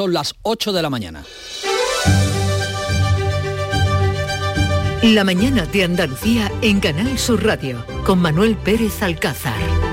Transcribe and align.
Son 0.00 0.14
las 0.14 0.34
8 0.44 0.72
de 0.72 0.80
la 0.80 0.88
mañana. 0.88 1.22
La 5.02 5.24
mañana 5.24 5.66
de 5.66 5.84
Andalucía 5.84 6.50
en 6.62 6.80
Canal 6.80 7.18
Sur 7.18 7.44
Radio 7.44 7.84
con 8.06 8.18
Manuel 8.18 8.56
Pérez 8.56 9.02
Alcázar. 9.02 9.89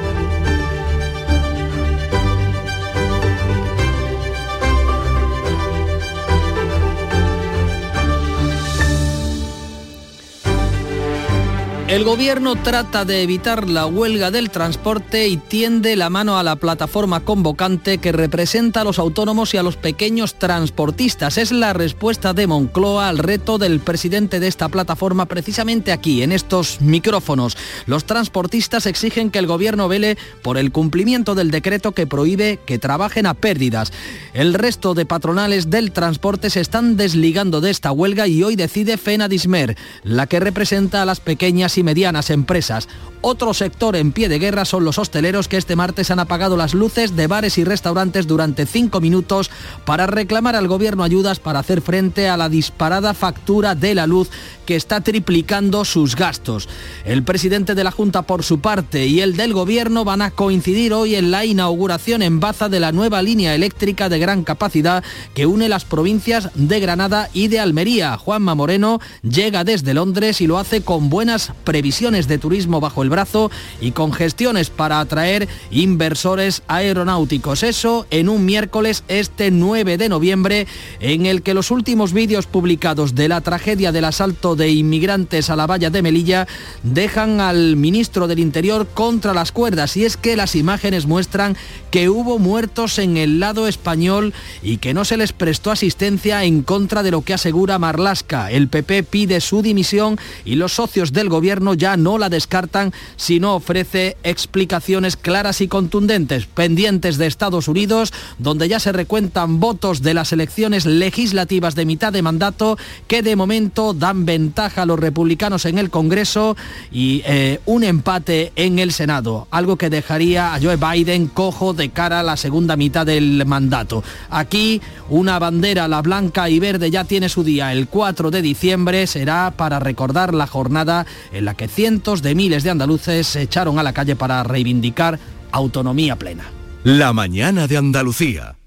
El 11.88 12.04
gobierno 12.04 12.58
trata 12.62 13.06
de 13.06 13.24
evitar 13.24 13.70
la 13.70 13.85
huelga 13.85 14.29
del 14.29 14.49
transporte 14.49 15.29
y 15.29 15.38
tiende 15.38 15.96
la 15.96 16.09
mano 16.09 16.38
a 16.38 16.44
la 16.44 16.58
plataforma 16.58 17.21
convocante 17.21 17.99
que 17.99 18.12
representa 18.12 18.81
a 18.81 18.84
los 18.84 18.99
autónomos 18.99 19.53
y 19.53 19.58
a 19.58 19.63
los 19.63 19.77
pequeños 19.77 20.38
transportistas. 20.38 21.38
Es 21.38 21.53
la 21.53 21.71
respuesta 21.71 22.34
de 22.34 22.45
Moncloa 22.45 23.08
al 23.08 23.20
reto 23.20 23.58
del 23.58 23.80
presidente 23.80 24.41
de 24.41 24.49
esta 24.49 24.67
plataforma 24.67 25.27
precisamente 25.27 25.94
aquí, 25.94 26.23
en 26.23 26.34
estos 26.34 26.81
micrófonos. 26.81 27.55
Los 27.85 28.03
transportistas 28.03 28.85
exigen 28.85 29.31
que 29.31 29.39
el 29.39 29.47
gobierno 29.47 29.88
vele 29.88 30.17
por 30.41 30.58
el 30.58 30.73
cumplimiento 30.73 31.35
del 31.35 31.52
decreto 31.52 31.94
que 31.94 32.05
prohíbe 32.05 32.59
que 32.66 32.80
trabajen 32.80 33.25
a 33.25 33.33
pérdidas. 33.33 33.94
El 34.33 34.53
resto 34.55 34.94
de 34.94 35.05
patronales 35.05 35.69
del 35.69 35.94
transporte 35.94 36.49
se 36.49 36.59
están 36.59 36.97
desligando 36.97 37.61
de 37.61 37.72
esta 37.72 37.94
huelga 37.94 38.27
y 38.27 38.44
hoy 38.44 38.58
decide 38.58 38.97
Fena 38.97 39.30
Dismer, 39.30 39.77
la 40.03 40.27
que 40.27 40.41
representa 40.41 41.02
a 41.02 41.05
las 41.05 41.22
pequeñas 41.22 41.77
y 41.77 41.84
medianas 41.84 42.30
empresas. 42.30 42.88
Otro 43.22 43.54
sector 43.54 43.95
en 43.95 44.12
pie 44.12 44.30
de 44.30 44.38
guerra 44.38 44.63
son 44.63 44.86
los 44.86 44.99
hosteleros 44.99 45.48
que 45.48 45.58
este 45.58 45.76
martes 45.76 46.12
han 46.12 46.20
apagado 46.20 46.55
las 46.55 46.73
luces 46.73 47.16
de 47.16 47.27
bares 47.27 47.58
y 47.58 47.63
restaurantes 47.63 48.27
durante 48.27 48.66
cinco 48.66 49.02
minutos 49.02 49.50
para 49.86 50.05
reclamar 50.05 50.55
al 50.55 50.67
gobierno 50.67 51.03
ayudas 51.03 51.40
para 51.40 51.59
hacer 51.59 51.81
frente 51.81 52.30
a 52.30 52.38
la 52.38 52.48
disparada 52.48 53.13
factura 53.13 53.73
de 53.73 53.95
la 53.95 54.05
luz 54.05 54.30
que 54.67 54.75
está 54.75 55.02
triplicando 55.02 55.84
sus 55.84 56.16
gastos. 56.16 56.69
El 57.06 57.23
presidente 57.23 57.73
de 57.73 57.84
la 57.84 57.91
Junta 57.91 58.22
por 58.22 58.44
su 58.44 58.59
parte 58.59 59.08
y 59.08 59.22
el 59.22 59.36
del 59.36 59.53
gobierno 59.53 60.03
van 60.03 60.22
a 60.22 60.31
coincidir 60.31 60.94
hoy 60.94 61.16
en 61.16 61.31
la 61.31 61.45
inauguración 61.45 62.22
en 62.22 62.39
Baza 62.39 62.69
de 62.69 62.80
la 62.80 62.91
nueva 62.91 63.22
línea 63.22 63.56
eléctrica 63.56 64.09
de 64.09 64.19
gran 64.19 64.44
capacidad 64.44 65.03
que 65.34 65.45
une 65.45 65.69
las 65.69 65.86
provincias 65.86 66.50
de 66.53 66.80
Granada 66.80 67.30
y 67.34 67.47
de 67.47 67.59
Almería. 67.59 68.17
Juanma 68.17 68.56
Moreno 68.56 69.00
llega 69.23 69.64
desde 69.64 69.94
Londres 69.94 70.41
y 70.41 70.47
lo 70.47 70.59
hace 70.59 70.81
con 70.81 71.09
buenas 71.09 71.53
previsiones 71.67 72.29
de 72.29 72.37
turismo 72.37 72.79
bajo 72.79 73.03
el 73.03 73.09
brazo 73.09 73.51
y 73.81 73.91
con 73.91 74.13
gestiones 74.13 74.69
para 74.69 75.01
atraer 75.01 75.49
inversores 75.69 76.63
aeronáuticos. 76.69 77.61
Eso 77.61 78.07
en 78.09 78.29
un 78.29 78.45
miércoles 78.45 79.03
este 79.09 79.51
9 79.51 79.97
de 79.97 80.07
noviembre 80.07 80.65
en 81.01 81.25
el 81.25 81.41
que 81.41 81.53
los 81.53 81.69
últimos 81.69 82.13
vídeos 82.13 82.47
publicados 82.47 83.15
de 83.15 83.27
la 83.27 83.41
tragedia 83.41 83.91
del 83.91 84.05
asalto 84.05 84.55
de 84.55 84.69
inmigrantes 84.69 85.49
a 85.49 85.57
la 85.57 85.67
valla 85.67 85.89
de 85.89 86.01
Melilla 86.01 86.47
dejan 86.83 87.41
al 87.41 87.75
ministro 87.75 88.27
del 88.27 88.39
Interior 88.39 88.88
contra 88.88 89.33
las 89.33 89.51
cuerdas 89.51 89.97
y 89.97 90.05
es 90.05 90.15
que 90.15 90.38
las 90.38 90.55
imágenes 90.55 91.05
muestran 91.05 91.57
que 91.91 92.07
hubo 92.07 92.39
muertos 92.39 92.97
en 92.97 93.17
el 93.17 93.41
lado 93.41 93.67
español 93.67 94.33
y 94.63 94.77
que 94.77 94.93
no 94.93 95.03
se 95.03 95.17
les 95.17 95.33
prestó 95.33 95.71
asistencia 95.71 96.45
en 96.45 96.61
contra 96.61 97.03
de 97.03 97.11
lo 97.11 97.23
que 97.23 97.33
asegura 97.33 97.77
Marlasca. 97.77 98.51
El 98.51 98.69
PP 98.69 99.03
pide 99.03 99.41
su 99.41 99.61
dimisión 99.61 100.17
y 100.45 100.55
los 100.55 100.71
socios 100.71 101.11
del 101.11 101.27
gobierno 101.27 101.56
ya 101.75 101.97
no 101.97 102.17
la 102.17 102.30
descartan 102.30 102.94
si 103.16 103.39
no 103.39 103.55
ofrece 103.55 104.17
explicaciones 104.23 105.17
claras 105.17 105.61
y 105.61 105.67
contundentes, 105.67 106.45
pendientes 106.45 107.17
de 107.17 107.27
Estados 107.27 107.67
Unidos, 107.67 108.13
donde 108.38 108.67
ya 108.67 108.80
se 108.80 108.91
recuentan 108.91 109.59
votos 109.59 110.02
de 110.02 110.13
las 110.13 110.31
elecciones 110.31 110.85
legislativas 110.85 111.75
de 111.75 111.85
mitad 111.85 112.13
de 112.13 112.22
mandato 112.22 112.78
que 113.08 113.22
de 113.22 113.35
momento 113.35 113.94
dan 113.94 114.25
ventaja 114.25 114.83
a 114.83 114.85
los 114.85 115.00
republicanos 115.00 115.66
en 115.66 115.78
el 115.78 115.89
Congreso 115.89 116.55
y 116.91 117.22
eh, 117.25 117.59
un 117.66 117.83
empate 117.83 118.51
en 118.56 118.79
el 118.79 118.91
Senado, 118.91 119.47
algo 119.51 119.78
que 119.78 119.89
dejaría 119.89 120.53
a 120.53 120.62
Joe 120.62 120.78
Biden 120.78 121.28
cojo 121.28 121.74
de 121.74 121.89
cara 121.89 122.19
a 122.19 122.24
la 122.24 122.38
segunda 122.38 122.75
mitad 122.75 123.06
del 123.06 123.45
mandato. 123.45 124.03
Aquí 124.29 124.81
una 125.09 125.39
bandera, 125.39 125.88
la 125.88 126.01
blanca 126.01 126.50
y 126.50 126.59
verde, 126.59 126.91
ya 126.91 127.03
tiene 127.03 127.29
su 127.29 127.44
día. 127.44 127.72
El 127.72 127.88
4 127.88 128.31
de 128.31 128.41
diciembre 128.41 129.07
será 129.07 129.53
para 129.56 129.79
recordar 129.79 130.34
la 130.34 130.47
jornada 130.47 131.06
en 131.31 131.45
la 131.47 131.53
que 131.53 131.69
cientos 131.69 132.22
de 132.22 132.35
miles 132.35 132.63
de 132.63 132.72
andaluces 132.72 133.25
se 133.25 133.41
echaron 133.41 133.80
a 133.80 133.84
la 133.84 133.94
calle 133.94 134.18
para 134.18 134.44
reivindicar 134.44 135.18
autonomía 135.53 136.18
plena. 136.18 136.44
La 136.84 137.13
mañana 137.13 137.68
de 137.68 137.78
Andalucía. 137.78 138.58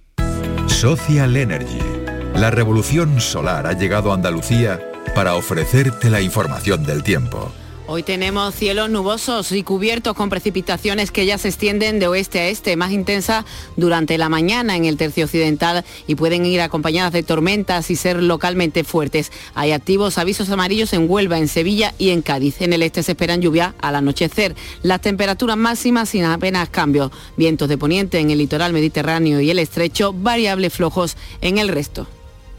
Social 0.67 1.37
Energy. 1.37 1.79
La 2.37 2.51
revolución 2.51 3.21
solar 3.21 3.67
ha 3.67 3.75
llegado 3.75 4.11
a 4.11 4.15
Andalucía 4.15 4.81
para 5.15 5.35
ofrecerte 5.35 6.09
la 6.09 6.23
información 6.23 6.83
del 6.87 7.03
tiempo. 7.03 7.53
Hoy 7.93 8.05
tenemos 8.05 8.55
cielos 8.55 8.89
nubosos 8.89 9.51
y 9.51 9.65
cubiertos 9.65 10.15
con 10.15 10.31
precipitaciones 10.31 11.11
que 11.11 11.27
ya 11.27 11.39
se 11.39 11.49
extienden 11.49 11.99
de 11.99 12.07
oeste 12.07 12.39
a 12.39 12.47
este, 12.47 12.77
más 12.77 12.93
intensa 12.93 13.45
durante 13.75 14.17
la 14.17 14.29
mañana 14.29 14.77
en 14.77 14.85
el 14.85 14.97
tercio 14.97 15.25
occidental 15.25 15.85
y 16.07 16.15
pueden 16.15 16.47
ir 16.47 16.61
acompañadas 16.61 17.13
de 17.13 17.25
tormentas 17.25 17.91
y 17.91 17.97
ser 17.97 18.23
localmente 18.23 18.85
fuertes. 18.85 19.33
Hay 19.57 19.73
activos 19.73 20.19
avisos 20.19 20.51
amarillos 20.51 20.93
en 20.93 21.11
Huelva, 21.11 21.39
en 21.39 21.49
Sevilla 21.49 21.93
y 21.99 22.11
en 22.11 22.23
Cádiz. 22.23 22.61
En 22.61 22.73
el 22.73 22.85
este 22.85 23.03
se 23.03 23.11
esperan 23.11 23.43
lluvia 23.43 23.75
al 23.81 23.97
anochecer. 23.97 24.55
Las 24.85 25.01
temperaturas 25.01 25.57
máximas 25.57 26.11
sin 26.11 26.25
apenas 26.27 26.69
cambios. 26.69 27.11
Vientos 27.37 27.69
de 27.69 27.77
poniente 27.77 28.21
en 28.21 28.31
el 28.31 28.39
litoral 28.39 28.73
mediterráneo 28.73 29.41
y 29.41 29.51
el 29.51 29.59
estrecho, 29.59 30.13
variables 30.13 30.73
flojos 30.73 31.17
en 31.41 31.59
el 31.59 31.67
resto. 31.67 32.07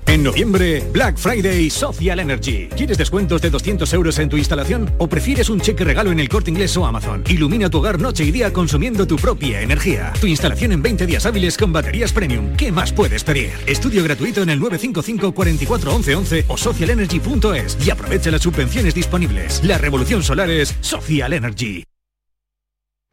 En 0.06 0.23
noviembre, 0.23 0.84
Black 0.91 1.17
Friday 1.17 1.69
Social 1.69 2.19
Energy. 2.19 2.67
¿Quieres 2.75 2.97
descuentos 2.97 3.41
de 3.41 3.50
200 3.50 3.94
euros 3.94 4.19
en 4.19 4.29
tu 4.29 4.38
instalación 4.38 4.91
o 4.97 5.07
prefieres 5.07 5.50
un 5.50 5.62
cheque 5.62 5.84
regalo 5.84 6.12
en 6.12 6.19
el 6.19 6.28
corte 6.28 6.51
inglés 6.51 6.75
o 6.78 6.85
Amazon? 6.85 7.23
Ilumina 7.28 7.69
tu 7.69 7.78
hogar 7.78 8.00
noche 8.00 8.23
y 8.23 8.31
día 8.31 8.51
consumiendo 8.51 9.07
tu 9.07 9.16
propia 9.16 9.62
energía. 9.62 10.13
Tu 10.19 10.28
instalación 10.28 10.73
en 10.73 10.81
20 10.81 11.06
días 11.06 11.25
hábiles 11.25 11.57
con 11.57 11.72
baterías 11.72 12.12
premium. 12.12 12.56
¿Qué 12.57 12.72
más 12.72 12.91
puedes 12.91 13.23
pedir? 13.23 13.51
Estudio 13.67 14.03
gratuito 14.03 14.41
en 14.41 14.50
el 14.50 14.59
955 14.59 15.34
44 15.34 15.95
11 15.95 16.16
11 16.16 16.45
o 16.47 16.57
socialenergy.es 16.57 17.78
y 17.85 17.89
aprovecha 17.89 18.31
las 18.31 18.41
subvenciones 18.41 18.94
disponibles. 18.94 19.63
La 19.63 19.78
revolución 19.78 20.23
solar 20.23 20.50
es 20.50 20.75
Social 20.81 21.33
Energy. 21.33 21.83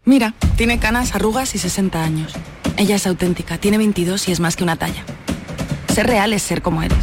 Mira, 0.05 0.34
tiene 0.56 0.78
canas, 0.78 1.15
arrugas 1.15 1.55
y 1.55 1.59
60 1.59 2.03
años. 2.03 2.32
Ella 2.78 2.97
es 2.97 3.06
auténtica, 3.06 3.59
tiene 3.59 3.76
22 3.76 4.28
y 4.28 4.32
es 4.32 4.41
más 4.41 4.56
que 4.56 4.65
una 4.65 4.76
talla. 4.76 5.05
Ser 5.99 6.07
real 6.07 6.33
es 6.33 6.45
ser 6.45 6.63
como 6.63 6.81
eres. 6.85 6.97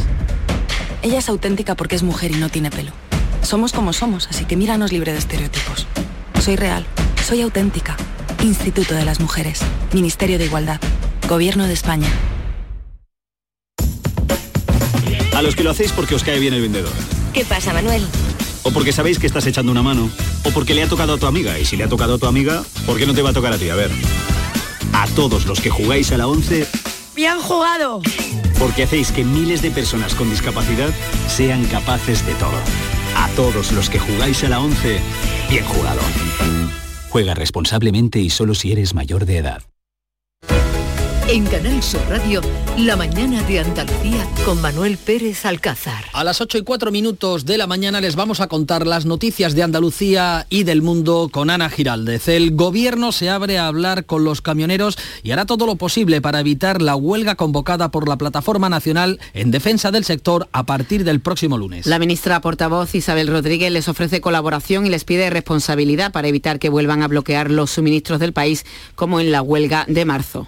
Ella 1.02 1.18
es 1.18 1.28
auténtica 1.28 1.74
porque 1.74 1.96
es 1.96 2.02
mujer 2.02 2.30
y 2.30 2.36
no 2.36 2.48
tiene 2.48 2.70
pelo. 2.70 2.92
Somos 3.42 3.72
como 3.72 3.92
somos, 3.92 4.26
así 4.30 4.46
que 4.46 4.56
míranos 4.56 4.90
libre 4.90 5.12
de 5.12 5.18
estereotipos. 5.18 5.86
Soy 6.40 6.56
real, 6.56 6.86
soy 7.22 7.42
auténtica. 7.42 7.94
Instituto 8.42 8.94
de 8.94 9.04
las 9.04 9.20
Mujeres, 9.20 9.60
Ministerio 9.92 10.38
de 10.38 10.46
Igualdad, 10.46 10.80
Gobierno 11.28 11.66
de 11.66 11.74
España. 11.74 12.08
A 15.34 15.42
los 15.42 15.54
que 15.54 15.62
lo 15.62 15.72
hacéis 15.72 15.92
porque 15.92 16.14
os 16.14 16.24
cae 16.24 16.38
bien 16.38 16.54
el 16.54 16.62
vendedor. 16.62 16.94
¿Qué 17.34 17.44
pasa, 17.44 17.74
Manuel? 17.74 18.02
O 18.62 18.70
porque 18.70 18.92
sabéis 18.92 19.18
que 19.18 19.26
estás 19.26 19.46
echando 19.46 19.72
una 19.72 19.82
mano. 19.82 20.08
O 20.42 20.52
porque 20.52 20.72
le 20.72 20.82
ha 20.82 20.88
tocado 20.88 21.12
a 21.12 21.18
tu 21.18 21.26
amiga. 21.26 21.58
Y 21.58 21.66
si 21.66 21.76
le 21.76 21.84
ha 21.84 21.88
tocado 21.90 22.14
a 22.14 22.18
tu 22.18 22.24
amiga, 22.24 22.64
¿por 22.86 22.96
qué 22.96 23.04
no 23.04 23.12
te 23.12 23.20
va 23.20 23.28
a 23.28 23.34
tocar 23.34 23.52
a 23.52 23.58
ti? 23.58 23.68
A 23.68 23.74
ver. 23.74 23.90
A 24.94 25.06
todos 25.08 25.44
los 25.44 25.60
que 25.60 25.68
jugáis 25.68 26.12
a 26.12 26.16
la 26.16 26.28
11, 26.28 26.66
¡Bien 27.14 27.38
jugado! 27.40 28.00
Porque 28.58 28.84
hacéis 28.84 29.12
que 29.12 29.24
miles 29.24 29.62
de 29.62 29.70
personas 29.70 30.14
con 30.14 30.30
discapacidad 30.30 30.90
sean 31.28 31.64
capaces 31.66 32.26
de 32.26 32.34
todo. 32.34 32.58
A 33.16 33.28
todos 33.36 33.72
los 33.72 33.88
que 33.88 33.98
jugáis 33.98 34.44
a 34.44 34.48
la 34.48 34.60
11, 34.60 35.00
bien 35.48 35.64
jugado. 35.64 36.00
Juega 37.08 37.34
responsablemente 37.34 38.20
y 38.20 38.30
solo 38.30 38.54
si 38.54 38.72
eres 38.72 38.94
mayor 38.94 39.24
de 39.24 39.38
edad. 39.38 39.62
En 41.28 41.44
Canal 41.44 41.82
Sur 41.82 42.00
Radio, 42.08 42.40
la 42.78 42.94
mañana 42.94 43.42
de 43.42 43.58
Andalucía 43.58 44.24
con 44.44 44.60
Manuel 44.60 44.96
Pérez 44.96 45.44
Alcázar. 45.44 46.04
A 46.12 46.22
las 46.22 46.40
8 46.40 46.58
y 46.58 46.62
4 46.62 46.92
minutos 46.92 47.44
de 47.44 47.58
la 47.58 47.66
mañana 47.66 48.00
les 48.00 48.14
vamos 48.14 48.40
a 48.40 48.46
contar 48.46 48.86
las 48.86 49.06
noticias 49.06 49.56
de 49.56 49.64
Andalucía 49.64 50.46
y 50.50 50.62
del 50.62 50.82
mundo 50.82 51.28
con 51.32 51.50
Ana 51.50 51.68
Giraldez. 51.68 52.28
El 52.28 52.54
gobierno 52.54 53.10
se 53.10 53.28
abre 53.28 53.58
a 53.58 53.66
hablar 53.66 54.06
con 54.06 54.22
los 54.22 54.40
camioneros 54.40 54.98
y 55.24 55.32
hará 55.32 55.46
todo 55.46 55.66
lo 55.66 55.74
posible 55.74 56.20
para 56.20 56.38
evitar 56.38 56.80
la 56.80 56.94
huelga 56.94 57.34
convocada 57.34 57.90
por 57.90 58.08
la 58.08 58.18
Plataforma 58.18 58.68
Nacional 58.68 59.18
en 59.34 59.50
defensa 59.50 59.90
del 59.90 60.04
sector 60.04 60.48
a 60.52 60.64
partir 60.64 61.02
del 61.02 61.18
próximo 61.18 61.58
lunes. 61.58 61.86
La 61.86 61.98
ministra 61.98 62.40
portavoz 62.40 62.94
Isabel 62.94 63.26
Rodríguez 63.26 63.72
les 63.72 63.88
ofrece 63.88 64.20
colaboración 64.20 64.86
y 64.86 64.90
les 64.90 65.02
pide 65.02 65.28
responsabilidad 65.28 66.12
para 66.12 66.28
evitar 66.28 66.60
que 66.60 66.68
vuelvan 66.68 67.02
a 67.02 67.08
bloquear 67.08 67.50
los 67.50 67.72
suministros 67.72 68.20
del 68.20 68.32
país 68.32 68.64
como 68.94 69.18
en 69.18 69.32
la 69.32 69.42
huelga 69.42 69.86
de 69.88 70.04
marzo. 70.04 70.46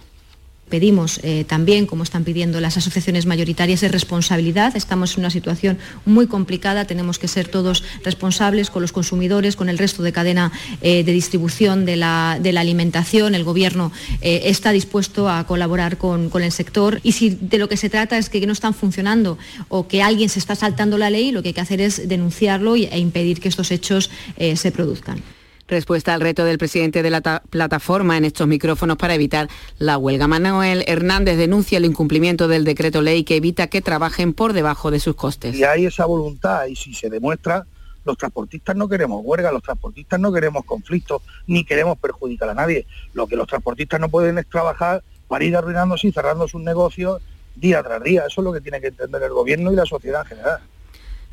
Pedimos 0.69 1.21
eh, 1.23 1.45
también, 1.47 1.87
como 1.87 2.03
están 2.03 2.25
pidiendo 2.25 2.61
las 2.61 2.77
asociaciones 2.77 3.27
mayoritarias, 3.27 3.81
de 3.81 3.89
responsabilidad. 3.89 4.77
Estamos 4.77 5.15
en 5.15 5.21
una 5.21 5.31
situación 5.31 5.79
muy 6.05 6.27
complicada, 6.27 6.87
tenemos 6.87 7.19
que 7.19 7.29
ser 7.29 7.49
todos 7.49 7.85
responsables 8.05 8.71
con 8.71 8.83
los 8.83 8.93
consumidores, 8.93 9.57
con 9.57 9.69
el 9.69 9.79
resto 9.79 10.03
de 10.03 10.13
cadena 10.13 10.53
eh, 10.81 11.05
de 11.05 11.13
distribución 11.13 11.85
de 11.85 11.97
la, 11.97 12.33
alimentación. 12.33 13.35
El 13.35 13.45
Gobierno 13.45 13.93
eh, 14.21 14.43
está 14.45 14.73
dispuesto 14.73 15.29
a 15.29 15.47
colaborar 15.47 15.97
con, 15.99 16.31
el 16.39 16.53
sector 16.53 17.01
y 17.03 17.13
si 17.13 17.31
de 17.31 17.59
lo 17.59 17.69
que 17.69 17.77
se 17.77 17.91
trata 17.91 18.17
es 18.17 18.29
que 18.29 18.47
no 18.47 18.53
están 18.53 18.75
funcionando 18.75 19.39
o 19.69 19.89
que 19.89 20.03
alguien 20.03 20.29
se 20.29 20.39
está 20.39 20.55
saltando 20.55 20.99
la 20.99 21.11
ley, 21.11 21.33
lo 21.33 21.43
que 21.43 21.49
hay 21.49 21.55
que 21.55 21.61
hacer 21.61 21.81
es 21.81 22.09
denunciarlo 22.09 22.77
e 22.77 22.99
impedir 22.99 23.41
que 23.41 23.49
estos 23.49 23.71
hechos 23.71 24.11
se 24.37 24.73
produzcan. 24.73 25.23
Respuesta 25.69 26.15
al 26.15 26.23
reto 26.23 26.47
del 26.47 26.57
presidente 26.57 27.03
de 27.03 27.11
la 27.11 27.21
plataforma 27.21 28.17
en 28.17 28.25
estos 28.25 28.49
micrófonos 28.49 28.97
para 28.97 29.15
evitar 29.15 29.49
la 29.79 29.99
huelga. 29.99 30.27
Manuel 30.27 30.83
Hernández 30.87 31.37
denuncia 31.37 31.77
el 31.77 31.85
incumplimiento 31.85 32.49
del 32.49 32.65
decreto 32.65 33.03
ley 33.03 33.23
que 33.23 33.37
evita 33.37 33.67
que 33.67 33.83
trabajen 33.83 34.33
por 34.33 34.55
debajo 34.55 34.91
de 34.91 34.99
sus 34.99 35.15
costes. 35.15 35.55
Si 35.55 35.65
hay 35.65 35.85
esa 35.85 36.07
voluntad 36.07 36.65
y 36.67 36.75
si 36.75 36.95
se 36.95 37.11
demuestra, 37.11 37.67
los 38.07 38.17
transportistas 38.17 38.77
no 38.77 38.89
queremos 38.89 39.21
huelga, 39.23 39.53
los 39.53 39.63
transportistas 39.63 40.19
no 40.19 40.33
queremos 40.33 40.65
conflictos, 40.65 41.21
ni 41.47 41.65
queremos 41.65 41.99
perjudicar 41.99 42.49
a 42.49 42.55
nadie. 42.55 42.87
Lo 43.13 43.27
que 43.27 43.37
los 43.37 43.47
transportistas 43.47 44.01
no 44.01 44.09
pueden 44.09 44.39
es 44.39 44.49
trabajar 44.49 45.03
para 45.29 45.45
ir 45.45 45.55
arruinándose 45.55 46.09
y 46.09 46.13
cerrando 46.13 46.49
sus 46.49 46.63
negocios 46.63 47.21
día 47.55 47.83
tras 47.83 48.03
día. 48.03 48.25
Eso 48.27 48.41
es 48.41 48.45
lo 48.47 48.55
que 48.55 48.63
tiene 48.63 48.81
que 48.81 48.87
entender 48.87 49.23
el 49.23 49.33
gobierno 49.33 49.71
y 49.71 49.77
la 49.77 49.85
sociedad 49.85 50.23
en 50.23 50.29
general. 50.29 50.61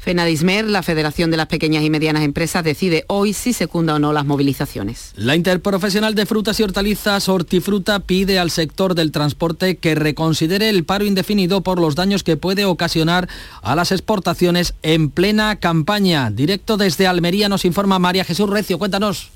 FENADISMER, 0.06 0.66
la 0.66 0.84
Federación 0.84 1.32
de 1.32 1.38
las 1.38 1.48
Pequeñas 1.48 1.84
y 1.84 1.90
Medianas 1.90 2.22
Empresas, 2.22 2.64
decide 2.64 3.06
hoy 3.08 3.34
si 3.34 3.54
secunda 3.54 3.96
o 3.96 4.00
no 4.00 4.14
las 4.14 4.24
movilizaciones. 4.24 5.14
La 5.16 5.36
Interprofesional 5.36 6.14
de 6.14 6.28
Frutas 6.28 6.60
y 6.60 6.64
Hortalizas 6.64 7.28
Hortifruta 7.28 8.00
pide 8.02 8.38
al 8.38 8.52
sector 8.52 8.94
del 8.94 9.12
transporte 9.12 9.78
que 9.78 9.96
reconsidere 9.96 10.70
el 10.70 10.86
paro 10.86 11.06
indefinido 11.06 11.62
por 11.62 11.80
los 11.80 11.96
daños 11.96 12.22
que 12.22 12.38
puede 12.38 12.66
ocasionar 12.66 13.28
a 13.64 13.76
las 13.76 13.92
exportaciones 13.92 14.76
en 14.84 15.10
plena 15.10 15.56
campaña. 15.56 16.30
Directo 16.30 16.78
desde 16.78 17.08
Almería 17.08 17.50
nos 17.50 17.66
informa 17.66 17.98
María 17.98 18.26
Jesús 18.26 18.48
Recio. 18.48 18.78
Cuéntanos. 18.78 19.32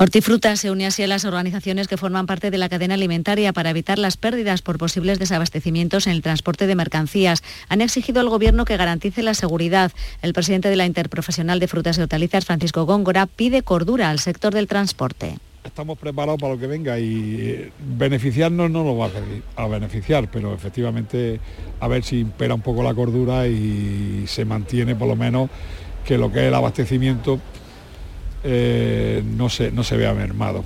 Hortifruta 0.00 0.54
se 0.54 0.70
une 0.70 0.86
así 0.86 1.02
a 1.02 1.08
las 1.08 1.24
organizaciones 1.24 1.88
que 1.88 1.96
forman 1.96 2.26
parte 2.26 2.52
de 2.52 2.58
la 2.58 2.68
cadena 2.68 2.94
alimentaria 2.94 3.52
para 3.52 3.70
evitar 3.70 3.98
las 3.98 4.16
pérdidas 4.16 4.62
por 4.62 4.78
posibles 4.78 5.18
desabastecimientos 5.18 6.06
en 6.06 6.12
el 6.12 6.22
transporte 6.22 6.68
de 6.68 6.76
mercancías. 6.76 7.42
Han 7.68 7.80
exigido 7.80 8.20
al 8.20 8.28
Gobierno 8.28 8.64
que 8.64 8.76
garantice 8.76 9.24
la 9.24 9.34
seguridad. 9.34 9.90
El 10.22 10.34
presidente 10.34 10.70
de 10.70 10.76
la 10.76 10.86
Interprofesional 10.86 11.58
de 11.58 11.66
Frutas 11.66 11.98
y 11.98 12.02
Hortalizas, 12.02 12.44
Francisco 12.44 12.86
Góngora, 12.86 13.26
pide 13.26 13.62
cordura 13.62 14.10
al 14.10 14.20
sector 14.20 14.54
del 14.54 14.68
transporte. 14.68 15.34
Estamos 15.64 15.98
preparados 15.98 16.40
para 16.40 16.54
lo 16.54 16.60
que 16.60 16.68
venga 16.68 17.00
y 17.00 17.40
eh, 17.40 17.72
beneficiarnos 17.96 18.70
no 18.70 18.84
nos 18.84 18.96
va 19.00 19.10
a 19.56 19.66
beneficiar, 19.66 20.30
pero 20.30 20.54
efectivamente 20.54 21.40
a 21.80 21.88
ver 21.88 22.04
si 22.04 22.20
impera 22.20 22.54
un 22.54 22.60
poco 22.60 22.84
la 22.84 22.94
cordura 22.94 23.48
y 23.48 24.26
se 24.28 24.44
mantiene 24.44 24.94
por 24.94 25.08
lo 25.08 25.16
menos 25.16 25.50
que 26.04 26.16
lo 26.16 26.30
que 26.30 26.38
es 26.38 26.44
el 26.46 26.54
abastecimiento 26.54 27.40
eh, 28.44 29.22
no, 29.24 29.48
se, 29.48 29.70
no 29.70 29.84
se 29.84 29.96
vea 29.96 30.14
mermado. 30.14 30.64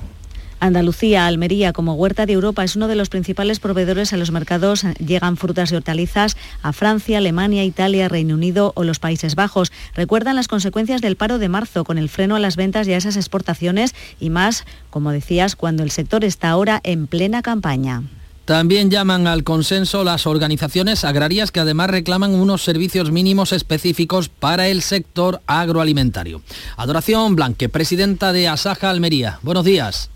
Andalucía, 0.63 1.27
Almería, 1.27 1.73
como 1.73 1.95
huerta 1.95 2.25
de 2.25 2.35
Europa, 2.35 2.63
es 2.63 2.77
uno 2.77 2.87
de 2.87 2.95
los 2.95 3.09
principales 3.09 3.59
proveedores 3.59 4.13
a 4.13 4.17
los 4.17 4.31
mercados. 4.31 4.85
Llegan 5.05 5.37
frutas 5.37 5.73
y 5.73 5.75
hortalizas 5.75 6.37
a 6.63 6.73
Francia, 6.73 7.19
Alemania, 7.19 7.65
Italia, 7.65 8.09
Reino 8.09 8.37
Unido 8.37 8.73
o 8.77 8.85
los 8.85 9.01
Países 9.01 9.35
Bajos. 9.35 9.73
Recuerdan 9.97 10.37
las 10.37 10.47
consecuencias 10.47 11.01
del 11.01 11.17
paro 11.17 11.41
de 11.41 11.49
marzo 11.49 11.83
con 11.83 11.99
el 11.99 12.09
freno 12.09 12.37
a 12.37 12.39
las 12.39 12.55
ventas 12.55 12.87
y 12.87 12.93
a 12.93 12.97
esas 12.97 13.17
exportaciones 13.17 13.93
y 14.21 14.31
más, 14.31 14.65
como 14.91 15.11
decías, 15.11 15.57
cuando 15.57 15.83
el 15.83 15.91
sector 15.91 16.25
está 16.25 16.51
ahora 16.51 16.81
en 16.85 17.09
plena 17.09 17.43
campaña. 17.43 18.05
También 18.45 18.91
llaman 18.91 19.29
al 19.29 19.45
consenso 19.45 20.03
las 20.03 20.27
organizaciones 20.27 21.05
agrarias 21.05 21.53
que 21.53 21.61
además 21.61 21.91
reclaman 21.91 22.35
unos 22.35 22.63
servicios 22.63 23.13
mínimos 23.13 23.53
específicos 23.53 24.29
para 24.29 24.67
el 24.67 24.83
sector 24.83 25.41
agroalimentario. 25.47 26.43
Adoración 26.77 27.37
Blanque, 27.37 27.69
presidenta 27.69 28.33
de 28.33 28.49
Asaja 28.49 28.91
Almería. 28.91 29.39
Buenos 29.43 29.65
días. 29.65 30.11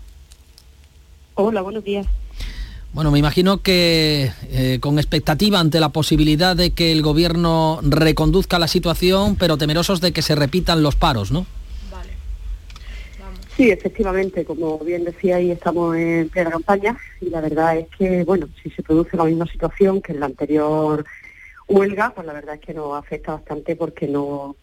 Hola, 1.35 1.61
buenos 1.61 1.85
días. 1.85 2.05
Bueno, 2.91 3.11
me 3.11 3.19
imagino 3.19 3.61
que 3.61 4.31
eh, 4.49 4.79
con 4.81 4.97
expectativa 4.97 5.59
ante 5.59 5.79
la 5.79 5.89
posibilidad 5.89 6.55
de 6.55 6.71
que 6.71 6.91
el 6.91 7.01
gobierno 7.03 7.79
reconduzca 7.81 8.59
la 8.59 8.67
situación, 8.67 9.35
pero 9.35 9.57
temerosos 9.57 10.01
de 10.01 10.11
que 10.11 10.21
se 10.21 10.35
repitan 10.35 10.83
los 10.83 10.95
paros, 10.95 11.31
¿no? 11.31 11.45
Sí, 13.57 13.71
efectivamente, 13.71 14.45
como 14.45 14.77
bien 14.77 15.03
decía, 15.03 15.37
ahí 15.37 15.49
estamos 15.49 15.95
en 15.97 16.29
plena 16.29 16.51
campaña 16.51 16.95
y 17.19 17.31
la 17.31 17.41
verdad 17.41 17.75
es 17.79 17.87
que, 17.87 18.23
bueno, 18.23 18.47
si 18.61 18.69
se 18.69 18.83
produce 18.83 19.17
la 19.17 19.23
misma 19.23 19.47
situación 19.47 19.99
que 19.99 20.11
en 20.11 20.19
la 20.19 20.27
anterior 20.27 21.03
huelga, 21.67 22.11
pues 22.13 22.27
la 22.27 22.33
verdad 22.33 22.53
es 22.53 22.61
que 22.61 22.75
nos 22.75 22.95
afecta 22.95 23.33
bastante 23.33 23.75
porque 23.75 24.07
no, 24.07 24.57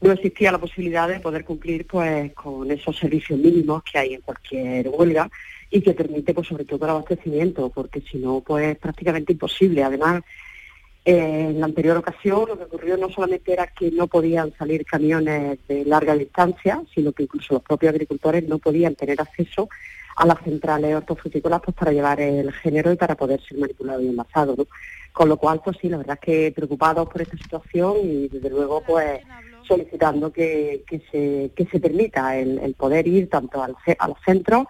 no 0.00 0.12
existía 0.12 0.52
la 0.52 0.58
posibilidad 0.58 1.06
de 1.06 1.20
poder 1.20 1.44
cumplir 1.44 1.86
pues 1.86 2.32
con 2.32 2.70
esos 2.70 2.96
servicios 2.96 3.38
mínimos 3.38 3.82
que 3.82 3.98
hay 3.98 4.14
en 4.14 4.22
cualquier 4.22 4.88
huelga 4.88 5.30
y 5.70 5.82
que 5.82 5.92
permite 5.92 6.32
pues 6.32 6.48
sobre 6.48 6.64
todo 6.64 6.86
el 6.86 6.92
abastecimiento, 6.92 7.68
porque 7.68 8.00
si 8.00 8.16
no 8.16 8.40
pues 8.40 8.68
es 8.68 8.78
prácticamente 8.78 9.34
imposible. 9.34 9.84
Además, 9.84 10.22
en 11.10 11.58
la 11.58 11.66
anterior 11.66 11.96
ocasión 11.96 12.44
lo 12.46 12.56
que 12.56 12.64
ocurrió 12.64 12.96
no 12.96 13.08
solamente 13.08 13.52
era 13.52 13.66
que 13.66 13.90
no 13.90 14.06
podían 14.06 14.52
salir 14.56 14.84
camiones 14.84 15.58
de 15.66 15.84
larga 15.84 16.14
distancia, 16.14 16.82
sino 16.94 17.12
que 17.12 17.24
incluso 17.24 17.54
los 17.54 17.62
propios 17.62 17.90
agricultores 17.90 18.46
no 18.46 18.58
podían 18.58 18.94
tener 18.94 19.20
acceso 19.20 19.68
a 20.16 20.26
las 20.26 20.40
centrales 20.42 20.94
hortofrutícolas 20.94 21.62
pues, 21.64 21.76
para 21.76 21.92
llevar 21.92 22.20
el 22.20 22.52
género 22.52 22.92
y 22.92 22.96
para 22.96 23.16
poder 23.16 23.40
ser 23.42 23.58
manipulado 23.58 24.00
y 24.00 24.08
envasado. 24.08 24.54
Con 25.12 25.28
lo 25.28 25.36
cual, 25.36 25.60
pues 25.64 25.78
sí, 25.80 25.88
la 25.88 25.96
verdad 25.96 26.18
es 26.20 26.24
que 26.24 26.52
preocupados 26.54 27.08
por 27.08 27.22
esta 27.22 27.36
situación 27.36 27.96
y 28.02 28.28
desde 28.28 28.50
luego 28.50 28.82
pues 28.86 29.20
solicitando 29.66 30.32
que, 30.32 30.84
se, 31.10 31.50
que 31.56 31.66
se 31.66 31.80
permita 31.80 32.36
el, 32.36 32.74
poder 32.74 33.08
ir 33.08 33.28
tanto 33.28 33.62
al, 33.62 33.74
a 33.98 34.08
los 34.08 34.18
centros 34.24 34.66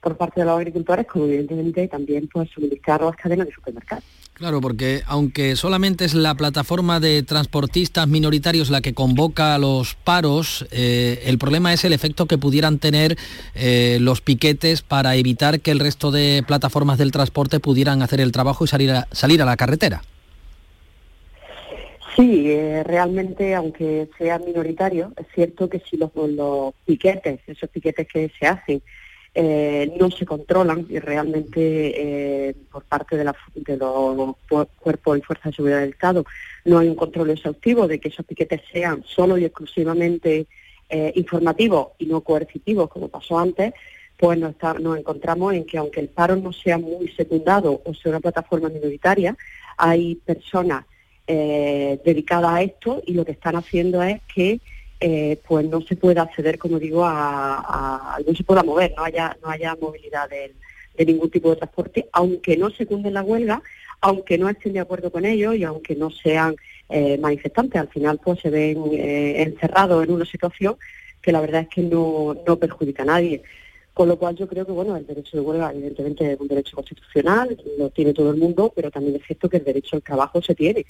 por 0.00 0.16
parte 0.16 0.40
de 0.40 0.46
los 0.46 0.56
agricultores 0.56 1.06
como 1.06 1.26
evidentemente 1.26 1.86
también 1.88 2.28
pues 2.32 2.48
suministrar 2.50 3.02
las 3.02 3.16
cadenas 3.16 3.46
de 3.46 3.52
supermercados. 3.52 4.04
Claro, 4.40 4.62
porque 4.62 5.02
aunque 5.06 5.54
solamente 5.54 6.06
es 6.06 6.14
la 6.14 6.34
plataforma 6.34 6.98
de 6.98 7.22
transportistas 7.22 8.08
minoritarios 8.08 8.70
la 8.70 8.80
que 8.80 8.94
convoca 8.94 9.54
a 9.54 9.58
los 9.58 9.96
paros, 9.96 10.66
eh, 10.70 11.22
el 11.26 11.36
problema 11.36 11.74
es 11.74 11.84
el 11.84 11.92
efecto 11.92 12.24
que 12.24 12.38
pudieran 12.38 12.78
tener 12.78 13.18
eh, 13.54 13.98
los 14.00 14.22
piquetes 14.22 14.80
para 14.80 15.14
evitar 15.16 15.60
que 15.60 15.70
el 15.70 15.78
resto 15.78 16.10
de 16.10 16.42
plataformas 16.46 16.96
del 16.96 17.12
transporte 17.12 17.60
pudieran 17.60 18.00
hacer 18.00 18.22
el 18.22 18.32
trabajo 18.32 18.64
y 18.64 18.68
salir 18.68 18.92
a, 18.92 19.08
salir 19.12 19.42
a 19.42 19.44
la 19.44 19.58
carretera. 19.58 20.00
Sí, 22.16 22.50
eh, 22.50 22.82
realmente, 22.84 23.54
aunque 23.54 24.08
sea 24.16 24.38
minoritario, 24.38 25.12
es 25.18 25.26
cierto 25.34 25.68
que 25.68 25.80
si 25.80 25.98
los, 25.98 26.10
los 26.14 26.72
piquetes, 26.86 27.40
esos 27.46 27.68
piquetes 27.68 28.08
que 28.08 28.30
se 28.38 28.46
hacen, 28.46 28.82
eh, 29.32 29.94
no 29.96 30.10
se 30.10 30.26
controlan 30.26 30.86
y 30.88 30.98
realmente 30.98 32.48
eh, 32.48 32.54
por 32.68 32.82
parte 32.82 33.16
de, 33.16 33.22
los 33.22 33.36
cuerpos 34.76 35.18
y 35.18 35.20
fuerzas 35.20 35.52
de 35.52 35.56
seguridad 35.56 35.80
del 35.80 35.90
Estado 35.90 36.24
no 36.64 36.80
hay 36.80 36.88
un 36.88 36.96
control 36.96 37.30
exhaustivo 37.30 37.86
de 37.86 38.00
que 38.00 38.08
esos 38.08 38.26
piquetes 38.26 38.62
sean 38.72 39.04
solo 39.06 39.38
y 39.38 39.44
exclusivamente 39.44 40.48
eh, 40.88 41.12
informativos 41.14 41.90
y 41.98 42.06
no 42.06 42.22
coercitivos 42.22 42.90
como 42.90 43.06
pasó 43.06 43.38
antes, 43.38 43.72
pues 44.16 44.36
nos, 44.36 44.56
nos, 44.80 44.98
encontramos 44.98 45.54
en 45.54 45.64
que 45.64 45.78
aunque 45.78 46.00
el 46.00 46.08
paro 46.08 46.34
no 46.34 46.52
sea 46.52 46.78
muy 46.78 47.06
secundado 47.12 47.82
o 47.84 47.94
sea 47.94 48.10
una 48.10 48.20
plataforma 48.20 48.68
minoritaria, 48.68 49.36
hay 49.76 50.16
personas 50.16 50.84
dedicadas 51.28 52.50
a 52.50 52.62
esto 52.62 53.00
y 53.06 53.14
lo 53.14 53.24
que 53.24 53.30
están 53.30 53.54
haciendo 53.54 54.02
es 54.02 54.20
que 54.34 54.60
eh, 55.00 55.40
pues 55.48 55.66
no 55.66 55.80
se 55.80 55.96
pueda 55.96 56.22
acceder, 56.22 56.58
como 56.58 56.78
digo, 56.78 57.04
a, 57.04 58.18
no 58.26 58.34
se 58.34 58.44
pueda 58.44 58.62
mover, 58.62 58.92
no 58.96 59.04
haya, 59.04 59.36
no 59.42 59.48
haya 59.48 59.74
movilidad 59.80 60.28
de, 60.28 60.54
ningún 61.06 61.30
tipo 61.30 61.48
de 61.48 61.56
transporte, 61.56 62.08
aunque 62.12 62.58
no 62.58 62.68
secunden 62.68 63.14
la 63.14 63.22
huelga, 63.22 63.62
aunque 64.02 64.36
no 64.36 64.50
estén 64.50 64.74
de 64.74 64.80
acuerdo 64.80 65.10
con 65.10 65.24
ello 65.24 65.54
y 65.54 65.64
aunque 65.64 65.96
no 65.96 66.10
sean 66.10 66.54
eh, 66.90 67.16
manifestantes, 67.16 67.80
al 67.80 67.88
final 67.88 68.20
pues 68.22 68.40
se 68.40 68.50
ven 68.50 68.82
eh, 68.92 69.42
encerrados 69.42 70.04
en 70.04 70.12
una 70.12 70.26
situación 70.26 70.76
que 71.22 71.32
la 71.32 71.40
verdad 71.40 71.62
es 71.62 71.68
que 71.68 71.80
no, 71.80 72.36
no 72.46 72.58
perjudica 72.58 73.02
a 73.02 73.06
nadie. 73.06 73.42
Con 74.00 74.08
lo 74.08 74.16
cual 74.16 74.34
yo 74.34 74.48
creo 74.48 74.64
que 74.64 74.72
bueno, 74.72 74.96
el 74.96 75.06
derecho 75.06 75.36
de 75.36 75.42
huelga 75.42 75.72
evidentemente 75.74 76.32
es 76.32 76.40
un 76.40 76.48
derecho 76.48 76.74
constitucional, 76.74 77.54
lo 77.76 77.90
tiene 77.90 78.14
todo 78.14 78.30
el 78.30 78.38
mundo, 78.38 78.72
pero 78.74 78.90
también 78.90 79.16
es 79.16 79.26
cierto 79.26 79.46
que 79.46 79.58
el 79.58 79.64
derecho 79.64 79.94
al 79.94 80.02
trabajo 80.02 80.40
se 80.40 80.54
tiene. 80.54 80.86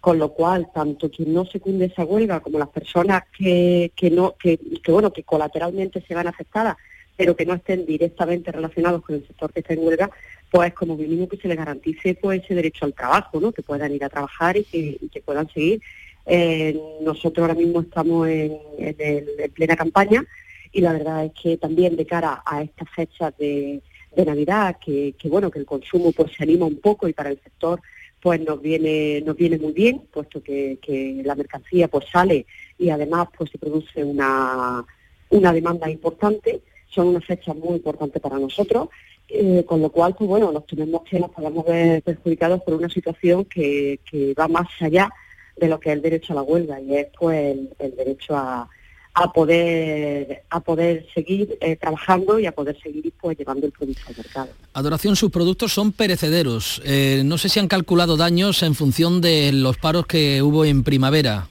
Con 0.00 0.16
lo 0.20 0.28
cual 0.28 0.68
tanto 0.72 1.10
quien 1.10 1.34
no 1.34 1.44
secunde 1.44 1.86
esa 1.86 2.04
huelga 2.04 2.38
como 2.38 2.60
las 2.60 2.68
personas 2.68 3.24
que, 3.36 3.90
que 3.96 4.12
no 4.12 4.36
que, 4.36 4.60
bueno 4.86 5.12
que 5.12 5.24
colateralmente 5.24 6.04
se 6.06 6.14
van 6.14 6.28
afectadas 6.28 6.76
pero 7.16 7.34
que 7.34 7.44
no 7.44 7.54
estén 7.54 7.84
directamente 7.84 8.52
relacionados 8.52 9.02
con 9.02 9.16
el 9.16 9.26
sector 9.26 9.52
que 9.52 9.58
está 9.58 9.74
en 9.74 9.84
huelga 9.84 10.08
pues 10.48 10.72
como 10.72 10.96
mínimo 10.96 11.28
que 11.28 11.38
se 11.38 11.48
les 11.48 11.56
garantice 11.56 12.14
pues 12.14 12.44
ese 12.44 12.54
derecho 12.54 12.84
al 12.84 12.94
trabajo 12.94 13.40
no 13.40 13.50
que 13.50 13.62
puedan 13.62 13.92
ir 13.92 14.04
a 14.04 14.08
trabajar 14.08 14.56
y 14.56 14.62
que, 14.62 15.22
puedan 15.24 15.48
seguir. 15.48 15.82
Eh, 16.26 16.78
nosotros 17.00 17.42
ahora 17.42 17.58
mismo 17.58 17.80
estamos 17.80 18.28
en, 18.28 18.56
en, 18.78 19.50
plena 19.52 19.74
campaña 19.74 20.24
y 20.72 20.80
la 20.80 20.92
verdad 20.92 21.26
es 21.26 21.32
que 21.32 21.56
también 21.58 21.96
de 21.96 22.06
cara 22.06 22.42
a 22.44 22.62
estas 22.62 22.88
fechas 22.90 23.36
de, 23.38 23.82
Navidad, 24.14 24.76
que, 24.78 25.14
bueno, 25.24 25.50
que 25.50 25.58
el 25.58 25.64
consumo 25.64 26.12
pues 26.12 26.32
se 26.36 26.42
anima 26.42 26.66
un 26.66 26.80
poco 26.80 27.08
y 27.08 27.14
para 27.14 27.30
el 27.30 27.40
sector 27.42 27.80
pues 28.20 28.40
nos 28.40 28.60
viene, 28.60 29.22
nos 29.22 29.34
viene 29.36 29.58
muy 29.58 29.72
bien, 29.72 30.02
puesto 30.12 30.42
que, 30.42 30.78
la 31.24 31.34
mercancía 31.34 31.88
pues 31.88 32.04
sale 32.12 32.46
y 32.78 32.90
además 32.90 33.28
pues 33.36 33.50
se 33.50 33.58
produce 33.58 34.04
una, 34.04 34.84
una 35.30 35.52
demanda 35.52 35.90
importante, 35.90 36.60
son 36.88 37.08
unas 37.08 37.24
fechas 37.24 37.56
muy 37.56 37.76
importantes 37.76 38.20
para 38.20 38.38
nosotros, 38.38 38.90
eh, 39.28 39.64
con 39.66 39.80
lo 39.80 39.88
cual 39.90 40.14
pues 40.14 40.28
bueno, 40.28 40.52
nos 40.52 40.66
tenemos 40.66 41.02
que 41.02 41.18
nos 41.18 41.30
podamos 41.30 41.64
ver 41.64 42.02
perjudicados 42.02 42.62
por 42.62 42.74
una 42.74 42.90
situación 42.90 43.46
que, 43.46 43.98
que 44.08 44.34
va 44.34 44.46
más 44.46 44.68
allá 44.80 45.10
de 45.56 45.68
lo 45.68 45.80
que 45.80 45.88
es 45.88 45.96
el 45.96 46.02
derecho 46.02 46.34
a 46.34 46.36
la 46.36 46.42
huelga 46.42 46.80
y 46.80 46.96
es 46.96 47.06
pues 47.18 47.56
el 47.78 47.96
derecho 47.96 48.36
a, 48.36 48.68
a 49.14 49.32
poder 49.32 50.42
a 50.48 50.60
poder 50.60 51.06
seguir 51.14 51.56
eh, 51.60 51.76
trabajando 51.76 52.38
y 52.38 52.46
a 52.46 52.52
poder 52.52 52.78
seguir 52.82 53.12
pues 53.20 53.36
llevando 53.36 53.66
el 53.66 53.72
producto 53.72 54.02
al 54.08 54.16
mercado. 54.16 54.48
Adoración, 54.72 55.16
sus 55.16 55.30
productos 55.30 55.72
son 55.72 55.92
perecederos. 55.92 56.80
Eh, 56.84 57.22
no 57.24 57.38
sé 57.38 57.48
si 57.48 57.60
han 57.60 57.68
calculado 57.68 58.16
daños 58.16 58.62
en 58.62 58.74
función 58.74 59.20
de 59.20 59.52
los 59.52 59.76
paros 59.76 60.06
que 60.06 60.42
hubo 60.42 60.64
en 60.64 60.82
primavera. 60.82 61.48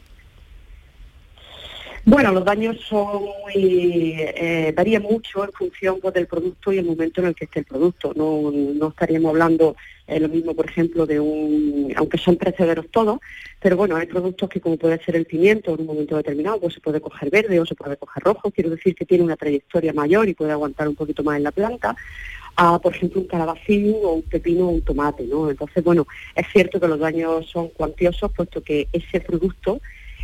Bueno, 2.03 2.31
los 2.31 2.43
daños 2.43 2.77
son 2.89 3.25
muy, 3.43 4.15
eh, 4.17 4.74
varían 4.75 5.03
mucho 5.03 5.43
en 5.43 5.51
función 5.51 6.00
pues, 6.01 6.13
del 6.15 6.25
producto 6.25 6.74
y 6.74 6.79
el 6.79 6.86
momento 6.86 7.22
en 7.22 7.27
el 7.27 7.36
que 7.36 7.46
esté 7.46 7.60
el 7.60 7.65
producto. 7.65 8.12
No, 8.15 8.51
no 8.51 8.89
estaríamos 8.89 9.29
hablando 9.29 9.75
eh, 10.08 10.20
lo 10.20 10.27
mismo, 10.27 10.55
por 10.55 10.65
ejemplo, 10.65 11.05
de 11.05 11.20
un, 11.20 11.93
aunque 11.96 12.17
son 12.17 12.38
precederos 12.38 12.88
todos, 12.89 13.20
pero 13.62 13.77
bueno, 13.77 13.96
hay 13.96 14.08
productos 14.08 14.50
que 14.50 14.60
como 14.60 14.77
puede 14.77 15.01
ser 15.03 15.15
el 15.15 15.25
pimiento 15.25 15.74
en 15.74 15.81
un 15.81 15.86
momento 15.86 16.17
determinado, 16.17 16.60
pues 16.60 16.74
se 16.74 16.79
puede 16.79 17.00
coger 17.00 17.29
verde 17.29 17.60
o 17.60 17.65
se 17.67 17.75
puede 17.75 17.96
coger 17.98 18.24
rojo, 18.24 18.50
quiero 18.50 18.72
decir 18.72 18.96
que 18.96 19.05
tiene 19.05 19.24
una 19.24 19.38
trayectoria 19.38 19.93
mayor 19.93 20.27
y 20.27 20.34
puede 20.34 20.51
aguantar 20.53 20.88
un 20.88 20.96
poquito 20.96 21.24
más 21.24 21.38
en 21.38 21.43
la 21.43 21.51
planta. 21.51 21.96
A, 22.55 22.79
por 22.79 22.93
ejemplo, 22.96 23.22
un 23.22 23.27
calabacín 23.27 23.96
o 24.03 24.13
un 24.13 24.24
pepino 24.24 24.67
o 24.67 24.72
un 24.72 24.81
tomate, 24.81 25.24
¿no? 25.24 25.50
Entonces, 25.50 25.81
bueno, 25.84 26.05
es 26.36 26.46
cierto 26.51 26.81
que 26.81 26.88
los 26.88 27.00
daños 27.00 27.50
son 27.50 27.70
cuantiosos, 27.70 28.31
puesto 28.34 28.62
que 28.62 28.89
ese 28.91 29.22
producto 29.22 29.79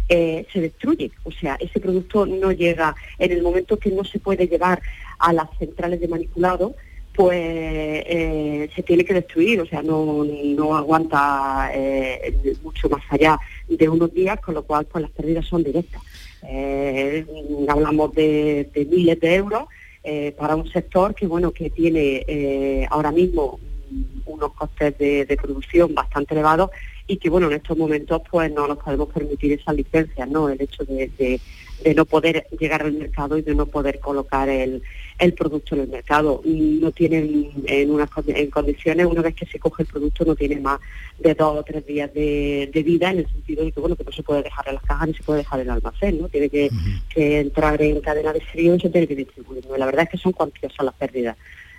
eh, 0.10 0.46
se 0.54 0.62
destruye. 0.62 1.12
O 1.24 1.32
sea, 1.32 1.58
ese 1.60 1.82
producto 1.82 2.26
no 2.26 2.54
llega, 2.54 2.96
en 3.20 3.32
el 3.32 3.42
momento 3.42 3.78
que 3.78 3.92
no 3.92 4.06
se 4.06 4.20
puede 4.20 4.48
llevar 4.48 4.82
a 5.20 5.34
las 5.34 5.50
centrales 5.60 6.00
de 6.00 6.08
manipulado, 6.08 6.76
pues 7.14 7.36
eh, 7.36 8.70
se 8.74 8.84
tiene 8.84 9.04
que 9.04 9.16
destruir, 9.16 9.60
o 9.60 9.66
sea, 9.66 9.82
no, 9.82 10.24
no 10.24 10.78
aguanta 10.78 11.72
eh, 11.74 12.56
mucho 12.64 12.88
más 12.88 13.02
allá 13.10 13.38
de 13.68 13.90
unos 13.90 14.14
días, 14.14 14.40
con 14.40 14.54
lo 14.54 14.64
cual 14.64 14.86
pues 14.86 15.02
las 15.02 15.12
pérdidas 15.12 15.46
son 15.46 15.64
directas. 15.64 16.02
hablamos 17.68 18.14
de, 18.14 18.88
miles 18.90 19.20
de 19.20 19.36
euros 19.36 19.64
para 20.38 20.56
un 20.56 20.70
sector 20.72 21.14
que 21.14 21.28
bueno 21.28 21.52
que 21.52 21.70
tiene 21.70 22.88
ahora 22.90 23.12
mismo 23.12 23.60
unos 24.26 24.54
costes 24.54 24.98
de 24.98 25.38
producción 25.42 25.94
bastante 25.94 26.34
elevados 26.34 26.70
y 27.08 27.18
que 27.18 27.30
bueno, 27.30 27.48
en 27.48 27.54
estos 27.54 27.78
momentos 27.78 28.22
pues 28.30 28.52
no 28.52 28.68
nos 28.68 28.78
podemos 28.78 29.08
permitir 29.10 29.54
esa 29.54 29.72
licencia, 29.72 30.26
¿no? 30.26 30.50
El 30.50 30.62
hecho 30.62 30.84
de, 30.84 31.40
no 31.96 32.06
poder 32.06 32.48
llegar 32.60 32.84
al 32.84 32.94
mercado 32.94 33.38
y 33.38 33.44
de 33.44 33.56
no 33.56 33.66
poder 33.66 34.00
colocar 34.00 34.50
el, 34.50 34.82
producto 35.38 35.76
en 35.76 35.82
el 35.82 35.88
mercado. 35.88 36.42
No 36.44 36.92
tienen 36.92 37.52
en 37.66 37.92
unas 37.92 38.10
en 38.28 38.50
condiciones, 38.50 39.06
una 39.06 39.22
vez 39.22 39.36
que 39.36 39.46
se 39.46 39.58
coge 39.58 39.84
el 39.84 39.90
producto, 39.90 40.26
no 40.26 40.36
tiene 40.36 40.60
más 40.60 40.80
de 41.18 41.34
dos 41.34 41.60
o 41.60 41.64
tres 41.64 41.86
días 41.86 42.14
de, 42.14 42.70
vida, 42.86 43.12
en 43.12 43.20
el 43.20 43.28
sentido 43.32 43.64
de 43.64 43.72
que 43.72 43.80
bueno, 43.80 43.96
que 43.96 44.04
no 44.04 44.12
se 44.12 44.24
puede 44.24 44.44
dejar 44.44 44.68
en 44.68 44.76
las 44.76 44.84
cajas 44.84 45.08
ni 45.08 45.14
se 45.14 45.24
puede 45.24 45.40
dejar 45.40 45.62
en 45.62 45.68
el 45.68 45.74
almacén, 45.74 46.22
¿no? 46.22 46.28
Tiene 46.28 46.50
que, 46.50 46.70
entrar 47.16 47.82
en 47.82 48.02
cadena 48.02 48.34
de 48.34 48.42
frío 48.42 48.76
y 48.76 48.82
se 48.82 48.90
tiene 48.90 49.08
que 49.08 49.16
distribuir. 49.16 49.66
La 49.78 49.86
verdad 49.86 50.04
es 50.04 50.10
que 50.10 50.18
son 50.18 50.34
cuantiosas 50.34 50.86
las 50.86 50.96
pérdidas 50.96 51.38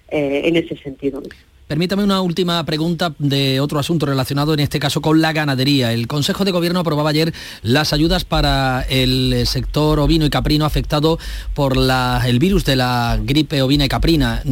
eh, 0.08 0.42
en 0.44 0.56
ese 0.56 0.76
sentido. 0.76 1.20
Permítame 1.68 2.02
una 2.02 2.22
última 2.22 2.64
pregunta 2.64 3.14
de 3.18 3.60
otro 3.60 3.78
asunto 3.78 4.06
relacionado 4.06 4.54
en 4.54 4.60
este 4.60 4.80
caso 4.80 5.02
con 5.02 5.20
la 5.20 5.34
ganadería. 5.34 5.92
El 5.92 6.06
Consejo 6.06 6.46
de 6.46 6.50
Gobierno 6.50 6.80
aprobaba 6.80 7.10
ayer 7.10 7.34
las 7.62 7.92
ayudas 7.92 8.24
para 8.24 8.86
el 8.88 9.46
sector 9.46 10.00
ovino 10.00 10.24
y 10.24 10.30
caprino 10.30 10.64
afectado 10.64 11.18
por 11.52 11.74
el 11.76 12.38
virus 12.38 12.64
de 12.64 12.76
la 12.76 13.20
gripe 13.22 13.60
ovina 13.60 13.84
y 13.84 13.88
caprina. 13.88 14.42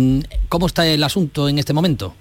¿Cómo 0.51 0.67
está 0.67 0.87
el 0.87 1.03
asunto 1.03 1.49
en 1.49 1.59
este 1.59 1.73
momento? 1.73 2.13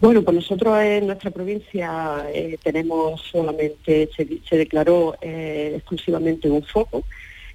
Bueno, 0.00 0.22
pues 0.22 0.36
nosotros 0.36 0.80
en 0.80 1.08
nuestra 1.08 1.32
provincia 1.32 2.28
eh, 2.32 2.58
tenemos 2.62 3.20
solamente, 3.22 4.08
se, 4.16 4.56
declaró 4.56 5.16
eh, 5.20 5.72
exclusivamente 5.74 6.48
un 6.48 6.62
foco 6.62 7.02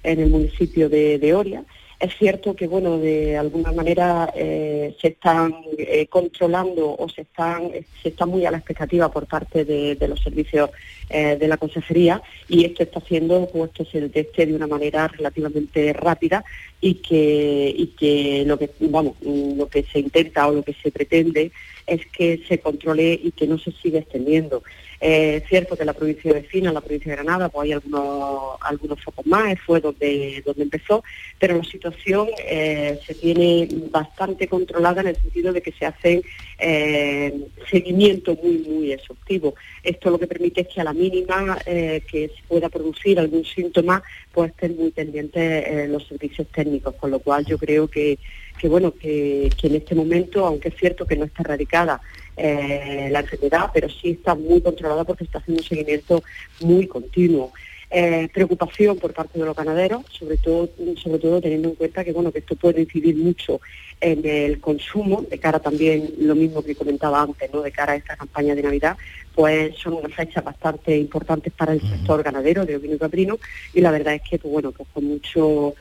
en 0.02 0.20
el 0.20 0.28
municipio 0.28 0.90
de 0.90 1.34
Oria 1.34 1.64
es 2.04 2.16
cierto 2.16 2.54
que, 2.54 2.66
bueno, 2.66 2.98
de 2.98 3.36
alguna 3.36 3.72
manera 3.72 4.32
eh, 4.36 4.94
se 5.00 5.08
están 5.08 5.54
eh, 5.78 6.06
controlando 6.06 6.94
o 6.98 7.08
se 7.08 7.22
están, 7.22 7.70
se 8.02 8.10
está 8.10 8.26
muy 8.26 8.44
a 8.44 8.50
la 8.50 8.58
expectativa 8.58 9.10
por 9.10 9.26
parte 9.26 9.64
de, 9.64 9.96
los 10.08 10.20
servicios 10.22 10.70
eh, 11.08 11.36
de 11.38 11.48
la 11.48 11.56
consejería 11.56 12.22
y 12.48 12.64
esto 12.64 12.82
está 12.82 12.98
haciendo 12.98 13.48
pues, 13.52 13.70
que 13.72 13.84
se 13.86 14.00
detecte 14.00 14.46
de 14.46 14.54
una 14.54 14.66
manera 14.66 15.08
relativamente 15.08 15.92
rápida 15.92 16.44
y 16.80 16.94
que, 16.94 17.74
y 17.76 17.86
que 17.98 18.44
lo 18.46 18.58
que, 18.58 18.70
vamos, 18.80 19.14
lo 19.22 19.66
que 19.68 19.84
se 19.84 20.00
intenta 20.00 20.46
o 20.46 20.52
lo 20.52 20.62
que 20.62 20.74
se 20.74 20.90
pretende 20.90 21.52
es 21.86 22.06
que 22.06 22.42
se 22.46 22.58
controle 22.58 23.18
y 23.22 23.32
que 23.32 23.46
no 23.46 23.58
se 23.58 23.72
siga 23.72 23.98
extendiendo. 23.98 24.62
Eh, 25.06 25.42
es 25.42 25.48
cierto 25.50 25.76
que 25.76 25.84
la 25.84 25.92
provincia 25.92 26.32
de 26.32 26.40
vecina, 26.40 26.72
la 26.72 26.80
provincia 26.80 27.10
de 27.10 27.16
Granada, 27.16 27.50
pues 27.50 27.66
hay 27.66 27.72
algunos, 27.72 28.56
algunos 28.62 29.04
focos 29.04 29.26
más, 29.26 29.60
fue 29.60 29.78
donde, 29.78 30.42
donde 30.46 30.62
empezó, 30.62 31.04
pero 31.38 31.58
la 31.58 31.64
situación 31.64 32.28
eh, 32.38 32.98
se 33.06 33.12
tiene 33.12 33.68
bastante 33.90 34.48
controlada 34.48 35.02
en 35.02 35.08
el 35.08 35.16
sentido 35.16 35.52
de 35.52 35.60
que 35.60 35.72
se 35.72 35.84
hace 35.84 36.22
eh, 36.58 37.38
seguimiento 37.70 38.34
muy, 38.42 38.64
muy 38.66 38.92
exhaustivo. 38.92 39.54
Esto 39.82 40.08
lo 40.08 40.18
que 40.18 40.26
permite 40.26 40.62
es 40.62 40.68
que 40.68 40.80
a 40.80 40.84
la 40.84 40.94
mínima 40.94 41.58
que 41.66 42.30
se 42.34 42.42
pueda 42.48 42.70
producir 42.70 43.18
algún 43.18 43.44
síntoma, 43.44 44.02
pues 44.32 44.52
estén 44.52 44.74
muy 44.78 44.90
pendientes 44.90 45.86
los 45.90 46.06
servicios 46.06 46.48
técnicos, 46.48 46.94
con 46.94 47.10
lo 47.10 47.18
cual 47.18 47.44
yo 47.44 47.58
creo 47.58 47.88
que, 47.88 48.18
que 48.58 48.68
bueno, 48.68 48.94
que 48.94 49.50
en 49.62 49.74
este 49.74 49.94
momento, 49.94 50.46
aunque 50.46 50.68
es 50.68 50.76
cierto 50.76 51.04
que 51.04 51.16
no 51.16 51.26
está 51.26 51.42
erradicada, 51.42 52.00
eh, 52.36 53.08
la 53.10 53.20
enfermedad, 53.20 53.70
pero 53.72 53.88
sí 53.88 54.10
está 54.10 54.34
muy 54.34 54.60
controlada 54.60 55.04
porque 55.04 55.24
está 55.24 55.38
haciendo 55.38 55.62
un 55.62 55.68
seguimiento 55.68 56.22
muy 56.60 56.86
continuo. 56.86 57.52
Eh, 57.90 58.28
preocupación 58.32 58.98
por 58.98 59.12
parte 59.12 59.38
de 59.38 59.44
los 59.44 59.54
ganaderos, 59.54 60.02
sobre 60.10 60.36
todo, 60.36 60.68
sobre 61.00 61.18
todo 61.20 61.40
teniendo 61.40 61.68
en 61.68 61.74
cuenta 61.76 62.02
que 62.02 62.12
bueno 62.12 62.32
que 62.32 62.40
esto 62.40 62.56
puede 62.56 62.80
incidir 62.80 63.14
mucho 63.14 63.60
en 64.00 64.26
el 64.26 64.60
consumo, 64.60 65.24
de 65.30 65.38
cara 65.38 65.60
también 65.60 66.12
lo 66.18 66.34
mismo 66.34 66.64
que 66.64 66.74
comentaba 66.74 67.22
antes, 67.22 67.52
¿no? 67.52 67.62
de 67.62 67.70
cara 67.70 67.92
a 67.92 67.96
esta 67.96 68.16
campaña 68.16 68.56
de 68.56 68.64
Navidad, 68.64 68.96
pues 69.34 69.76
son 69.76 69.94
unas 69.94 70.12
fechas 70.12 70.42
bastante 70.42 70.96
importantes 70.96 71.52
para 71.52 71.72
el 71.72 71.80
sector 71.80 72.22
ganadero 72.24 72.66
de 72.66 72.76
ovino 72.76 72.96
y 72.96 72.98
caprino, 72.98 73.38
y 73.72 73.80
la 73.80 73.92
verdad 73.92 74.14
es 74.14 74.22
que 74.28 74.38
pues, 74.38 74.52
bueno, 74.52 74.72
pues 74.72 74.88
con 74.92 75.04
mucho 75.04 75.74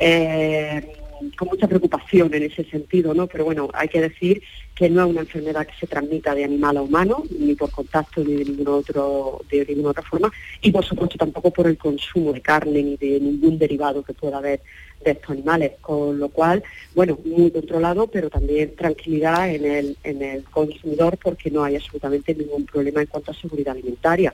eh, 0.00 0.96
con 1.36 1.48
mucha 1.48 1.68
preocupación 1.68 2.32
en 2.34 2.44
ese 2.44 2.64
sentido, 2.64 3.14
¿no? 3.14 3.26
Pero 3.26 3.44
bueno, 3.44 3.68
hay 3.74 3.88
que 3.88 4.00
decir 4.00 4.42
que 4.74 4.88
no 4.88 5.04
es 5.04 5.10
una 5.10 5.20
enfermedad 5.20 5.66
que 5.66 5.74
se 5.78 5.86
transmita 5.86 6.34
de 6.34 6.44
animal 6.44 6.76
a 6.76 6.82
humano, 6.82 7.24
ni 7.38 7.54
por 7.54 7.70
contacto 7.70 8.24
ni 8.24 8.34
de 8.34 8.44
ninguna 8.44 8.72
otro, 8.72 9.40
de 9.50 9.66
ninguna 9.66 9.90
otra 9.90 10.02
forma, 10.02 10.32
y 10.60 10.70
por 10.70 10.84
supuesto 10.84 11.16
tampoco 11.18 11.50
por 11.50 11.66
el 11.66 11.76
consumo 11.76 12.32
de 12.32 12.40
carne 12.40 12.82
ni 12.82 12.96
de 12.96 13.20
ningún 13.20 13.58
derivado 13.58 14.02
que 14.02 14.14
pueda 14.14 14.38
haber 14.38 14.60
de 15.04 15.10
estos 15.12 15.30
animales, 15.30 15.72
con 15.80 16.18
lo 16.18 16.28
cual, 16.28 16.62
bueno, 16.94 17.18
muy 17.24 17.50
controlado, 17.50 18.06
pero 18.06 18.30
también 18.30 18.74
tranquilidad 18.76 19.52
en 19.52 19.64
el, 19.64 19.96
en 20.04 20.22
el 20.22 20.44
consumidor 20.44 21.18
porque 21.18 21.50
no 21.50 21.64
hay 21.64 21.76
absolutamente 21.76 22.34
ningún 22.34 22.64
problema 22.66 23.00
en 23.00 23.06
cuanto 23.08 23.32
a 23.32 23.34
seguridad 23.34 23.72
alimentaria. 23.72 24.32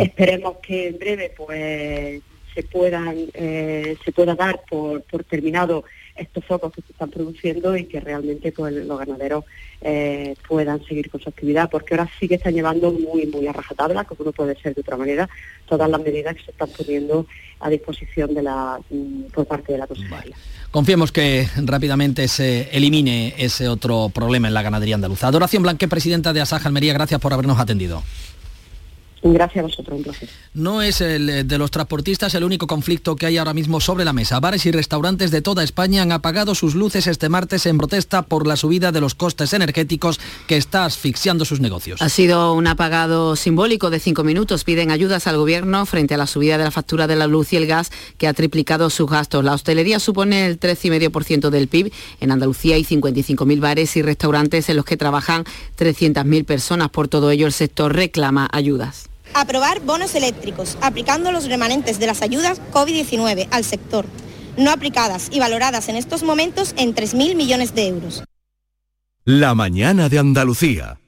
Esperemos 0.00 0.56
que 0.62 0.88
en 0.88 0.98
breve 0.98 1.32
pues 1.36 2.22
se 2.54 2.62
puedan 2.62 3.16
eh, 3.34 3.96
se 4.04 4.12
pueda 4.12 4.34
dar 4.34 4.62
por, 4.68 5.02
por 5.02 5.22
terminado 5.24 5.84
estos 6.18 6.44
focos 6.44 6.72
que 6.72 6.82
se 6.82 6.92
están 6.92 7.10
produciendo 7.10 7.76
y 7.76 7.84
que 7.84 8.00
realmente 8.00 8.52
pues, 8.52 8.74
los 8.74 8.98
ganaderos 8.98 9.44
eh, 9.80 10.34
puedan 10.46 10.84
seguir 10.84 11.10
con 11.10 11.20
su 11.20 11.28
actividad, 11.28 11.70
porque 11.70 11.94
ahora 11.94 12.10
sí 12.18 12.28
que 12.28 12.34
están 12.34 12.54
llevando 12.54 12.92
muy, 12.92 13.26
muy 13.26 13.46
a 13.46 13.52
rajatabla, 13.52 14.04
como 14.04 14.24
no 14.24 14.32
puede 14.32 14.56
ser 14.60 14.74
de 14.74 14.80
otra 14.80 14.96
manera, 14.96 15.28
todas 15.66 15.88
las 15.88 16.00
medidas 16.00 16.34
que 16.36 16.44
se 16.44 16.50
están 16.50 16.68
poniendo 16.76 17.26
a 17.60 17.70
disposición 17.70 18.34
de 18.34 18.42
la, 18.42 18.78
mm, 18.90 19.30
por 19.32 19.46
parte 19.46 19.72
de 19.72 19.78
la 19.78 19.86
Consejería. 19.86 20.36
Confiemos 20.70 21.12
que 21.12 21.48
rápidamente 21.64 22.28
se 22.28 22.68
elimine 22.72 23.34
ese 23.38 23.68
otro 23.68 24.10
problema 24.12 24.48
en 24.48 24.54
la 24.54 24.62
ganadería 24.62 24.96
andaluza. 24.96 25.28
Adoración 25.28 25.62
Blanque, 25.62 25.88
presidenta 25.88 26.32
de 26.32 26.42
Asaja 26.42 26.68
Almería, 26.68 26.92
gracias 26.92 27.20
por 27.20 27.32
habernos 27.32 27.58
atendido. 27.58 28.02
Gracias 29.22 29.62
a 29.62 29.66
vosotros, 29.66 29.98
un 29.98 30.04
placer. 30.04 30.28
No 30.54 30.80
es 30.80 31.00
el 31.00 31.28
eh, 31.28 31.44
de 31.44 31.58
los 31.58 31.70
transportistas 31.70 32.34
el 32.34 32.44
único 32.44 32.66
conflicto 32.66 33.16
que 33.16 33.26
hay 33.26 33.36
ahora 33.36 33.52
mismo 33.52 33.80
sobre 33.80 34.04
la 34.04 34.12
mesa. 34.12 34.38
Bares 34.38 34.64
y 34.66 34.70
restaurantes 34.70 35.30
de 35.30 35.42
toda 35.42 35.64
España 35.64 36.02
han 36.02 36.12
apagado 36.12 36.54
sus 36.54 36.74
luces 36.74 37.06
este 37.06 37.28
martes 37.28 37.66
en 37.66 37.78
protesta 37.78 38.22
por 38.22 38.46
la 38.46 38.56
subida 38.56 38.92
de 38.92 39.00
los 39.00 39.14
costes 39.14 39.52
energéticos 39.52 40.20
que 40.46 40.56
está 40.56 40.84
asfixiando 40.84 41.44
sus 41.44 41.60
negocios. 41.60 42.00
Ha 42.00 42.08
sido 42.08 42.54
un 42.54 42.66
apagado 42.66 43.34
simbólico 43.34 43.90
de 43.90 43.98
cinco 43.98 44.22
minutos. 44.22 44.64
Piden 44.64 44.90
ayudas 44.90 45.26
al 45.26 45.36
gobierno 45.36 45.84
frente 45.86 46.14
a 46.14 46.18
la 46.18 46.26
subida 46.26 46.56
de 46.58 46.64
la 46.64 46.70
factura 46.70 47.06
de 47.06 47.16
la 47.16 47.26
luz 47.26 47.52
y 47.52 47.56
el 47.56 47.66
gas 47.66 47.90
que 48.18 48.28
ha 48.28 48.34
triplicado 48.34 48.88
sus 48.90 49.10
gastos. 49.10 49.44
La 49.44 49.54
hostelería 49.54 49.98
supone 49.98 50.46
el 50.46 50.60
13,5% 50.60 51.50
del 51.50 51.68
PIB. 51.68 51.92
En 52.20 52.30
Andalucía 52.30 52.76
hay 52.76 52.84
55.000 52.84 53.60
bares 53.60 53.96
y 53.96 54.02
restaurantes 54.02 54.68
en 54.68 54.76
los 54.76 54.84
que 54.84 54.96
trabajan 54.96 55.44
300.000 55.76 56.44
personas. 56.44 56.90
Por 56.90 57.08
todo 57.08 57.30
ello, 57.30 57.46
el 57.46 57.52
sector 57.52 57.94
reclama 57.94 58.48
ayudas 58.52 59.08
aprobar 59.34 59.80
bonos 59.80 60.14
eléctricos, 60.14 60.78
aplicando 60.80 61.32
los 61.32 61.46
remanentes 61.46 61.98
de 61.98 62.06
las 62.06 62.22
ayudas 62.22 62.60
COVID-19 62.72 63.48
al 63.50 63.64
sector, 63.64 64.06
no 64.56 64.70
aplicadas 64.70 65.28
y 65.30 65.38
valoradas 65.38 65.88
en 65.88 65.96
estos 65.96 66.22
momentos 66.22 66.74
en 66.76 66.94
3.000 66.94 67.34
millones 67.34 67.74
de 67.74 67.86
euros. 67.86 68.24
La 69.24 69.54
mañana 69.54 70.08
de 70.08 70.18
Andalucía. 70.18 70.98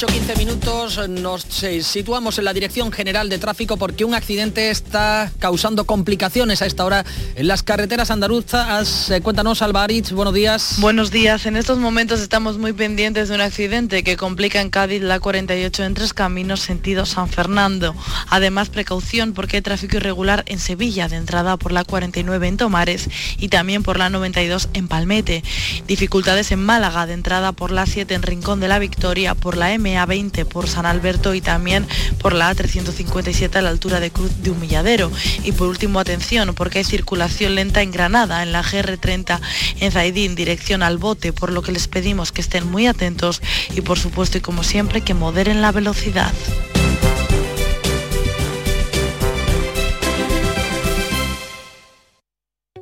8-15 0.00 0.38
minutos 0.38 1.08
nos 1.10 1.42
situamos 1.42 2.38
en 2.38 2.46
la 2.46 2.54
Dirección 2.54 2.90
General 2.90 3.28
de 3.28 3.38
Tráfico 3.38 3.76
porque 3.76 4.06
un 4.06 4.14
accidente 4.14 4.70
está 4.70 5.30
causando 5.38 5.84
complicaciones 5.84 6.62
a 6.62 6.66
esta 6.66 6.86
hora 6.86 7.04
en 7.34 7.46
las 7.46 7.62
carreteras 7.62 8.10
andaluzas. 8.10 9.10
Eh, 9.10 9.20
cuéntanos, 9.20 9.60
Alvarez, 9.60 10.12
buenos 10.12 10.32
días. 10.32 10.76
Buenos 10.78 11.10
días. 11.10 11.44
En 11.44 11.54
estos 11.54 11.76
momentos 11.76 12.20
estamos 12.20 12.56
muy 12.56 12.72
pendientes 12.72 13.28
de 13.28 13.34
un 13.34 13.42
accidente 13.42 14.02
que 14.02 14.16
complica 14.16 14.62
en 14.62 14.70
Cádiz 14.70 15.02
la 15.02 15.20
48 15.20 15.84
en 15.84 15.92
tres 15.92 16.14
caminos 16.14 16.60
sentido 16.60 17.04
San 17.04 17.28
Fernando. 17.28 17.94
Además, 18.30 18.70
precaución 18.70 19.34
porque 19.34 19.60
tráfico 19.60 19.98
irregular 19.98 20.44
en 20.46 20.60
Sevilla 20.60 21.08
de 21.08 21.16
entrada 21.16 21.58
por 21.58 21.72
la 21.72 21.84
49 21.84 22.48
en 22.48 22.56
Tomares 22.56 23.10
y 23.36 23.48
también 23.48 23.82
por 23.82 23.98
la 23.98 24.08
92 24.08 24.70
en 24.72 24.88
Palmete. 24.88 25.44
Dificultades 25.86 26.52
en 26.52 26.64
Málaga 26.64 27.04
de 27.04 27.12
entrada 27.12 27.52
por 27.52 27.70
la 27.70 27.84
7 27.84 28.14
en 28.14 28.22
Rincón 28.22 28.60
de 28.60 28.68
la 28.68 28.78
Victoria, 28.78 29.34
por 29.34 29.58
la 29.58 29.74
MA20 29.94 30.44
por 30.44 30.68
San 30.68 30.86
Alberto 30.86 31.34
y 31.34 31.40
también 31.40 31.86
por 32.18 32.32
la 32.32 32.54
A357 32.54 33.56
a 33.56 33.62
la 33.62 33.70
altura 33.70 34.00
de 34.00 34.10
Cruz 34.10 34.42
de 34.42 34.50
Humilladero. 34.50 35.10
Y 35.44 35.52
por 35.52 35.68
último, 35.68 36.00
atención, 36.00 36.54
porque 36.54 36.78
hay 36.78 36.84
circulación 36.84 37.54
lenta 37.54 37.82
en 37.82 37.90
Granada, 37.90 38.42
en 38.42 38.52
la 38.52 38.62
GR30 38.62 39.40
en 39.80 39.92
Zaidín, 39.92 40.34
dirección 40.34 40.82
al 40.82 40.98
bote, 40.98 41.32
por 41.32 41.52
lo 41.52 41.62
que 41.62 41.72
les 41.72 41.88
pedimos 41.88 42.32
que 42.32 42.40
estén 42.40 42.70
muy 42.70 42.86
atentos 42.86 43.42
y 43.74 43.80
por 43.80 43.98
supuesto 43.98 44.38
y 44.38 44.40
como 44.40 44.62
siempre 44.62 45.00
que 45.00 45.14
moderen 45.14 45.62
la 45.62 45.72
velocidad. 45.72 46.32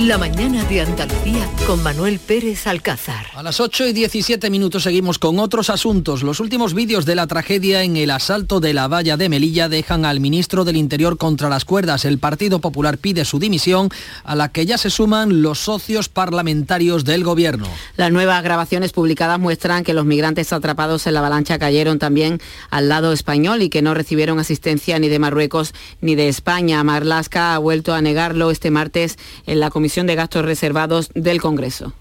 la 0.00 0.18
mañana 0.18 0.62
de 0.64 0.82
Andalucía 0.82 1.48
con 1.66 1.82
Manuel 1.82 2.18
Pérez 2.18 2.66
Alcázar. 2.66 3.28
A 3.34 3.42
las 3.42 3.60
8 3.60 3.86
y 3.86 3.92
17 3.94 4.50
minutos 4.50 4.82
seguimos 4.82 5.18
con 5.18 5.38
otros 5.38 5.70
asuntos. 5.70 6.22
Los 6.22 6.38
últimos 6.38 6.74
vídeos 6.74 7.06
de 7.06 7.14
la 7.14 7.26
tragedia 7.26 7.82
en 7.82 7.96
el 7.96 8.10
asalto 8.10 8.60
de 8.60 8.74
la 8.74 8.88
valla 8.88 9.16
de 9.16 9.30
Melilla 9.30 9.70
dejan 9.70 10.04
al 10.04 10.20
ministro 10.20 10.66
del 10.66 10.76
Interior 10.76 11.16
contra 11.16 11.48
las 11.48 11.64
cuerdas. 11.64 12.04
El 12.04 12.18
Partido 12.18 12.60
Popular 12.60 12.98
pide 12.98 13.24
su 13.24 13.38
dimisión, 13.38 13.88
a 14.22 14.36
la 14.36 14.50
que 14.50 14.66
ya 14.66 14.76
se 14.76 14.90
suman 14.90 15.40
los 15.40 15.60
socios 15.60 16.10
parlamentarios 16.10 17.06
del 17.06 17.24
gobierno. 17.24 17.66
Las 17.96 18.12
nuevas 18.12 18.42
grabaciones 18.42 18.92
publicadas 18.92 19.40
muestran 19.40 19.82
que 19.82 19.94
los 19.94 20.04
migrantes 20.04 20.52
atrapados 20.52 21.06
en 21.06 21.14
la 21.14 21.20
avalancha 21.20 21.58
cayeron 21.58 21.98
también 21.98 22.38
al 22.68 22.90
lado 22.90 23.14
español 23.14 23.62
y 23.62 23.70
que 23.70 23.80
no 23.80 23.94
recibieron 23.94 24.38
asistencia 24.38 24.98
ni 24.98 25.08
de 25.08 25.18
Marruecos 25.18 25.72
ni 26.02 26.16
de 26.16 26.28
España. 26.28 26.84
Marlasca 26.84 27.54
ha 27.54 27.58
vuelto 27.58 27.94
a 27.94 28.02
negar 28.02 28.36
este 28.50 28.70
martes 28.70 29.16
en 29.46 29.58
la 29.58 29.70
Comisión 29.70 29.85
de 29.86 30.14
Gastos 30.16 30.44
Reservados 30.44 31.10
del 31.14 31.40
Congreso. 31.40 31.94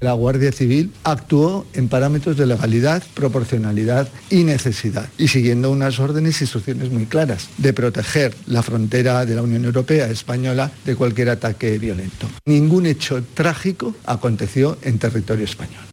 La 0.00 0.12
Guardia 0.12 0.52
Civil 0.52 0.92
actuó 1.04 1.64
en 1.74 1.88
parámetros 1.88 2.36
de 2.36 2.44
legalidad, 2.44 3.02
proporcionalidad 3.14 4.08
y 4.30 4.44
necesidad, 4.44 5.08
y 5.16 5.28
siguiendo 5.28 5.70
unas 5.70 5.98
órdenes 6.00 6.40
y 6.40 6.44
instrucciones 6.44 6.90
muy 6.90 7.06
claras 7.06 7.48
de 7.56 7.72
proteger 7.72 8.34
la 8.46 8.62
frontera 8.62 9.24
de 9.24 9.36
la 9.36 9.42
Unión 9.42 9.64
Europea 9.64 10.08
española 10.08 10.72
de 10.84 10.96
cualquier 10.96 11.30
ataque 11.30 11.78
violento. 11.78 12.28
Ningún 12.44 12.86
hecho 12.86 13.22
trágico 13.34 13.94
aconteció 14.04 14.76
en 14.82 14.98
territorio 14.98 15.44
español. 15.44 15.84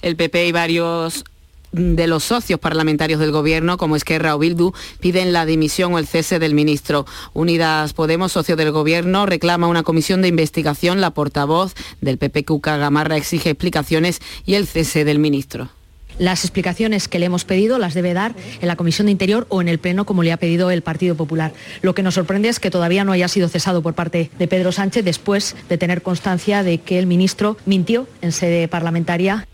El 0.00 0.16
PP 0.16 0.46
y 0.46 0.52
varios 0.52 1.24
de 1.72 2.06
los 2.06 2.24
socios 2.24 2.60
parlamentarios 2.60 3.20
del 3.20 3.32
gobierno, 3.32 3.76
como 3.76 3.96
Esquerra 3.96 4.34
o 4.34 4.38
Bildu, 4.38 4.72
piden 5.00 5.32
la 5.32 5.46
dimisión 5.46 5.94
o 5.94 5.98
el 5.98 6.06
cese 6.06 6.38
del 6.38 6.54
ministro. 6.54 7.06
Unidas 7.34 7.92
Podemos, 7.92 8.32
socio 8.32 8.56
del 8.56 8.72
gobierno, 8.72 9.26
reclama 9.26 9.66
una 9.66 9.82
comisión 9.82 10.22
de 10.22 10.28
investigación. 10.28 11.00
La 11.00 11.10
portavoz 11.10 11.74
del 12.00 12.18
PP, 12.18 12.44
Cuca 12.44 12.76
Gamarra, 12.76 13.16
exige 13.16 13.50
explicaciones 13.50 14.20
y 14.44 14.54
el 14.54 14.66
cese 14.66 15.04
del 15.04 15.18
ministro. 15.18 15.70
Las 16.18 16.44
explicaciones 16.44 17.06
que 17.06 17.20
le 17.20 17.26
hemos 17.26 17.44
pedido 17.44 17.78
las 17.78 17.94
debe 17.94 18.12
dar 18.12 18.34
en 18.60 18.66
la 18.66 18.74
Comisión 18.74 19.06
de 19.06 19.12
Interior 19.12 19.46
o 19.50 19.60
en 19.60 19.68
el 19.68 19.78
Pleno, 19.78 20.04
como 20.04 20.24
le 20.24 20.32
ha 20.32 20.36
pedido 20.36 20.72
el 20.72 20.82
Partido 20.82 21.14
Popular. 21.14 21.52
Lo 21.80 21.94
que 21.94 22.02
nos 22.02 22.14
sorprende 22.14 22.48
es 22.48 22.58
que 22.58 22.72
todavía 22.72 23.04
no 23.04 23.12
haya 23.12 23.28
sido 23.28 23.48
cesado 23.48 23.82
por 23.82 23.94
parte 23.94 24.30
de 24.36 24.48
Pedro 24.48 24.72
Sánchez 24.72 25.04
después 25.04 25.54
de 25.68 25.78
tener 25.78 26.02
constancia 26.02 26.64
de 26.64 26.78
que 26.78 26.98
el 26.98 27.06
ministro 27.06 27.56
mintió 27.66 28.08
en 28.20 28.32
sede 28.32 28.66
parlamentaria 28.66 29.46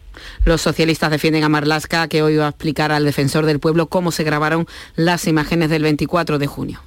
los 0.45 0.61
socialistas 0.61 1.11
defienden 1.11 1.45
a 1.45 1.49
Marlasca, 1.49 2.09
que 2.09 2.23
hoy 2.23 2.37
va 2.37 2.47
a 2.47 2.51
explicar 2.51 2.93
al 2.93 3.05
defensor 3.05 3.47
del 3.47 3.61
pueblo 3.61 3.89
cómo 3.89 4.13
se 4.13 4.25
grabaron 4.25 4.67
las 4.97 5.27
imágenes 5.27 5.71
del 5.71 5.83
24 5.83 6.39
de 6.39 6.47
junio. 6.47 6.81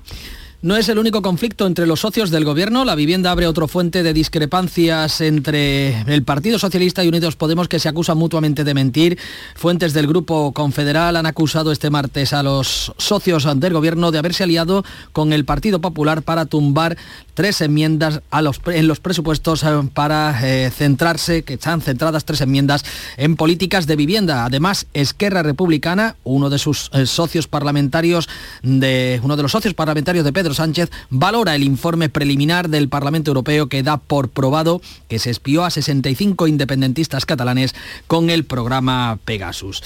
No 0.64 0.76
es 0.76 0.90
el 0.90 0.98
único 0.98 1.22
conflicto 1.22 1.68
entre 1.68 1.86
los 1.86 2.00
socios 2.00 2.32
del 2.32 2.44
gobierno. 2.44 2.84
La 2.84 2.96
vivienda 2.96 3.30
abre 3.30 3.46
otra 3.46 3.68
fuente 3.68 4.02
de 4.02 4.12
discrepancias 4.12 5.22
entre 5.22 6.02
el 6.12 6.24
Partido 6.24 6.58
Socialista 6.58 7.04
y 7.04 7.10
Unidos 7.10 7.36
Podemos 7.36 7.68
que 7.68 7.78
se 7.78 7.90
acusan 7.90 8.18
mutuamente 8.18 8.64
de 8.64 8.74
mentir. 8.74 9.20
Fuentes 9.54 9.94
del 9.94 10.08
Grupo 10.08 10.54
Confederal 10.54 11.16
han 11.16 11.28
acusado 11.28 11.72
este 11.72 11.92
martes 11.92 12.34
a 12.34 12.42
los 12.42 12.92
socios 12.98 13.48
del 13.60 13.74
gobierno 13.74 14.10
de 14.10 14.18
haberse 14.18 14.46
aliado 14.46 14.84
con 15.14 15.32
el 15.32 15.46
Partido 15.46 15.80
Popular 15.80 16.24
para 16.24 16.48
tumbar 16.48 16.98
tres 17.36 17.62
enmiendas 17.62 18.24
en 18.32 18.88
los 18.88 19.00
presupuestos 19.00 19.62
eh, 19.62 19.68
para 19.94 20.40
eh, 20.42 20.72
centrarse, 20.72 21.44
que 21.44 21.54
están 21.54 21.82
centradas 21.82 22.26
tres 22.26 22.42
enmiendas 22.42 22.84
en 23.18 23.36
políticas 23.36 23.86
de 23.86 23.96
vivienda. 23.96 24.44
Además, 24.44 24.88
Esquerra 24.96 25.44
Republicana, 25.44 26.16
uno 26.24 26.50
de 26.50 26.58
sus 26.58 26.90
eh, 26.94 27.06
socios 27.06 27.48
parlamentarios 27.48 28.28
de 28.64 29.20
uno 29.22 29.36
de 29.36 29.44
los 29.44 29.52
socios 29.52 29.76
parlamentarios 29.76 30.26
de 30.26 30.34
Pedro 30.34 30.47
Sánchez 30.54 30.90
valora 31.10 31.56
el 31.56 31.64
informe 31.64 32.10
preliminar 32.10 32.70
del 32.70 32.90
Parlamento 32.90 33.32
Europeo 33.32 33.68
que 33.68 33.84
da 33.84 33.98
por 33.98 34.30
probado 34.30 34.82
que 35.08 35.20
se 35.20 35.30
espió 35.30 35.66
a 35.66 35.70
65 35.70 36.48
independentistas 36.48 37.26
catalanes 37.26 37.76
con 38.08 38.30
el 38.30 38.44
programa 38.44 39.20
Pegasus. 39.26 39.84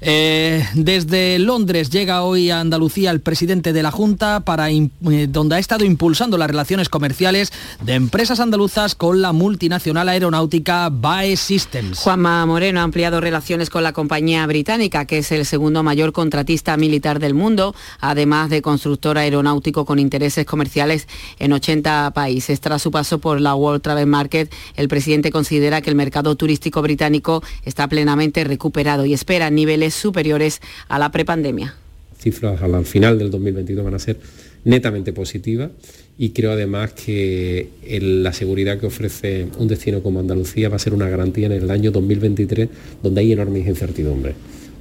Eh, 0.00 0.66
desde 0.74 1.38
Londres 1.38 1.90
llega 1.90 2.22
hoy 2.22 2.50
a 2.50 2.60
Andalucía 2.60 3.10
el 3.10 3.20
presidente 3.20 3.72
de 3.72 3.82
la 3.82 3.90
Junta 3.90 4.40
para 4.40 4.70
eh, 4.70 4.88
donde 5.28 5.56
ha 5.56 5.58
estado 5.58 5.84
impulsando 5.84 6.38
las 6.38 6.50
relaciones 6.50 6.88
comerciales 6.88 7.52
de 7.82 7.94
empresas 7.94 8.40
andaluzas 8.40 8.94
con 8.94 9.22
la 9.22 9.32
multinacional 9.32 10.08
aeronáutica 10.08 10.88
BAE 10.90 11.36
Systems. 11.36 11.98
Juanma 11.98 12.44
Moreno 12.46 12.80
ha 12.80 12.82
ampliado 12.82 13.20
relaciones 13.20 13.70
con 13.70 13.82
la 13.82 13.92
compañía 13.92 14.46
británica, 14.46 15.04
que 15.04 15.18
es 15.18 15.32
el 15.32 15.46
segundo 15.46 15.82
mayor 15.82 16.12
contratista 16.12 16.76
militar 16.76 17.18
del 17.18 17.34
mundo, 17.34 17.74
además 18.00 18.50
de 18.50 18.62
constructor 18.62 19.18
aeronáutico 19.18 19.84
con 19.84 19.98
intereses 20.00 20.44
comerciales 20.44 21.06
en 21.38 21.52
80 21.52 22.12
países. 22.14 22.60
Tras 22.60 22.82
su 22.82 22.90
paso 22.90 23.18
por 23.18 23.40
la 23.40 23.54
World 23.54 23.82
Travel 23.82 24.06
Market, 24.06 24.52
el 24.76 24.88
presidente 24.88 25.30
considera 25.30 25.80
que 25.82 25.90
el 25.90 25.96
mercado 25.96 26.34
turístico 26.34 26.82
británico 26.82 27.42
está 27.64 27.88
plenamente 27.88 28.44
recuperado 28.44 29.04
y 29.04 29.14
espera 29.14 29.50
niveles 29.50 29.94
superiores 29.94 30.60
a 30.88 30.98
la 30.98 31.10
prepandemia. 31.10 31.74
Cifras 32.18 32.60
al 32.60 32.84
final 32.84 33.18
del 33.18 33.30
2022 33.30 33.84
van 33.84 33.94
a 33.94 33.98
ser 33.98 34.18
netamente 34.64 35.12
positivas 35.12 35.70
y 36.18 36.30
creo 36.30 36.52
además 36.52 36.92
que 36.92 37.70
la 38.02 38.32
seguridad 38.32 38.78
que 38.78 38.86
ofrece 38.86 39.46
un 39.58 39.68
destino 39.68 40.02
como 40.02 40.20
Andalucía 40.20 40.68
va 40.68 40.76
a 40.76 40.78
ser 40.78 40.92
una 40.92 41.08
garantía 41.08 41.46
en 41.46 41.52
el 41.52 41.70
año 41.70 41.90
2023 41.90 42.68
donde 43.02 43.22
hay 43.22 43.32
enormes 43.32 43.66
incertidumbres 43.66 44.34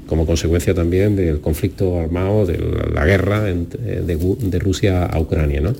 como 0.09 0.25
consecuencia 0.25 0.73
también 0.73 1.15
del 1.15 1.39
conflicto 1.39 1.99
armado, 1.99 2.47
de 2.47 2.57
la 2.91 3.05
guerra 3.05 3.43
de, 3.43 4.59
Rusia 4.59 5.05
a 5.05 5.19
Ucrania. 5.19 5.61
¿no? 5.61 5.75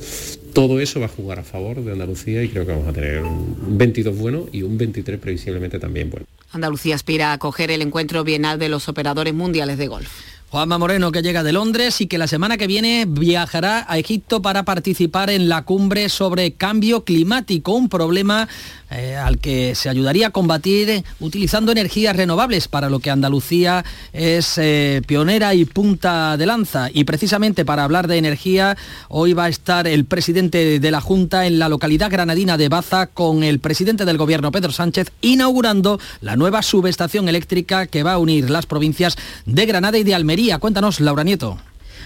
Todo 0.53 0.79
eso 0.79 0.99
va 0.99 1.07
a 1.07 1.09
jugar 1.09 1.39
a 1.39 1.43
favor 1.43 1.83
de 1.83 1.91
Andalucía 1.91 2.43
y 2.43 2.49
creo 2.49 2.65
que 2.65 2.71
vamos 2.71 2.87
a 2.87 2.93
tener 2.93 3.23
un 3.23 3.77
22 3.77 4.15
bueno 4.15 4.45
y 4.51 4.61
un 4.61 4.77
23 4.77 5.19
previsiblemente 5.19 5.79
también 5.79 6.11
bueno. 6.11 6.27
Andalucía 6.51 6.93
aspira 6.93 7.31
a 7.31 7.33
acoger 7.33 7.71
el 7.71 7.81
encuentro 7.81 8.23
bienal 8.23 8.59
de 8.59 8.69
los 8.69 8.87
operadores 8.87 9.33
mundiales 9.33 9.79
de 9.79 9.87
golf. 9.87 10.09
Juanma 10.49 10.79
Moreno, 10.79 11.11
que 11.11 11.21
llega 11.21 11.43
de 11.43 11.53
Londres 11.53 12.01
y 12.01 12.07
que 12.07 12.17
la 12.17 12.25
semana 12.25 12.57
que 12.57 12.65
viene 12.65 13.05
viajará 13.07 13.85
a 13.87 13.99
Egipto 13.99 14.41
para 14.41 14.63
participar 14.63 15.29
en 15.29 15.47
la 15.47 15.63
cumbre 15.63 16.09
sobre 16.09 16.53
cambio 16.53 17.03
climático, 17.03 17.73
un 17.73 17.87
problema 17.87 18.47
eh, 18.91 19.15
al 19.15 19.39
que 19.39 19.75
se 19.75 19.89
ayudaría 19.89 20.27
a 20.27 20.29
combatir 20.31 21.03
utilizando 21.19 21.71
energías 21.71 22.15
renovables, 22.15 22.67
para 22.67 22.89
lo 22.89 22.99
que 22.99 23.11
Andalucía 23.11 23.85
es 24.13 24.57
eh, 24.57 25.01
pionera 25.05 25.53
y 25.53 25.65
punta 25.65 26.37
de 26.37 26.45
lanza. 26.45 26.89
Y 26.93 27.03
precisamente 27.03 27.65
para 27.65 27.83
hablar 27.83 28.07
de 28.07 28.17
energía, 28.17 28.77
hoy 29.07 29.33
va 29.33 29.45
a 29.45 29.49
estar 29.49 29.87
el 29.87 30.05
presidente 30.05 30.79
de 30.79 30.91
la 30.91 31.01
Junta 31.01 31.45
en 31.45 31.59
la 31.59 31.69
localidad 31.69 32.11
granadina 32.11 32.57
de 32.57 32.69
Baza 32.69 33.07
con 33.07 33.43
el 33.43 33.59
presidente 33.59 34.05
del 34.05 34.17
gobierno, 34.17 34.51
Pedro 34.51 34.71
Sánchez, 34.71 35.11
inaugurando 35.21 35.99
la 36.21 36.35
nueva 36.35 36.61
subestación 36.61 37.29
eléctrica 37.29 37.87
que 37.87 38.03
va 38.03 38.13
a 38.13 38.17
unir 38.17 38.49
las 38.49 38.65
provincias 38.65 39.17
de 39.45 39.65
Granada 39.65 39.97
y 39.97 40.03
de 40.03 40.15
Almería. 40.15 40.59
Cuéntanos, 40.59 40.99
Laura 40.99 41.23
Nieto 41.23 41.57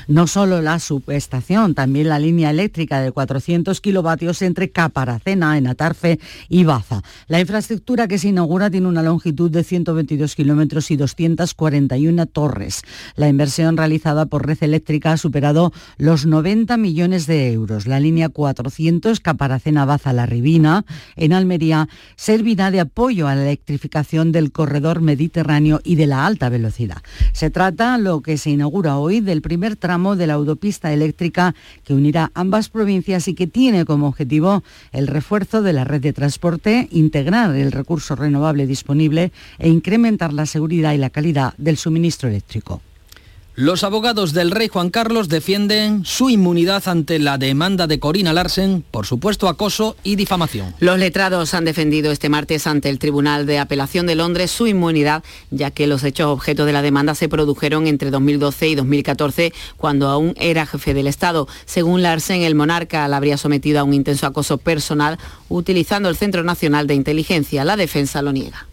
no 0.08 0.28
solo 0.28 0.62
la 0.62 0.80
subestación, 0.80 1.76
también 1.76 2.10
la 2.10 2.20
línea 2.20 2.50
eléctrica 2.50 3.02
de 3.02 3.12
400 3.12 3.80
kilovatios 3.82 4.42
entre 4.42 4.70
Caparacena, 4.70 5.58
en 5.58 5.68
Atarfe 5.68 6.20
y 6.50 6.64
Baza. 6.64 7.02
La 7.28 7.40
infraestructura 7.40 8.08
que 8.08 8.18
se 8.18 8.30
inaugura 8.30 8.70
tiene 8.70 8.88
una 8.88 9.04
longitud 9.04 9.50
de 9.52 9.64
122 9.64 10.36
kilómetros 10.36 10.92
y 10.92 10.98
241 10.98 12.26
torres. 12.28 12.82
La 13.16 13.30
inversión 13.30 13.78
realizada 13.78 14.26
por 14.26 14.46
Red 14.46 14.64
Eléctrica 14.64 15.14
ha 15.14 15.18
superado 15.18 15.72
los 15.98 16.26
90 16.26 16.78
millones 16.78 17.28
de 17.28 17.52
euros. 17.52 17.88
La 17.88 18.00
línea 18.00 18.30
400 18.30 19.22
Caparacena-Baza-La 19.22 20.26
Ribina, 20.26 20.86
en 21.16 21.34
Almería, 21.34 21.88
servirá 22.16 22.72
de 22.72 22.80
apoyo 22.80 23.28
a 23.28 23.36
la 23.36 23.44
electrificación 23.44 24.32
del 24.32 24.52
corredor 24.52 25.02
mediterráneo 25.02 25.80
y 25.84 25.96
de 25.96 26.08
la 26.08 26.26
alta 26.26 26.50
velocidad. 26.50 26.98
Se 27.34 27.50
trata, 27.50 27.98
lo 27.98 28.22
que 28.22 28.38
se 28.38 28.52
inaugura 28.52 28.98
hoy, 28.98 29.22
del 29.22 29.42
primer 29.42 29.76
tramo 29.76 29.93
de 29.94 30.28
la 30.28 30.34
autopista 30.34 30.92
eléctrica 30.92 31.54
que 31.84 31.94
unirá 31.94 32.32
ambas 32.34 32.70
provincias 32.70 33.28
y 33.28 33.36
que 33.36 33.46
tiene 33.46 33.86
como 33.86 34.08
objetivo 34.08 34.64
el 34.92 35.06
refuerzo 35.06 35.62
de 35.62 35.72
la 35.72 35.84
red 35.84 36.02
de 36.02 36.14
transporte, 36.14 36.88
integrar 36.92 37.56
el 37.56 37.72
recurso 37.72 38.16
renovable 38.16 38.66
disponible 38.66 39.32
e 39.60 39.70
incrementar 39.70 40.34
la 40.34 40.48
seguridad 40.48 40.94
y 40.94 40.98
la 40.98 41.12
calidad 41.12 41.54
del 41.58 41.78
suministro 41.78 42.28
eléctrico. 42.28 42.82
Los 43.56 43.84
abogados 43.84 44.34
del 44.34 44.50
rey 44.50 44.68
Juan 44.68 44.90
Carlos 44.90 45.30
defienden 45.30 46.06
su 46.06 46.32
inmunidad 46.32 46.88
ante 46.88 47.20
la 47.20 47.38
demanda 47.38 47.86
de 47.86 48.00
Corina 48.00 48.34
Larsen 48.34 48.84
por 48.90 49.06
supuesto 49.06 49.48
acoso 49.48 49.96
y 50.04 50.16
difamación. 50.16 50.74
Los 50.80 50.98
letrados 50.98 51.54
han 51.54 51.64
defendido 51.64 52.12
este 52.12 52.30
martes 52.30 52.66
ante 52.66 52.90
el 52.90 52.98
Tribunal 52.98 53.46
de 53.46 53.60
Apelación 53.60 54.08
de 54.08 54.16
Londres 54.16 54.50
su 54.50 54.66
inmunidad, 54.66 55.24
ya 55.52 55.70
que 55.70 55.86
los 55.86 56.04
hechos 56.04 56.30
objeto 56.30 56.66
de 56.66 56.74
la 56.74 56.82
demanda 56.82 57.14
se 57.14 57.30
produjeron 57.30 57.86
entre 57.86 58.10
2012 58.10 58.70
y 58.70 58.74
2014, 58.74 59.54
cuando 59.78 60.08
aún 60.10 60.34
era 60.38 60.66
jefe 60.66 60.96
del 60.96 61.06
Estado. 61.06 61.48
Según 61.66 62.02
Larsen, 62.02 62.42
el 62.42 62.56
monarca 62.56 63.08
la 63.08 63.18
habría 63.18 63.38
sometido 63.38 63.82
a 63.82 63.84
un 63.84 63.94
intenso 63.94 64.26
acoso 64.26 64.58
personal 64.58 65.20
utilizando 65.48 66.10
el 66.10 66.16
Centro 66.16 66.44
Nacional 66.44 66.88
de 66.88 66.96
Inteligencia. 66.96 67.64
La 67.66 67.78
defensa 67.78 68.24
lo 68.24 68.32
niega. 68.32 68.66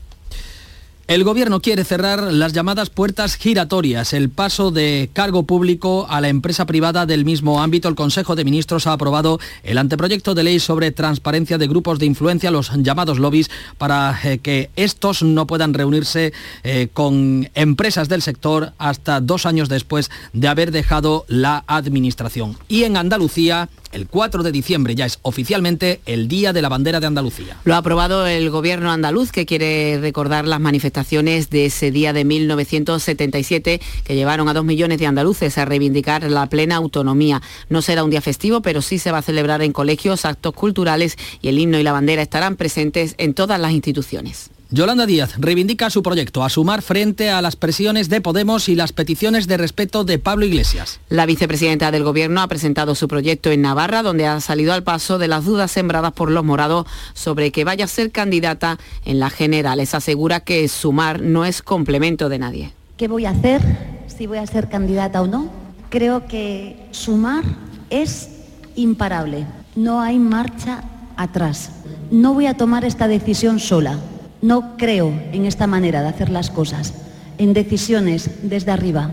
El 1.11 1.25
gobierno 1.25 1.59
quiere 1.61 1.83
cerrar 1.83 2.23
las 2.33 2.53
llamadas 2.53 2.89
puertas 2.89 3.35
giratorias, 3.35 4.13
el 4.13 4.31
paso 4.31 4.71
de 4.71 5.11
cargo 5.13 5.43
público 5.43 6.07
a 6.09 6.21
la 6.21 6.29
empresa 6.29 6.67
privada 6.67 7.05
del 7.05 7.25
mismo 7.25 7.61
ámbito. 7.61 7.89
El 7.89 7.97
Consejo 7.97 8.37
de 8.37 8.45
Ministros 8.45 8.87
ha 8.87 8.93
aprobado 8.93 9.41
el 9.65 9.79
anteproyecto 9.79 10.37
de 10.37 10.45
ley 10.45 10.61
sobre 10.61 10.93
transparencia 10.93 11.59
de 11.59 11.67
grupos 11.67 11.99
de 11.99 12.07
influencia, 12.07 12.53
los 12.53 12.71
llamados 12.77 13.19
lobbies, 13.19 13.51
para 13.77 14.21
eh, 14.23 14.39
que 14.39 14.71
estos 14.77 15.25
no 15.25 15.49
puedan 15.49 15.75
reunirse 15.75 16.33
eh, 16.63 16.87
con 16.93 17.51
empresas 17.57 18.09
del 18.09 18.23
sector 18.23 18.73
hasta 18.79 19.21
dos 19.21 19.47
años 19.47 19.69
después 19.69 20.13
de 20.33 20.47
haber 20.47 20.71
dejado 20.71 21.25
la 21.27 21.65
administración. 21.67 22.57
Y 22.69 22.85
en 22.85 22.97
Andalucía, 22.97 23.69
el 23.93 24.07
4 24.07 24.43
de 24.43 24.53
diciembre 24.53 24.95
ya 24.95 25.07
es 25.07 25.19
oficialmente 25.23 26.01
el 26.07 26.29
Día 26.29 26.53
de 26.53 26.63
la 26.63 26.69
Bandera 26.69 27.01
de 27.01 27.07
Andalucía. 27.07 27.57
Lo 27.65 27.75
ha 27.75 27.79
aprobado 27.79 28.27
el 28.27 28.51
gobierno 28.51 28.91
andaluz 28.91 29.33
que 29.33 29.47
quiere 29.47 29.99
recordar 30.01 30.47
las 30.47 30.61
manifestaciones 30.61 31.51
de 31.51 31.67
ese 31.67 31.91
día 31.91 32.13
de 32.13 32.25
1977 32.25 33.81
que 34.05 34.15
llevaron 34.15 34.49
a 34.49 34.55
dos 34.55 34.65
millones 34.65 34.99
de 34.99 35.07
andaluces 35.07 35.59
a 35.59 35.65
reivindicar 35.65 36.23
la 36.31 36.47
plena 36.47 36.77
autonomía. 36.77 37.43
No 37.69 37.83
será 37.83 38.05
un 38.05 38.11
día 38.11 38.21
festivo, 38.21 38.61
pero 38.63 38.83
sí 38.83 38.99
se 38.99 39.13
va 39.13 39.19
a 39.19 39.23
celebrar 39.23 39.63
en 39.63 39.73
colegios, 39.73 40.25
actos 40.25 40.55
culturales 40.55 41.17
y 41.43 41.49
el 41.49 41.59
himno 41.59 41.79
y 41.79 41.83
la 41.83 41.93
bandera 41.93 42.23
estarán 42.23 42.57
presentes 42.57 43.15
en 43.19 43.35
todas 43.35 43.61
las 43.61 43.73
instituciones. 43.73 44.51
Yolanda 44.73 45.05
Díaz 45.05 45.35
reivindica 45.37 45.91
su 45.91 46.01
proyecto 46.01 46.45
a 46.45 46.49
sumar 46.49 46.81
frente 46.81 47.29
a 47.29 47.43
las 47.43 47.57
presiones 47.57 48.09
de 48.09 48.21
Podemos 48.21 48.69
y 48.69 48.77
las 48.77 48.93
peticiones 48.93 49.49
de 49.49 49.57
respeto 49.57 50.05
de 50.05 50.21
Pablo 50.21 50.47
Iglesias. 50.47 51.01
La 51.09 51.27
vicepresidenta 51.27 51.91
del 51.91 52.05
Gobierno 52.05 52.41
ha 52.41 52.47
presentado 52.47 52.95
su 52.95 53.09
proyecto 53.09 53.51
en 53.51 53.63
Navarra, 53.63 54.05
donde 54.05 54.29
ha 54.29 54.41
salido 54.41 54.73
al 54.73 54.85
paso 54.85 55.19
de 55.19 55.27
las 55.27 55.45
dudas 55.45 55.73
sembradas 55.73 56.13
por 56.13 56.31
los 56.31 56.45
morados 56.45 56.87
sobre 57.15 57.51
que 57.51 57.65
vaya 57.65 57.87
a 57.87 57.89
ser 57.89 58.13
candidata 58.13 58.79
en 59.05 59.19
las 59.19 59.33
generales. 59.33 59.93
Asegura 59.93 60.39
que 60.39 60.69
sumar 60.69 61.21
no 61.21 61.45
es 61.45 61.63
complemento 61.63 62.29
de 62.29 62.39
nadie. 62.39 62.73
¿Qué 62.97 63.09
voy 63.09 63.25
a 63.25 63.31
hacer? 63.31 63.61
Si 64.07 64.29
voy 64.29 64.39
a 64.39 64.47
ser 64.47 64.69
candidata 64.69 65.21
o 65.21 65.27
no. 65.27 65.51
Creo 65.89 66.29
que 66.29 66.77
sumar 66.93 67.43
es 67.91 68.29
imparable. 68.77 69.47
No 69.75 70.01
hay 70.01 70.21
marcha 70.21 70.85
atrás. 71.17 71.73
No 72.13 72.35
voy 72.35 72.47
a 72.47 72.57
tomar 72.57 72.85
esta 72.85 73.09
decisión 73.09 73.59
sola 73.59 73.99
no 74.43 74.77
creo 74.77 75.13
en 75.33 75.47
esta 75.47 75.67
manera 75.67 76.03
de 76.03 76.09
hacer 76.09 76.31
las 76.31 76.51
cosas, 76.51 76.95
en 77.39 77.53
decisiones 77.53 78.31
desde 78.43 78.71
arriba. 78.71 79.11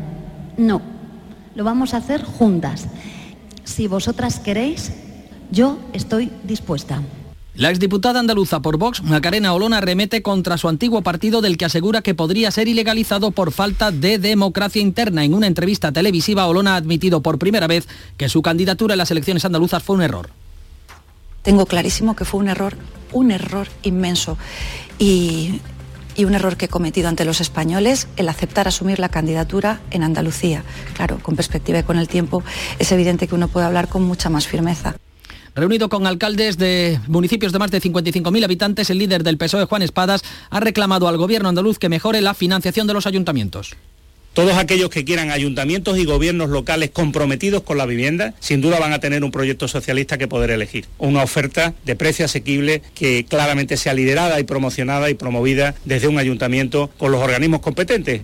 No, 0.57 0.81
lo 1.55 1.63
vamos 1.63 1.93
a 1.93 1.97
hacer 1.97 2.23
juntas. 2.23 2.87
Si 3.63 3.87
vosotras 3.87 4.39
queréis, 4.39 4.91
yo 5.51 5.79
estoy 5.93 6.31
dispuesta. 6.43 7.01
La 7.55 7.71
exdiputada 7.71 8.19
andaluza 8.19 8.61
por 8.61 8.77
Vox, 8.77 9.01
Macarena 9.01 9.51
Olona, 9.51 9.81
remete 9.81 10.21
contra 10.21 10.59
su 10.59 10.69
antiguo 10.69 11.01
partido 11.01 11.41
del 11.41 11.57
que 11.57 11.65
asegura 11.65 12.03
que 12.03 12.13
podría 12.13 12.51
ser 12.51 12.67
ilegalizado 12.67 13.31
por 13.31 13.51
falta 13.51 13.91
de 13.91 14.19
democracia 14.19 14.79
interna. 14.79 15.23
En 15.23 15.33
una 15.33 15.47
entrevista 15.47 15.91
televisiva, 15.91 16.45
Olona 16.45 16.73
ha 16.73 16.77
admitido 16.77 17.23
por 17.23 17.39
primera 17.39 17.65
vez 17.65 17.87
que 18.15 18.29
su 18.29 18.43
candidatura 18.43 18.93
en 18.93 18.99
las 18.99 19.09
elecciones 19.09 19.43
andaluzas 19.43 19.81
fue 19.81 19.95
un 19.95 20.03
error. 20.03 20.29
Tengo 21.41 21.65
clarísimo 21.65 22.15
que 22.15 22.25
fue 22.25 22.41
un 22.41 22.49
error, 22.49 22.77
un 23.11 23.31
error 23.31 23.67
inmenso 23.81 24.37
y, 24.99 25.61
un 26.17 26.33
error 26.33 26.57
que 26.57 26.65
he 26.65 26.67
cometido 26.67 27.09
ante 27.09 27.25
los 27.25 27.41
españoles, 27.41 28.07
el 28.17 28.27
aceptar 28.27 28.67
asumir 28.67 28.99
la 28.99 29.09
candidatura 29.09 29.79
en 29.91 30.03
Andalucía. 30.03 30.63
Claro, 30.95 31.19
con 31.21 31.35
perspectiva 31.35 31.79
y 31.79 31.83
con 31.83 31.99
el 31.99 32.07
tiempo, 32.07 32.43
es 32.79 32.91
evidente 32.91 33.27
que 33.27 33.35
uno 33.35 33.47
puede 33.47 33.67
hablar 33.67 33.87
con 33.87 34.03
mucha 34.03 34.29
más 34.29 34.47
firmeza. 34.47 34.95
Reunido 35.53 35.89
con 35.89 36.05
alcaldes 36.05 36.57
de 36.57 36.99
municipios 37.07 37.51
de 37.51 37.59
más 37.59 37.71
de 37.71 37.81
55.000 37.81 38.43
habitantes, 38.43 38.89
el 38.89 38.97
líder 38.99 39.23
del 39.23 39.37
PSOE, 39.37 39.65
Juan 39.65 39.81
Espadas, 39.81 40.21
ha 40.49 40.59
reclamado 40.59 41.07
al 41.07 41.17
gobierno 41.17 41.49
andaluz 41.49 41.79
que 41.79 41.89
mejore 41.89 42.21
la 42.21 42.33
financiación 42.33 42.87
de 42.87 42.93
los 42.93 43.07
ayuntamientos 43.07 43.75
Todos 44.37 44.55
aquellos 44.55 44.91
que 44.91 45.03
quieran 45.03 45.31
ayuntamientos 45.31 45.97
y 45.97 46.05
gobiernos 46.05 46.51
locales 46.51 46.91
comprometidos 46.91 47.63
con 47.63 47.79
la 47.79 47.87
vivienda, 47.87 48.35
sin 48.39 48.61
duda 48.61 48.79
van 48.79 48.93
a 48.93 48.99
tener 48.99 49.23
un 49.23 49.31
proyecto 49.31 49.67
socialista 49.67 50.19
que 50.19 50.27
poder 50.27 50.51
elegir. 50.51 50.85
Una 50.99 51.23
oferta 51.23 51.73
de 51.85 51.95
precio 51.95 52.23
asequible 52.23 52.83
que 52.93 53.25
claramente 53.27 53.77
sea 53.77 53.95
liderada 53.95 54.39
y 54.39 54.43
promocionada 54.43 55.09
y 55.09 55.15
promovida 55.15 55.73
desde 55.85 56.07
un 56.07 56.19
ayuntamiento 56.19 56.91
con 56.99 57.11
los 57.11 57.19
organismos 57.19 57.61
competentes. 57.61 58.21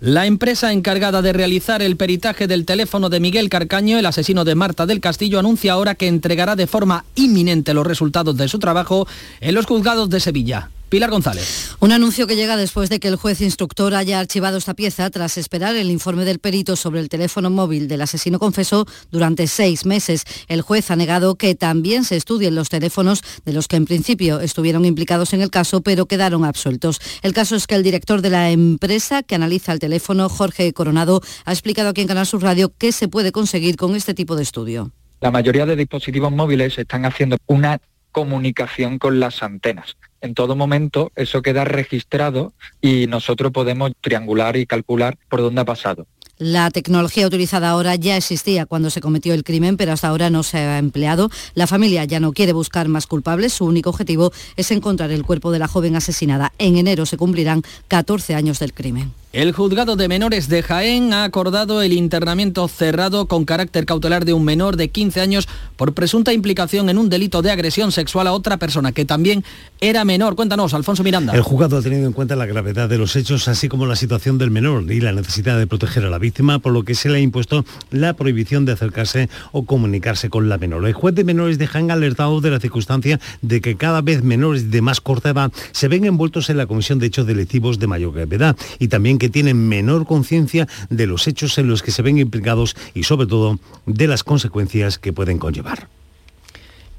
La 0.00 0.26
empresa 0.26 0.70
encargada 0.70 1.22
de 1.22 1.32
realizar 1.32 1.80
el 1.80 1.96
peritaje 1.96 2.46
del 2.46 2.66
teléfono 2.66 3.08
de 3.08 3.20
Miguel 3.20 3.48
Carcaño, 3.48 3.98
el 3.98 4.04
asesino 4.04 4.44
de 4.44 4.54
Marta 4.54 4.84
del 4.84 5.00
Castillo, 5.00 5.38
anuncia 5.38 5.72
ahora 5.72 5.94
que 5.94 6.08
entregará 6.08 6.56
de 6.56 6.66
forma 6.66 7.06
inminente 7.14 7.72
los 7.72 7.86
resultados 7.86 8.36
de 8.36 8.48
su 8.48 8.58
trabajo 8.58 9.08
en 9.40 9.54
los 9.54 9.64
juzgados 9.64 10.10
de 10.10 10.20
Sevilla. 10.20 10.68
Pilar 10.92 11.08
González. 11.08 11.74
Un 11.80 11.90
anuncio 11.90 12.26
que 12.26 12.36
llega 12.36 12.58
después 12.58 12.90
de 12.90 13.00
que 13.00 13.08
el 13.08 13.16
juez 13.16 13.40
instructor 13.40 13.94
haya 13.94 14.20
archivado 14.20 14.58
esta 14.58 14.74
pieza 14.74 15.08
tras 15.08 15.38
esperar 15.38 15.74
el 15.74 15.90
informe 15.90 16.26
del 16.26 16.38
perito 16.38 16.76
sobre 16.76 17.00
el 17.00 17.08
teléfono 17.08 17.48
móvil 17.48 17.88
del 17.88 18.02
asesino 18.02 18.38
confeso 18.38 18.84
durante 19.10 19.46
seis 19.46 19.86
meses. 19.86 20.24
El 20.48 20.60
juez 20.60 20.90
ha 20.90 20.96
negado 20.96 21.36
que 21.36 21.54
también 21.54 22.04
se 22.04 22.16
estudien 22.16 22.54
los 22.54 22.68
teléfonos 22.68 23.22
de 23.46 23.54
los 23.54 23.68
que 23.68 23.76
en 23.76 23.86
principio 23.86 24.40
estuvieron 24.40 24.84
implicados 24.84 25.32
en 25.32 25.40
el 25.40 25.48
caso, 25.48 25.80
pero 25.80 26.04
quedaron 26.04 26.44
absueltos. 26.44 27.00
El 27.22 27.32
caso 27.32 27.56
es 27.56 27.66
que 27.66 27.74
el 27.74 27.84
director 27.84 28.20
de 28.20 28.28
la 28.28 28.50
empresa 28.50 29.22
que 29.22 29.34
analiza 29.34 29.72
el 29.72 29.78
teléfono, 29.78 30.28
Jorge 30.28 30.74
Coronado, 30.74 31.22
ha 31.46 31.52
explicado 31.52 31.88
aquí 31.88 32.02
en 32.02 32.08
Canal 32.08 32.26
Sur 32.26 32.42
Radio 32.42 32.70
qué 32.76 32.92
se 32.92 33.08
puede 33.08 33.32
conseguir 33.32 33.76
con 33.76 33.96
este 33.96 34.12
tipo 34.12 34.36
de 34.36 34.42
estudio. 34.42 34.90
La 35.22 35.30
mayoría 35.30 35.64
de 35.64 35.74
dispositivos 35.74 36.32
móviles 36.32 36.76
están 36.76 37.06
haciendo 37.06 37.38
una 37.46 37.80
comunicación 38.10 38.98
con 38.98 39.20
las 39.20 39.42
antenas 39.42 39.96
en 40.22 40.34
todo 40.34 40.56
momento 40.56 41.12
eso 41.16 41.42
queda 41.42 41.64
registrado 41.64 42.54
y 42.80 43.06
nosotros 43.06 43.52
podemos 43.52 43.92
triangular 44.00 44.56
y 44.56 44.66
calcular 44.66 45.18
por 45.28 45.40
dónde 45.40 45.60
ha 45.60 45.64
pasado. 45.64 46.06
La 46.44 46.72
tecnología 46.72 47.24
utilizada 47.24 47.70
ahora 47.70 47.94
ya 47.94 48.16
existía 48.16 48.66
cuando 48.66 48.90
se 48.90 49.00
cometió 49.00 49.32
el 49.32 49.44
crimen, 49.44 49.76
pero 49.76 49.92
hasta 49.92 50.08
ahora 50.08 50.28
no 50.28 50.42
se 50.42 50.58
ha 50.58 50.78
empleado. 50.78 51.30
La 51.54 51.68
familia 51.68 52.04
ya 52.04 52.18
no 52.18 52.32
quiere 52.32 52.52
buscar 52.52 52.88
más 52.88 53.06
culpables. 53.06 53.52
Su 53.52 53.64
único 53.64 53.90
objetivo 53.90 54.32
es 54.56 54.72
encontrar 54.72 55.12
el 55.12 55.22
cuerpo 55.22 55.52
de 55.52 55.60
la 55.60 55.68
joven 55.68 55.94
asesinada. 55.94 56.52
En 56.58 56.76
enero 56.76 57.06
se 57.06 57.16
cumplirán 57.16 57.62
14 57.86 58.34
años 58.34 58.58
del 58.58 58.74
crimen. 58.74 59.12
El 59.32 59.52
juzgado 59.52 59.96
de 59.96 60.08
menores 60.08 60.48
de 60.50 60.62
Jaén 60.62 61.14
ha 61.14 61.24
acordado 61.24 61.80
el 61.80 61.94
internamiento 61.94 62.68
cerrado 62.68 63.28
con 63.28 63.46
carácter 63.46 63.86
cautelar 63.86 64.26
de 64.26 64.34
un 64.34 64.44
menor 64.44 64.76
de 64.76 64.90
15 64.90 65.22
años 65.22 65.48
por 65.76 65.94
presunta 65.94 66.34
implicación 66.34 66.90
en 66.90 66.98
un 66.98 67.08
delito 67.08 67.40
de 67.40 67.50
agresión 67.50 67.92
sexual 67.92 68.26
a 68.26 68.34
otra 68.34 68.58
persona 68.58 68.92
que 68.92 69.06
también 69.06 69.42
era 69.80 70.04
menor. 70.04 70.36
Cuéntanos, 70.36 70.74
Alfonso 70.74 71.02
Miranda. 71.02 71.32
El 71.32 71.40
juzgado 71.40 71.78
ha 71.78 71.82
tenido 71.82 72.06
en 72.06 72.12
cuenta 72.12 72.36
la 72.36 72.44
gravedad 72.44 72.90
de 72.90 72.98
los 72.98 73.16
hechos, 73.16 73.48
así 73.48 73.70
como 73.70 73.86
la 73.86 73.96
situación 73.96 74.36
del 74.36 74.50
menor 74.50 74.92
y 74.92 75.00
la 75.00 75.12
necesidad 75.12 75.56
de 75.56 75.66
proteger 75.66 76.04
a 76.04 76.10
la 76.10 76.18
víctima, 76.18 76.31
por 76.32 76.72
lo 76.72 76.82
que 76.82 76.94
se 76.94 77.08
le 77.08 77.18
ha 77.18 77.20
impuesto 77.20 77.64
la 77.90 78.14
prohibición 78.14 78.64
de 78.64 78.72
acercarse 78.72 79.28
o 79.52 79.64
comunicarse 79.64 80.30
con 80.30 80.48
la 80.48 80.58
menor. 80.58 80.86
El 80.86 80.92
juez 80.92 81.14
de 81.14 81.24
menores 81.24 81.58
de 81.58 81.66
Jaén 81.66 81.90
ha 81.90 81.94
alertado 81.94 82.40
de 82.40 82.50
la 82.50 82.60
circunstancia 82.60 83.20
de 83.42 83.60
que 83.60 83.76
cada 83.76 84.00
vez 84.00 84.22
menores 84.22 84.70
de 84.70 84.82
más 84.82 85.00
corta 85.00 85.30
edad 85.30 85.52
se 85.72 85.88
ven 85.88 86.04
envueltos 86.04 86.50
en 86.50 86.56
la 86.56 86.66
comisión 86.66 86.98
de 86.98 87.06
hechos 87.06 87.26
delictivos 87.26 87.78
de 87.78 87.86
mayor 87.86 88.14
gravedad 88.14 88.56
y 88.78 88.88
también 88.88 89.18
que 89.18 89.28
tienen 89.28 89.68
menor 89.68 90.06
conciencia 90.06 90.66
de 90.90 91.06
los 91.06 91.28
hechos 91.28 91.58
en 91.58 91.68
los 91.68 91.82
que 91.82 91.92
se 91.92 92.02
ven 92.02 92.18
implicados 92.18 92.76
y 92.94 93.04
sobre 93.04 93.26
todo 93.26 93.58
de 93.86 94.08
las 94.08 94.24
consecuencias 94.24 94.98
que 94.98 95.12
pueden 95.12 95.38
conllevar. 95.38 95.88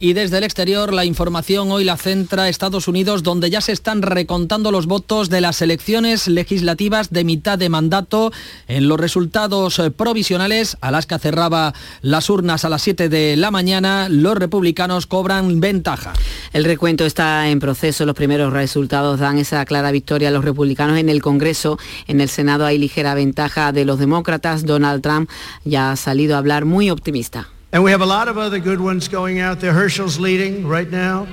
Y 0.03 0.11
desde 0.11 0.39
el 0.39 0.43
exterior 0.43 0.91
la 0.91 1.05
información 1.05 1.71
hoy 1.71 1.85
la 1.85 1.95
centra 1.95 2.49
Estados 2.49 2.89
Unidos, 2.89 3.23
donde 3.23 3.49
ya 3.49 3.61
se 3.61 3.71
están 3.71 4.01
recontando 4.01 4.69
los 4.69 4.85
votos 4.85 5.29
de 5.29 5.39
las 5.39 5.61
elecciones 5.61 6.27
legislativas 6.27 7.11
de 7.11 7.23
mitad 7.23 7.57
de 7.57 7.69
mandato. 7.69 8.33
En 8.67 8.89
los 8.89 8.99
resultados 8.99 9.79
eh, 9.79 9.91
provisionales, 9.91 10.75
Alaska 10.81 11.19
cerraba 11.19 11.73
las 12.01 12.29
urnas 12.29 12.65
a 12.65 12.69
las 12.69 12.81
7 12.81 13.07
de 13.07 13.37
la 13.37 13.49
mañana, 13.49 14.09
los 14.09 14.35
republicanos 14.35 15.07
cobran 15.07 15.61
ventaja. 15.61 16.11
El 16.51 16.65
recuento 16.65 17.05
está 17.05 17.47
en 17.47 17.61
proceso, 17.61 18.05
los 18.05 18.13
primeros 18.13 18.51
resultados 18.51 19.21
dan 19.21 19.37
esa 19.37 19.63
clara 19.63 19.91
victoria 19.91 20.27
a 20.27 20.31
los 20.31 20.43
republicanos 20.43 20.97
en 20.97 21.07
el 21.07 21.21
Congreso. 21.21 21.79
En 22.07 22.19
el 22.19 22.27
Senado 22.27 22.65
hay 22.65 22.77
ligera 22.77 23.15
ventaja 23.15 23.71
de 23.71 23.85
los 23.85 23.99
demócratas. 23.99 24.65
Donald 24.65 25.01
Trump 25.01 25.29
ya 25.63 25.93
ha 25.93 25.95
salido 25.95 26.35
a 26.35 26.39
hablar 26.39 26.65
muy 26.65 26.89
optimista. 26.89 27.52
And 27.73 27.83
we 27.83 27.89
have 27.89 28.01
a 28.01 28.05
lot 28.05 28.27
of 28.27 28.37
other 28.37 28.59
good 28.59 28.79
ones 28.79 29.07
going 29.07 29.39
out 29.39 29.59
there. 29.59 29.73
Herschel's 29.73 30.19
leading 30.19 30.67
right 30.67 30.87
now. 30.87 31.27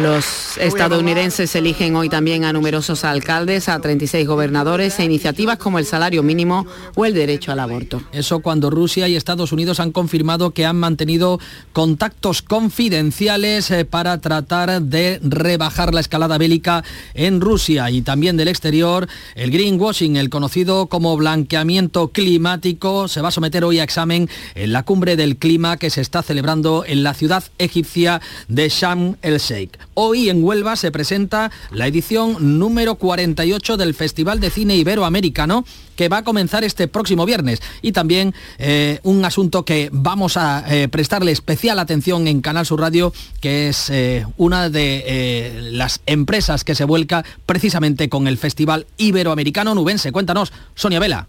Los 0.00 0.56
estadounidenses 0.56 1.54
eligen 1.54 1.96
hoy 1.96 2.08
también 2.08 2.46
a 2.46 2.52
numerosos 2.54 3.04
alcaldes, 3.04 3.68
a 3.68 3.78
36 3.78 4.26
gobernadores 4.26 4.98
e 4.98 5.04
iniciativas 5.04 5.58
como 5.58 5.78
el 5.78 5.84
salario 5.84 6.22
mínimo 6.22 6.66
o 6.94 7.04
el 7.04 7.12
derecho 7.12 7.52
al 7.52 7.60
aborto. 7.60 8.02
Eso 8.10 8.40
cuando 8.40 8.70
Rusia 8.70 9.06
y 9.06 9.16
Estados 9.16 9.52
Unidos 9.52 9.80
han 9.80 9.92
confirmado 9.92 10.52
que 10.52 10.64
han 10.64 10.76
mantenido 10.76 11.38
contactos 11.74 12.40
confidenciales 12.40 13.70
eh, 13.70 13.84
para 13.84 14.18
tratar 14.18 14.80
de 14.80 15.20
rebajar 15.22 15.92
la 15.92 16.00
escalada 16.00 16.38
bélica 16.38 16.82
en 17.12 17.42
Rusia 17.42 17.90
y 17.90 18.00
también 18.00 18.38
del 18.38 18.48
exterior. 18.48 19.08
El 19.34 19.50
greenwashing, 19.50 20.16
el 20.16 20.30
conocido 20.30 20.86
como 20.86 21.14
blanqueamiento 21.18 22.08
climático, 22.08 23.08
se 23.08 23.20
va 23.20 23.28
a 23.28 23.32
someter 23.32 23.62
hoy 23.62 23.78
a 23.78 23.84
examen 23.84 24.30
en 24.54 24.72
la 24.72 24.84
cumbre 24.84 25.16
del 25.16 25.36
clima 25.36 25.76
que 25.76 25.90
se 25.90 26.00
está 26.00 26.22
celebrando 26.22 26.84
en 26.86 27.02
la 27.02 27.12
ciudad 27.12 27.44
egipcia 27.58 28.22
de 28.48 28.70
Sharm 28.70 29.16
el 29.20 29.38
Sheikh. 29.38 29.81
Hoy 29.94 30.28
en 30.28 30.42
Huelva 30.42 30.76
se 30.76 30.90
presenta 30.90 31.50
la 31.70 31.86
edición 31.86 32.58
número 32.58 32.96
48 32.96 33.76
del 33.76 33.94
Festival 33.94 34.40
de 34.40 34.50
Cine 34.50 34.76
Iberoamericano 34.76 35.64
que 35.96 36.08
va 36.08 36.18
a 36.18 36.24
comenzar 36.24 36.64
este 36.64 36.88
próximo 36.88 37.26
viernes. 37.26 37.60
Y 37.82 37.92
también 37.92 38.34
eh, 38.58 39.00
un 39.02 39.24
asunto 39.24 39.64
que 39.64 39.88
vamos 39.92 40.36
a 40.36 40.64
eh, 40.68 40.88
prestarle 40.88 41.32
especial 41.32 41.78
atención 41.78 42.26
en 42.28 42.40
Canal 42.40 42.66
Sur 42.66 42.80
Radio, 42.80 43.12
que 43.40 43.68
es 43.68 43.90
eh, 43.90 44.26
una 44.36 44.68
de 44.68 45.70
las 45.72 46.00
empresas 46.06 46.64
que 46.64 46.74
se 46.74 46.84
vuelca 46.84 47.24
precisamente 47.46 48.08
con 48.08 48.26
el 48.26 48.38
Festival 48.38 48.86
Iberoamericano 48.96 49.74
Nubense. 49.74 50.12
Cuéntanos, 50.12 50.52
Sonia 50.74 51.00
Vela. 51.00 51.28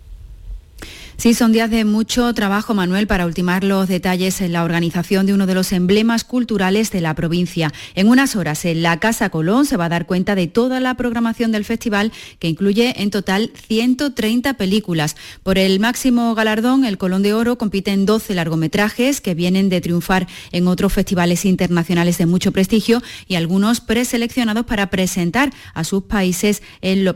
Sí, 1.16 1.36
son 1.36 1.52
días 1.54 1.70
de 1.70 1.86
mucho 1.86 2.34
trabajo, 2.34 2.74
Manuel, 2.74 3.08
para 3.08 3.26
ultimar 3.26 3.64
los 3.64 3.88
detalles 3.88 4.42
en 4.42 4.52
la 4.52 4.64
organización 4.64 5.26
de 5.26 5.34
uno 5.34 5.46
de 5.46 5.54
los 5.54 5.72
emblemas 5.72 6.24
culturales 6.24 6.92
de 6.92 7.02
la 7.02 7.14
provincia. 7.14 7.72
En 7.94 8.10
unas 8.10 8.36
horas, 8.36 8.66
en 8.66 8.82
la 8.82 9.00
Casa 9.00 9.30
Colón 9.30 9.66
se 9.66 9.78
va 9.78 9.86
a 9.86 9.90
dar 9.90 10.08
cuenta 10.08 10.36
de 10.36 10.48
toda 10.48 10.80
la 10.80 10.96
programación 10.96 11.52
del 11.52 11.66
festival, 11.66 12.12
que 12.40 12.50
incluye 12.50 13.02
en 13.02 13.12
total 13.12 13.52
130 13.68 14.56
películas. 14.56 15.16
Por 15.44 15.60
el 15.60 15.80
máximo 15.80 16.34
galardón, 16.36 16.84
el 16.84 16.98
Colón 16.98 17.22
de 17.22 17.34
Oro, 17.34 17.58
compiten 17.58 18.06
12 18.06 18.34
largometrajes 18.34 19.22
que 19.22 19.36
vienen 19.36 19.70
de 19.70 19.82
triunfar 19.82 20.28
en 20.52 20.68
otros 20.68 20.94
festivales 20.94 21.46
internacionales 21.46 22.18
de 22.18 22.26
mucho 22.26 22.52
prestigio 22.52 23.04
y 23.28 23.36
algunos 23.36 23.82
preseleccionados 23.82 24.66
para 24.66 24.90
presentar 24.90 25.54
a 25.74 25.84
sus 25.84 26.04
países 26.04 26.64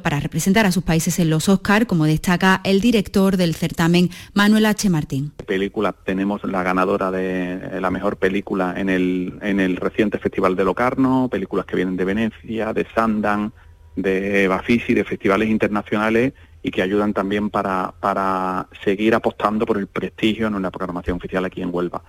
para 0.01 0.19
representar 0.19 0.65
a 0.65 0.71
sus 0.71 0.83
países 0.83 1.19
en 1.19 1.29
los 1.29 1.49
Oscar, 1.49 1.87
como 1.87 2.05
destaca 2.05 2.61
el 2.63 2.79
director 2.79 3.37
del 3.37 3.55
certamen 3.55 3.96
Manuel 4.33 4.65
H. 4.65 4.89
Martín. 4.89 5.31
Película, 5.45 5.93
tenemos 5.93 6.43
la 6.43 6.63
ganadora 6.63 7.11
de 7.11 7.81
la 7.81 7.91
mejor 7.91 8.17
película 8.17 8.73
en 8.77 8.89
el, 8.89 9.37
en 9.41 9.59
el 9.59 9.75
reciente 9.77 10.19
Festival 10.19 10.55
de 10.55 10.63
Locarno, 10.63 11.27
películas 11.29 11.65
que 11.65 11.75
vienen 11.75 11.97
de 11.97 12.05
Venecia, 12.05 12.73
de 12.73 12.85
Sandan, 12.93 13.53
de 13.95 14.47
Bafisi, 14.47 14.93
de 14.93 15.03
festivales 15.03 15.49
internacionales 15.49 16.33
y 16.63 16.71
que 16.71 16.81
ayudan 16.81 17.13
también 17.13 17.49
para, 17.49 17.93
para 17.99 18.67
seguir 18.83 19.15
apostando 19.15 19.65
por 19.65 19.77
el 19.77 19.87
prestigio 19.87 20.47
en 20.47 20.55
una 20.55 20.71
programación 20.71 21.17
oficial 21.17 21.45
aquí 21.45 21.61
en 21.61 21.73
Huelva. 21.73 22.03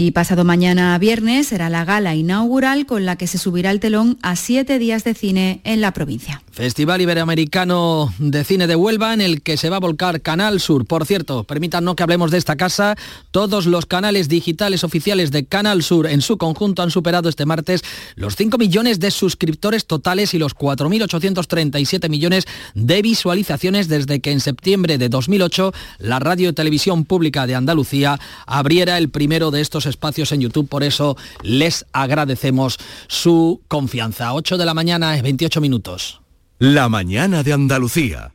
Y 0.00 0.12
pasado 0.12 0.44
mañana 0.44 0.96
viernes 0.96 1.48
será 1.48 1.68
la 1.68 1.84
gala 1.84 2.14
inaugural 2.14 2.86
con 2.86 3.04
la 3.04 3.16
que 3.16 3.26
se 3.26 3.36
subirá 3.36 3.72
el 3.72 3.80
telón 3.80 4.16
a 4.22 4.36
siete 4.36 4.78
días 4.78 5.02
de 5.02 5.12
cine 5.12 5.60
en 5.64 5.80
la 5.80 5.92
provincia. 5.92 6.40
Festival 6.52 7.00
Iberoamericano 7.00 8.14
de 8.18 8.44
Cine 8.44 8.68
de 8.68 8.76
Huelva 8.76 9.12
en 9.12 9.20
el 9.20 9.42
que 9.42 9.56
se 9.56 9.70
va 9.70 9.76
a 9.76 9.80
volcar 9.80 10.20
Canal 10.20 10.60
Sur. 10.60 10.86
Por 10.86 11.04
cierto, 11.04 11.42
permítanos 11.42 11.96
que 11.96 12.04
hablemos 12.04 12.30
de 12.30 12.38
esta 12.38 12.54
casa. 12.54 12.94
Todos 13.32 13.66
los 13.66 13.86
canales 13.86 14.28
digitales 14.28 14.84
oficiales 14.84 15.32
de 15.32 15.46
Canal 15.46 15.82
Sur 15.82 16.06
en 16.06 16.20
su 16.20 16.38
conjunto 16.38 16.82
han 16.82 16.92
superado 16.92 17.28
este 17.28 17.44
martes 17.44 17.82
los 18.14 18.36
5 18.36 18.56
millones 18.56 19.00
de 19.00 19.10
suscriptores 19.10 19.86
totales 19.86 20.32
y 20.32 20.38
los 20.38 20.54
4.837 20.54 22.08
millones 22.08 22.44
de 22.74 23.02
visualizaciones 23.02 23.88
desde 23.88 24.20
que 24.20 24.30
en 24.30 24.38
septiembre 24.38 24.96
de 24.96 25.08
2008 25.08 25.72
la 25.98 26.20
Radio 26.20 26.50
y 26.50 26.52
Televisión 26.52 27.04
Pública 27.04 27.48
de 27.48 27.56
Andalucía 27.56 28.20
abriera 28.46 28.96
el 28.98 29.08
primero 29.10 29.50
de 29.50 29.60
estos 29.60 29.87
espacios 29.88 30.30
en 30.30 30.42
YouTube. 30.42 30.68
Por 30.68 30.84
eso 30.84 31.16
les 31.42 31.84
agradecemos 31.92 32.78
su 33.08 33.60
confianza. 33.66 34.34
8 34.34 34.56
de 34.56 34.66
la 34.66 34.74
mañana, 34.74 35.20
28 35.20 35.60
minutos. 35.60 36.20
La 36.58 36.88
mañana 36.88 37.42
de 37.42 37.52
Andalucía. 37.52 38.32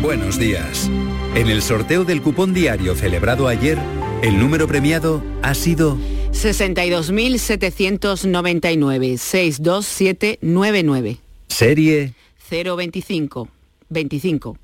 Buenos 0.00 0.38
días. 0.38 0.88
En 1.34 1.48
el 1.48 1.60
sorteo 1.62 2.04
del 2.04 2.22
cupón 2.22 2.54
diario 2.54 2.94
celebrado 2.94 3.48
ayer, 3.48 3.76
el 4.22 4.38
número 4.38 4.68
premiado 4.68 5.20
ha 5.42 5.54
sido 5.54 5.98
62.799 6.32 9.18
62799. 9.18 11.18
Serie 11.48 12.14
025 12.50 13.48
25. 13.88 14.58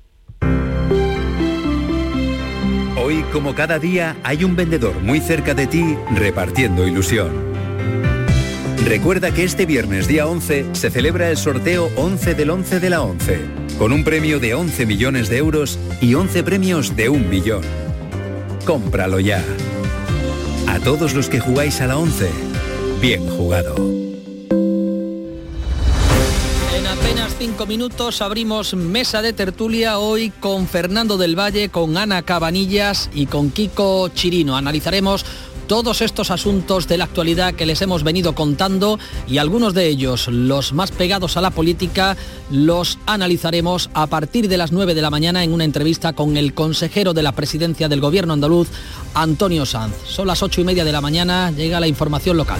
Hoy, 3.11 3.25
como 3.33 3.53
cada 3.53 3.77
día, 3.77 4.15
hay 4.23 4.45
un 4.45 4.55
vendedor 4.55 5.01
muy 5.01 5.19
cerca 5.19 5.53
de 5.53 5.67
ti 5.67 5.97
repartiendo 6.15 6.87
ilusión. 6.87 7.29
Recuerda 8.85 9.33
que 9.33 9.43
este 9.43 9.65
viernes 9.65 10.07
día 10.07 10.25
11 10.27 10.67
se 10.71 10.89
celebra 10.89 11.29
el 11.29 11.35
sorteo 11.35 11.89
11 11.97 12.35
del 12.35 12.51
11 12.51 12.79
de 12.79 12.89
la 12.89 13.01
11, 13.01 13.39
con 13.77 13.91
un 13.91 14.05
premio 14.05 14.39
de 14.39 14.53
11 14.53 14.85
millones 14.85 15.27
de 15.27 15.39
euros 15.39 15.77
y 15.99 16.13
11 16.13 16.41
premios 16.43 16.95
de 16.95 17.09
un 17.09 17.29
millón. 17.29 17.63
Cómpralo 18.65 19.19
ya. 19.19 19.43
A 20.69 20.79
todos 20.79 21.13
los 21.13 21.27
que 21.27 21.41
jugáis 21.41 21.81
a 21.81 21.87
la 21.87 21.97
11, 21.97 22.29
bien 23.01 23.27
jugado. 23.27 24.10
Cinco 27.41 27.65
minutos 27.65 28.21
abrimos 28.21 28.75
mesa 28.75 29.23
de 29.23 29.33
tertulia 29.33 29.97
hoy 29.97 30.29
con 30.29 30.67
Fernando 30.67 31.17
del 31.17 31.35
Valle, 31.35 31.69
con 31.69 31.97
Ana 31.97 32.21
Cabanillas 32.21 33.09
y 33.15 33.25
con 33.25 33.49
Kiko 33.49 34.09
Chirino. 34.09 34.55
Analizaremos 34.55 35.25
todos 35.65 36.01
estos 36.01 36.29
asuntos 36.29 36.87
de 36.87 36.99
la 36.99 37.05
actualidad 37.05 37.55
que 37.55 37.65
les 37.65 37.81
hemos 37.81 38.03
venido 38.03 38.35
contando 38.35 38.99
y 39.27 39.39
algunos 39.39 39.73
de 39.73 39.87
ellos, 39.87 40.27
los 40.27 40.71
más 40.71 40.91
pegados 40.91 41.35
a 41.35 41.41
la 41.41 41.49
política, 41.49 42.15
los 42.51 42.99
analizaremos 43.07 43.89
a 43.95 44.05
partir 44.05 44.47
de 44.47 44.57
las 44.57 44.71
9 44.71 44.93
de 44.93 45.01
la 45.01 45.09
mañana 45.09 45.43
en 45.43 45.51
una 45.51 45.63
entrevista 45.63 46.13
con 46.13 46.37
el 46.37 46.53
consejero 46.53 47.15
de 47.15 47.23
la 47.23 47.31
presidencia 47.31 47.89
del 47.89 48.01
gobierno 48.01 48.33
andaluz, 48.33 48.67
Antonio 49.15 49.65
Sanz. 49.65 49.95
Son 50.05 50.27
las 50.27 50.43
ocho 50.43 50.61
y 50.61 50.63
media 50.63 50.85
de 50.85 50.91
la 50.91 51.01
mañana, 51.01 51.49
llega 51.49 51.79
la 51.79 51.87
información 51.87 52.37
local. 52.37 52.59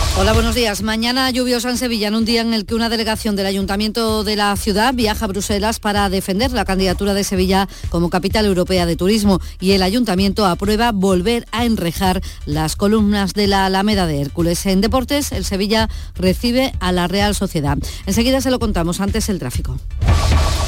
Hola, 0.17 0.33
buenos 0.33 0.55
días. 0.55 0.81
Mañana 0.83 1.31
lluviosa 1.31 1.69
en 1.69 1.77
Sevilla, 1.77 2.09
en 2.09 2.15
un 2.15 2.25
día 2.25 2.41
en 2.41 2.53
el 2.53 2.65
que 2.65 2.75
una 2.75 2.89
delegación 2.89 3.37
del 3.37 3.45
Ayuntamiento 3.45 4.25
de 4.25 4.35
la 4.35 4.55
ciudad 4.57 4.93
viaja 4.93 5.23
a 5.23 5.27
Bruselas 5.29 5.79
para 5.79 6.09
defender 6.09 6.51
la 6.51 6.65
candidatura 6.65 7.13
de 7.13 7.23
Sevilla 7.23 7.69
como 7.89 8.09
capital 8.09 8.45
europea 8.45 8.85
de 8.85 8.97
turismo 8.97 9.39
y 9.61 9.71
el 9.71 9.81
Ayuntamiento 9.81 10.45
aprueba 10.45 10.91
volver 10.91 11.47
a 11.53 11.63
enrejar 11.63 12.21
las 12.45 12.75
columnas 12.75 13.33
de 13.33 13.47
la 13.47 13.65
Alameda 13.65 14.05
de 14.05 14.21
Hércules. 14.21 14.65
En 14.65 14.81
deportes, 14.81 15.31
el 15.31 15.45
Sevilla 15.45 15.89
recibe 16.15 16.73
a 16.81 16.91
la 16.91 17.07
Real 17.07 17.33
Sociedad. 17.33 17.77
Enseguida 18.05 18.41
se 18.41 18.51
lo 18.51 18.59
contamos, 18.59 18.99
antes 18.99 19.29
el 19.29 19.39
tráfico. 19.39 19.77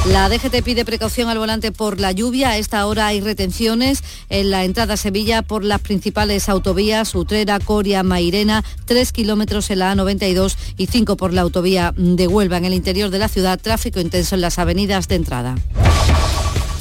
La 0.10 0.28
DGT 0.28 0.64
pide 0.66 0.84
precaución 0.84 1.30
al 1.30 1.38
volante 1.38 1.72
por 1.72 2.02
la 2.02 2.12
lluvia. 2.12 2.50
A 2.50 2.58
esta 2.58 2.86
hora 2.88 3.08
hay 3.08 3.22
retenciones 3.22 4.04
en 4.28 4.52
la 4.52 4.66
entrada 4.66 4.96
a 4.96 4.98
Sevilla 4.98 5.44
por 5.44 5.64
las 5.64 5.80
principales 5.80 6.50
autovías 6.50 7.16
Utrera, 7.16 7.58
Coria, 7.60 8.04
Mairena, 8.04 8.66
3 8.86 9.14
kilómetros 9.14 9.34
en 9.44 9.80
la 9.80 9.94
A92 9.94 10.56
y 10.78 10.88
5 10.88 11.18
por 11.18 11.34
la 11.34 11.42
autovía 11.42 11.94
de 11.98 12.28
Huelva. 12.28 12.58
En 12.58 12.66
el 12.66 12.74
interior 12.74 13.10
de 13.10 13.20
la 13.20 13.28
ciudad, 13.28 13.60
tráfico 13.60 14.00
intenso 14.00 14.36
en 14.36 14.42
las 14.42 14.58
avenidas 14.58 15.08
de 15.08 15.16
entrada. 15.16 15.56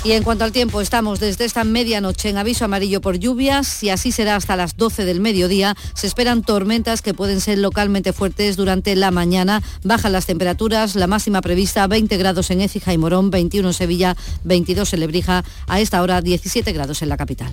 Y 0.05 0.13
en 0.13 0.25
cuanto 0.25 0.45
al 0.45 0.51
tiempo, 0.51 0.81
estamos 0.81 1.21
desde 1.21 1.45
esta 1.45 1.63
medianoche 1.63 2.29
en 2.29 2.39
aviso 2.39 2.65
amarillo 2.65 3.01
por 3.01 3.19
lluvias 3.19 3.83
y 3.85 3.91
así 3.91 4.11
será 4.11 4.35
hasta 4.35 4.57
las 4.57 4.77
12 4.77 5.05
del 5.05 5.21
mediodía. 5.21 5.77
Se 5.95 6.09
esperan 6.09 6.43
tormentas 6.43 7.03
que 7.03 7.15
pueden 7.15 7.41
ser 7.41 7.59
localmente 7.59 8.13
fuertes 8.13 8.57
durante 8.57 8.97
la 8.97 9.13
mañana. 9.13 9.63
Bajan 9.85 10.13
las 10.13 10.27
temperaturas, 10.27 10.97
la 10.97 11.07
máxima 11.07 11.41
prevista 11.41 11.87
20 11.87 12.17
grados 12.17 12.51
en 12.51 12.63
Écija 12.63 12.93
y 12.93 12.99
Morón, 12.99 13.31
21 13.31 13.69
en 13.69 13.75
Sevilla, 13.75 14.17
22 14.43 14.93
en 14.93 15.01
Lebrija, 15.01 15.45
a 15.69 15.81
esta 15.81 16.03
hora 16.03 16.21
17 16.21 16.73
grados 16.73 17.03
en 17.03 17.09
la 17.09 17.17
capital. 17.17 17.53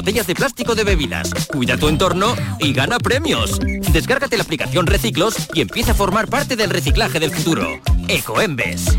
de 0.01 0.35
plástico 0.35 0.73
de 0.73 0.83
bebidas. 0.83 1.31
Cuida 1.47 1.77
tu 1.77 1.87
entorno 1.87 2.35
y 2.59 2.73
gana 2.73 2.97
premios. 2.97 3.59
Descárgate 3.93 4.35
la 4.35 4.43
aplicación 4.43 4.87
Reciclos 4.87 5.35
y 5.53 5.61
empieza 5.61 5.91
a 5.91 5.95
formar 5.95 6.27
parte 6.27 6.55
del 6.55 6.71
reciclaje 6.71 7.19
del 7.19 7.31
futuro. 7.31 7.67
Ecoembes. 8.07 8.97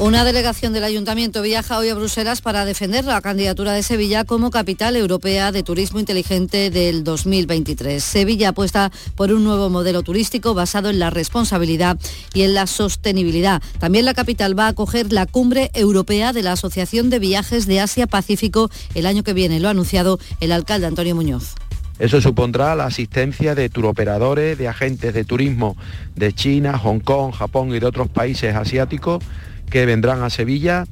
Una 0.00 0.22
delegación 0.22 0.72
del 0.72 0.84
Ayuntamiento 0.84 1.42
viaja 1.42 1.76
hoy 1.76 1.88
a 1.88 1.94
Bruselas 1.96 2.40
para 2.40 2.64
defender 2.64 3.04
la 3.04 3.20
candidatura 3.20 3.72
de 3.72 3.82
Sevilla 3.82 4.22
como 4.22 4.52
capital 4.52 4.94
europea 4.94 5.50
de 5.50 5.64
turismo 5.64 5.98
inteligente 5.98 6.70
del 6.70 7.02
2023. 7.02 8.02
Sevilla 8.02 8.50
apuesta 8.50 8.92
por 9.16 9.32
un 9.32 9.42
nuevo 9.42 9.70
modelo 9.70 10.04
turístico 10.04 10.54
basado 10.54 10.88
en 10.88 11.00
la 11.00 11.10
responsabilidad 11.10 11.98
y 12.32 12.42
en 12.42 12.54
la 12.54 12.68
sostenibilidad. 12.68 13.60
También 13.80 14.04
la 14.04 14.14
capital 14.14 14.56
va 14.56 14.66
a 14.66 14.68
acoger 14.68 15.12
la 15.12 15.26
cumbre 15.26 15.72
europea 15.74 16.32
de 16.32 16.44
la 16.44 16.52
Asociación 16.52 17.10
de 17.10 17.18
Viajes 17.18 17.66
de 17.66 17.80
Asia-Pacífico 17.80 18.70
el 18.94 19.04
año 19.04 19.24
que 19.24 19.32
viene. 19.32 19.58
Lo 19.58 19.66
ha 19.66 19.72
anunciado 19.72 20.20
el 20.38 20.52
alcalde 20.52 20.86
Antonio 20.86 21.16
Muñoz. 21.16 21.56
Eso 21.98 22.20
supondrá 22.20 22.76
la 22.76 22.86
asistencia 22.86 23.56
de 23.56 23.68
turoperadores, 23.68 24.56
de 24.56 24.68
agentes 24.68 25.12
de 25.12 25.24
turismo 25.24 25.76
de 26.14 26.32
China, 26.32 26.78
Hong 26.78 27.00
Kong, 27.00 27.32
Japón 27.32 27.74
y 27.74 27.80
de 27.80 27.86
otros 27.86 28.08
países 28.08 28.54
asiáticos 28.54 29.24
que 29.68 29.86
vendrán 29.86 30.22
a 30.22 30.30
Sevilla 30.30 30.84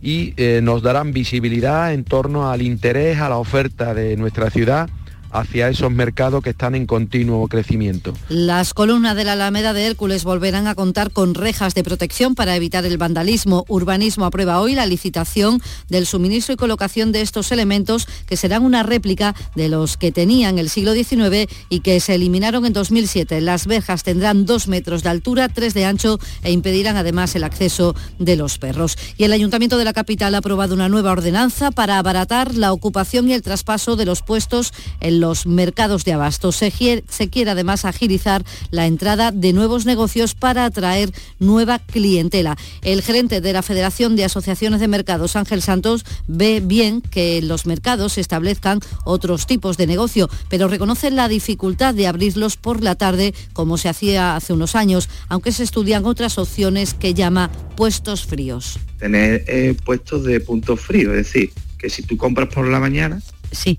y 0.00 0.34
eh, 0.36 0.60
nos 0.62 0.82
darán 0.82 1.12
visibilidad 1.12 1.92
en 1.92 2.04
torno 2.04 2.50
al 2.50 2.62
interés, 2.62 3.18
a 3.18 3.28
la 3.28 3.36
oferta 3.36 3.94
de 3.94 4.16
nuestra 4.16 4.50
ciudad 4.50 4.88
hacia 5.32 5.68
esos 5.68 5.90
mercados 5.90 6.42
que 6.42 6.50
están 6.50 6.74
en 6.74 6.86
continuo 6.86 7.48
crecimiento. 7.48 8.14
Las 8.28 8.74
columnas 8.74 9.16
de 9.16 9.24
la 9.24 9.32
Alameda 9.32 9.72
de 9.72 9.86
Hércules 9.86 10.24
volverán 10.24 10.66
a 10.66 10.74
contar 10.74 11.10
con 11.10 11.34
rejas 11.34 11.74
de 11.74 11.82
protección 11.82 12.34
para 12.34 12.54
evitar 12.54 12.84
el 12.84 12.98
vandalismo. 12.98 13.64
Urbanismo 13.68 14.26
aprueba 14.26 14.60
hoy 14.60 14.74
la 14.74 14.86
licitación 14.86 15.60
del 15.88 16.06
suministro 16.06 16.54
y 16.54 16.56
colocación 16.56 17.12
de 17.12 17.22
estos 17.22 17.50
elementos 17.52 18.06
que 18.26 18.36
serán 18.36 18.62
una 18.62 18.82
réplica 18.82 19.34
de 19.54 19.68
los 19.68 19.96
que 19.96 20.12
tenían 20.12 20.58
el 20.58 20.68
siglo 20.68 20.92
XIX 20.92 21.50
y 21.68 21.80
que 21.80 21.98
se 22.00 22.14
eliminaron 22.14 22.66
en 22.66 22.72
2007. 22.72 23.40
Las 23.40 23.66
verjas 23.66 24.02
tendrán 24.02 24.44
dos 24.44 24.68
metros 24.68 25.02
de 25.02 25.08
altura, 25.08 25.48
tres 25.48 25.74
de 25.74 25.86
ancho 25.86 26.18
e 26.42 26.52
impedirán 26.52 26.96
además 26.96 27.34
el 27.34 27.44
acceso 27.44 27.94
de 28.18 28.36
los 28.36 28.58
perros. 28.58 28.96
Y 29.16 29.24
el 29.24 29.32
Ayuntamiento 29.32 29.78
de 29.78 29.84
la 29.84 29.92
capital 29.94 30.34
ha 30.34 30.38
aprobado 30.38 30.74
una 30.74 30.88
nueva 30.88 31.12
ordenanza 31.12 31.70
para 31.70 31.98
abaratar 31.98 32.54
la 32.54 32.72
ocupación 32.72 33.28
y 33.28 33.32
el 33.32 33.42
traspaso 33.42 33.96
de 33.96 34.04
los 34.04 34.22
puestos 34.22 34.72
en 35.00 35.21
los 35.22 35.46
mercados 35.46 36.04
de 36.04 36.12
abasto. 36.12 36.50
Se, 36.50 36.72
quiere 36.72 37.50
además 37.50 37.84
agilizar 37.84 38.44
la 38.72 38.88
entrada 38.88 39.30
de 39.30 39.52
nuevos 39.52 39.86
negocios 39.86 40.34
para 40.34 40.64
atraer 40.64 41.12
nueva 41.38 41.78
clientela. 41.78 42.58
El 42.82 43.02
gerente 43.02 43.40
de 43.40 43.52
la 43.52 43.62
Federación 43.62 44.16
de 44.16 44.24
Asociaciones 44.24 44.80
de 44.80 44.88
Mercados, 44.88 45.36
Ángel 45.36 45.62
Santos, 45.62 46.04
ve 46.26 46.60
bien 46.60 47.00
que 47.00 47.38
en 47.38 47.46
los 47.46 47.66
mercados 47.66 48.14
se 48.14 48.20
establezcan 48.20 48.80
otros 49.04 49.46
tipos 49.46 49.76
de 49.76 49.86
negocio, 49.86 50.28
pero 50.48 50.66
reconoce 50.66 51.12
la 51.12 51.28
dificultad 51.28 51.94
de 51.94 52.08
abrirlos 52.08 52.56
por 52.56 52.82
la 52.82 52.96
tarde 52.96 53.32
como 53.52 53.78
se 53.78 53.88
hacía 53.88 54.34
hace 54.34 54.52
unos 54.52 54.74
años, 54.74 55.08
aunque 55.28 55.52
se 55.52 55.62
estudian 55.62 56.04
otras 56.04 56.36
opciones 56.36 56.94
que 56.94 57.14
llama 57.14 57.48
puestos 57.76 58.26
fríos. 58.26 58.80
Tener 58.98 59.44
eh, 59.46 59.76
puestos 59.84 60.24
de 60.24 60.40
puntos 60.40 60.80
fríos, 60.80 61.14
es 61.14 61.26
decir, 61.26 61.52
que 61.78 61.88
si 61.88 62.02
tú 62.02 62.16
compras 62.16 62.48
por 62.52 62.66
la 62.66 62.80
mañana, 62.80 63.22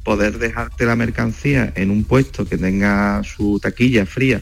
poder 0.03 0.37
dejarte 0.37 0.85
la 0.85 0.95
mercancía 0.95 1.71
en 1.75 1.89
un 1.89 2.03
puesto 2.03 2.45
que 2.45 2.57
tenga 2.57 3.21
su 3.23 3.59
taquilla 3.59 4.05
fría 4.05 4.41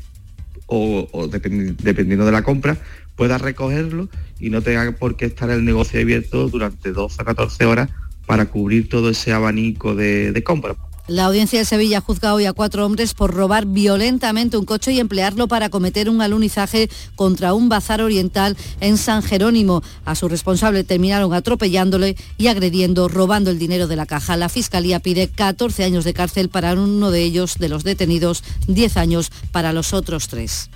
o, 0.65 1.07
o 1.11 1.27
dependi 1.27 1.75
dependiendo 1.83 2.25
de 2.25 2.31
la 2.31 2.43
compra, 2.43 2.77
puedas 3.15 3.41
recogerlo 3.41 4.09
y 4.39 4.49
no 4.49 4.61
tenga 4.61 4.91
por 4.93 5.15
qué 5.15 5.25
estar 5.25 5.49
el 5.49 5.65
negocio 5.65 5.99
abierto 5.99 6.49
durante 6.49 6.91
12 6.91 7.21
a 7.21 7.25
14 7.25 7.65
horas 7.65 7.89
para 8.25 8.45
cubrir 8.45 8.89
todo 8.89 9.09
ese 9.09 9.33
abanico 9.33 9.95
de, 9.95 10.31
de 10.31 10.43
compra. 10.43 10.75
La 11.07 11.25
audiencia 11.25 11.59
de 11.59 11.65
Sevilla 11.65 11.99
juzga 11.99 12.33
hoy 12.33 12.45
a 12.45 12.53
cuatro 12.53 12.85
hombres 12.85 13.13
por 13.13 13.33
robar 13.33 13.65
violentamente 13.65 14.57
un 14.57 14.65
coche 14.65 14.91
y 14.91 14.99
emplearlo 14.99 15.47
para 15.47 15.69
cometer 15.69 16.09
un 16.09 16.21
alunizaje 16.21 16.89
contra 17.15 17.53
un 17.53 17.69
bazar 17.69 18.01
oriental 18.01 18.55
en 18.79 18.97
San 18.97 19.23
Jerónimo. 19.23 19.81
A 20.05 20.15
su 20.15 20.29
responsable 20.29 20.83
terminaron 20.83 21.33
atropellándole 21.33 22.15
y 22.37 22.47
agrediendo, 22.47 23.07
robando 23.07 23.49
el 23.49 23.59
dinero 23.59 23.87
de 23.87 23.95
la 23.95 24.05
caja. 24.05 24.37
La 24.37 24.49
Fiscalía 24.49 24.99
pide 24.99 25.27
14 25.27 25.83
años 25.83 26.05
de 26.05 26.13
cárcel 26.13 26.49
para 26.49 26.73
uno 26.73 27.11
de 27.11 27.23
ellos, 27.23 27.55
de 27.57 27.69
los 27.69 27.83
detenidos, 27.83 28.43
10 28.67 28.97
años 28.97 29.31
para 29.51 29.73
los 29.73 29.93
otros 29.93 30.27
tres. 30.27 30.69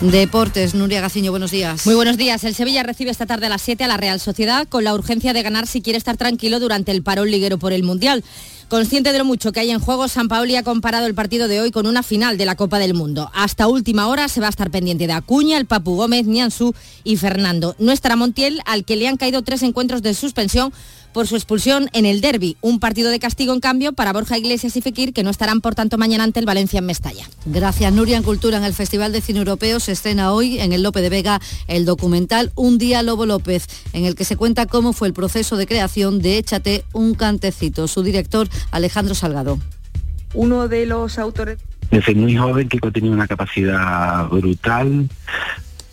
Deportes, 0.00 0.74
Nuria 0.74 1.00
Gaciño, 1.00 1.30
buenos 1.30 1.50
días. 1.50 1.86
Muy 1.86 1.94
buenos 1.94 2.16
días. 2.16 2.42
El 2.44 2.54
Sevilla 2.54 2.82
recibe 2.82 3.10
esta 3.10 3.26
tarde 3.26 3.46
a 3.46 3.48
las 3.48 3.62
7 3.62 3.84
a 3.84 3.88
la 3.88 3.96
Real 3.96 4.20
Sociedad 4.20 4.68
con 4.68 4.84
la 4.84 4.92
urgencia 4.92 5.32
de 5.32 5.42
ganar 5.42 5.66
si 5.66 5.82
quiere 5.82 5.96
estar 5.96 6.16
tranquilo 6.16 6.60
durante 6.60 6.90
el 6.90 7.02
parón 7.02 7.30
liguero 7.30 7.58
por 7.58 7.72
el 7.72 7.84
Mundial. 7.84 8.24
Consciente 8.68 9.12
de 9.12 9.18
lo 9.18 9.24
mucho 9.26 9.52
que 9.52 9.60
hay 9.60 9.70
en 9.70 9.78
juego, 9.78 10.08
San 10.08 10.28
Paoli 10.28 10.56
ha 10.56 10.62
comparado 10.62 11.06
el 11.06 11.14
partido 11.14 11.48
de 11.48 11.60
hoy 11.60 11.70
con 11.70 11.86
una 11.86 12.02
final 12.02 12.38
de 12.38 12.46
la 12.46 12.56
Copa 12.56 12.78
del 12.78 12.94
Mundo. 12.94 13.30
Hasta 13.34 13.68
última 13.68 14.08
hora 14.08 14.26
se 14.28 14.40
va 14.40 14.46
a 14.46 14.50
estar 14.50 14.70
pendiente 14.70 15.06
de 15.06 15.12
Acuña, 15.12 15.58
el 15.58 15.66
Papu 15.66 15.96
Gómez, 15.96 16.26
Nianzú 16.26 16.74
y 17.04 17.16
Fernando. 17.18 17.76
No 17.78 17.92
estará 17.92 18.16
Montiel, 18.16 18.60
al 18.64 18.84
que 18.84 18.96
le 18.96 19.06
han 19.06 19.18
caído 19.18 19.42
tres 19.42 19.62
encuentros 19.62 20.00
de 20.00 20.14
suspensión 20.14 20.72
por 21.14 21.26
su 21.26 21.36
expulsión 21.36 21.88
en 21.94 22.04
el 22.04 22.20
derby. 22.20 22.58
Un 22.60 22.80
partido 22.80 23.10
de 23.10 23.18
castigo, 23.18 23.54
en 23.54 23.60
cambio, 23.60 23.94
para 23.94 24.12
Borja 24.12 24.36
Iglesias 24.36 24.76
y 24.76 24.82
Fekir, 24.82 25.14
que 25.14 25.22
no 25.22 25.30
estarán, 25.30 25.62
por 25.62 25.74
tanto, 25.74 25.96
mañana 25.96 26.24
ante 26.24 26.40
el 26.40 26.44
Valencia 26.44 26.80
en 26.80 26.86
Mestalla. 26.86 27.24
Gracias, 27.46 27.90
Nuria. 27.92 28.18
En 28.18 28.22
Cultura, 28.22 28.58
en 28.58 28.64
el 28.64 28.74
Festival 28.74 29.12
de 29.12 29.22
Cine 29.22 29.38
Europeo, 29.38 29.80
se 29.80 29.92
estrena 29.92 30.32
hoy 30.32 30.60
en 30.60 30.74
el 30.74 30.82
Lope 30.82 31.00
de 31.00 31.08
Vega 31.08 31.40
el 31.68 31.86
documental 31.86 32.52
Un 32.56 32.76
día 32.76 33.02
Lobo 33.02 33.24
López, 33.24 33.66
en 33.94 34.04
el 34.04 34.14
que 34.14 34.24
se 34.24 34.36
cuenta 34.36 34.66
cómo 34.66 34.92
fue 34.92 35.08
el 35.08 35.14
proceso 35.14 35.56
de 35.56 35.66
creación 35.66 36.20
de 36.20 36.36
Échate 36.36 36.84
un 36.92 37.14
cantecito. 37.14 37.88
Su 37.88 38.02
director, 38.02 38.48
Alejandro 38.72 39.14
Salgado. 39.14 39.58
Uno 40.34 40.68
de 40.68 40.84
los 40.84 41.18
autores 41.18 41.58
desde 41.90 42.14
muy 42.14 42.36
joven 42.36 42.68
Kiko 42.68 42.90
tenía 42.90 43.12
una 43.12 43.28
capacidad 43.28 44.26
brutal 44.28 45.08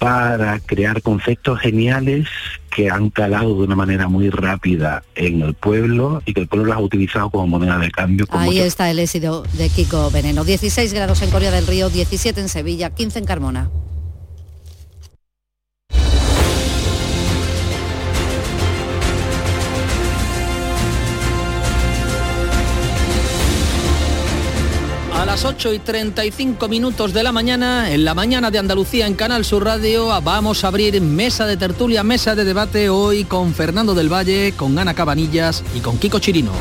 para 0.02 0.60
crear 0.60 1.04
conceptos 1.04 1.60
geniales 1.60 2.28
que 2.76 2.89
han 2.89 3.12
calado 3.12 3.56
de 3.56 3.66
una 3.66 3.76
manera 3.76 4.08
muy 4.08 4.32
rápida 4.32 5.04
en 5.14 5.43
el 5.43 5.54
pueblo 5.54 6.24
y 6.26 6.34
que 6.34 6.41
el 6.41 6.47
pueblo 6.47 6.70
los 6.70 6.76
ha 6.76 6.80
utilizado 6.80 7.30
como 7.30 7.45
moneda 7.45 7.78
de 7.78 7.91
cambio. 7.91 8.26
Ahí 8.32 8.58
está 8.58 8.89
el 8.89 8.97
éxito 8.97 9.43
de 9.54 9.70
Kiko 9.70 10.10
Veneno. 10.10 10.43
16 10.43 10.91
grados 10.93 11.22
en 11.22 11.30
Corea 11.30 11.52
del 11.52 11.68
Río, 11.68 11.91
17 11.91 12.41
en 12.41 12.49
Sevilla, 12.49 12.89
15 12.89 13.20
en 13.20 13.26
Carmona. 13.26 13.70
Las 25.32 25.45
8 25.45 25.73
y 25.73 25.79
35 25.79 26.67
minutos 26.67 27.13
de 27.13 27.23
la 27.23 27.32
mañana, 27.32 27.89
en 27.89 28.03
la 28.03 28.13
mañana 28.13 28.51
de 28.51 28.59
Andalucía 28.59 29.07
en 29.07 29.13
Canal 29.13 29.45
Sur 29.45 29.63
Radio, 29.63 30.07
vamos 30.21 30.65
a 30.65 30.67
abrir 30.67 30.99
mesa 30.99 31.45
de 31.45 31.55
tertulia, 31.55 32.03
mesa 32.03 32.36
de 32.36 32.43
debate 32.43 32.89
hoy 32.89 33.23
con 33.23 33.53
Fernando 33.53 33.93
del 33.93 34.11
Valle, 34.11 34.53
con 34.57 34.77
Ana 34.77 34.93
Cabanillas 34.93 35.63
y 35.73 35.79
con 35.79 35.97
Kiko 35.97 36.19
Chirino. 36.19 36.51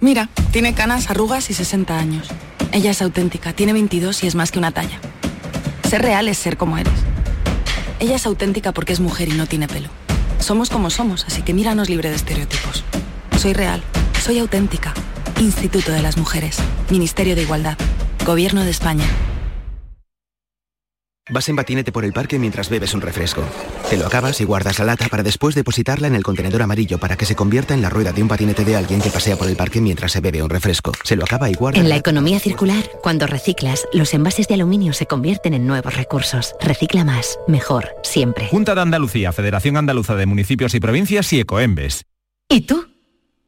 Mira, 0.00 0.28
tiene 0.50 0.74
canas, 0.74 1.08
arrugas 1.10 1.48
y 1.48 1.54
60 1.54 1.96
años. 1.96 2.26
Ella 2.72 2.90
es 2.90 3.02
auténtica, 3.02 3.52
tiene 3.52 3.72
22 3.72 4.24
y 4.24 4.26
es 4.26 4.34
más 4.34 4.50
que 4.50 4.58
una 4.58 4.72
talla. 4.72 4.98
Ser 5.88 6.02
real 6.02 6.26
es 6.26 6.38
ser 6.38 6.56
como 6.56 6.76
eres. 6.76 6.92
Ella 8.00 8.16
es 8.16 8.26
auténtica 8.26 8.72
porque 8.72 8.92
es 8.92 8.98
mujer 8.98 9.28
y 9.28 9.34
no 9.34 9.46
tiene 9.46 9.68
pelo. 9.68 9.90
Somos 10.40 10.70
como 10.70 10.90
somos, 10.90 11.24
así 11.28 11.42
que 11.42 11.54
míranos 11.54 11.88
libre 11.88 12.10
de 12.10 12.16
estereotipos. 12.16 12.82
Soy 13.38 13.52
real, 13.52 13.80
soy 14.20 14.40
auténtica. 14.40 14.92
Instituto 15.40 15.90
de 15.90 16.02
las 16.02 16.18
Mujeres, 16.18 16.58
Ministerio 16.90 17.34
de 17.34 17.42
Igualdad, 17.42 17.78
Gobierno 18.26 18.62
de 18.62 18.70
España. 18.70 19.06
Vas 21.30 21.48
en 21.48 21.56
patinete 21.56 21.92
por 21.92 22.04
el 22.04 22.12
parque 22.12 22.38
mientras 22.38 22.68
bebes 22.68 22.92
un 22.92 23.00
refresco. 23.00 23.42
Te 23.88 23.96
lo 23.96 24.06
acabas 24.06 24.40
y 24.42 24.44
guardas 24.44 24.78
la 24.80 24.84
lata 24.84 25.08
para 25.08 25.22
después 25.22 25.54
depositarla 25.54 26.08
en 26.08 26.14
el 26.14 26.24
contenedor 26.24 26.60
amarillo 26.60 26.98
para 26.98 27.16
que 27.16 27.24
se 27.24 27.36
convierta 27.36 27.72
en 27.72 27.80
la 27.80 27.88
rueda 27.88 28.12
de 28.12 28.20
un 28.20 28.28
patinete 28.28 28.66
de 28.66 28.76
alguien 28.76 29.00
que 29.00 29.08
pasea 29.08 29.36
por 29.36 29.48
el 29.48 29.56
parque 29.56 29.80
mientras 29.80 30.12
se 30.12 30.20
bebe 30.20 30.42
un 30.42 30.50
refresco. 30.50 30.92
Se 31.04 31.16
lo 31.16 31.24
acaba 31.24 31.48
y 31.48 31.54
guarda. 31.54 31.80
En 31.80 31.88
la 31.88 31.96
economía 31.96 32.38
circular, 32.38 32.90
cuando 33.02 33.26
reciclas, 33.26 33.86
los 33.94 34.12
envases 34.12 34.46
de 34.46 34.54
aluminio 34.54 34.92
se 34.92 35.06
convierten 35.06 35.54
en 35.54 35.66
nuevos 35.66 35.94
recursos. 35.94 36.54
Recicla 36.60 37.04
más, 37.04 37.38
mejor, 37.48 37.88
siempre. 38.02 38.48
Junta 38.48 38.74
de 38.74 38.82
Andalucía, 38.82 39.32
Federación 39.32 39.78
Andaluza 39.78 40.16
de 40.16 40.26
Municipios 40.26 40.74
y 40.74 40.80
Provincias 40.80 41.32
y 41.32 41.40
Ecoembes. 41.40 42.02
¿Y 42.50 42.62
tú? 42.62 42.89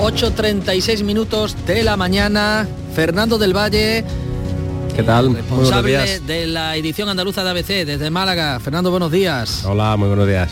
...8.36 0.00 1.04
minutos 1.04 1.54
de 1.66 1.84
la 1.84 1.94
mañana... 1.98 2.66
...Fernando 2.94 3.36
del 3.36 3.54
Valle... 3.54 4.02
¿Qué 4.96 5.02
tal? 5.02 5.34
Responsable 5.34 6.20
de 6.20 6.46
la 6.46 6.74
edición 6.76 7.10
andaluza 7.10 7.44
de 7.44 7.50
ABC 7.50 7.86
desde 7.86 8.10
Málaga. 8.10 8.58
Fernando, 8.60 8.90
buenos 8.90 9.12
días. 9.12 9.64
Hola, 9.64 9.96
muy 9.98 10.08
buenos 10.08 10.26
días. 10.26 10.50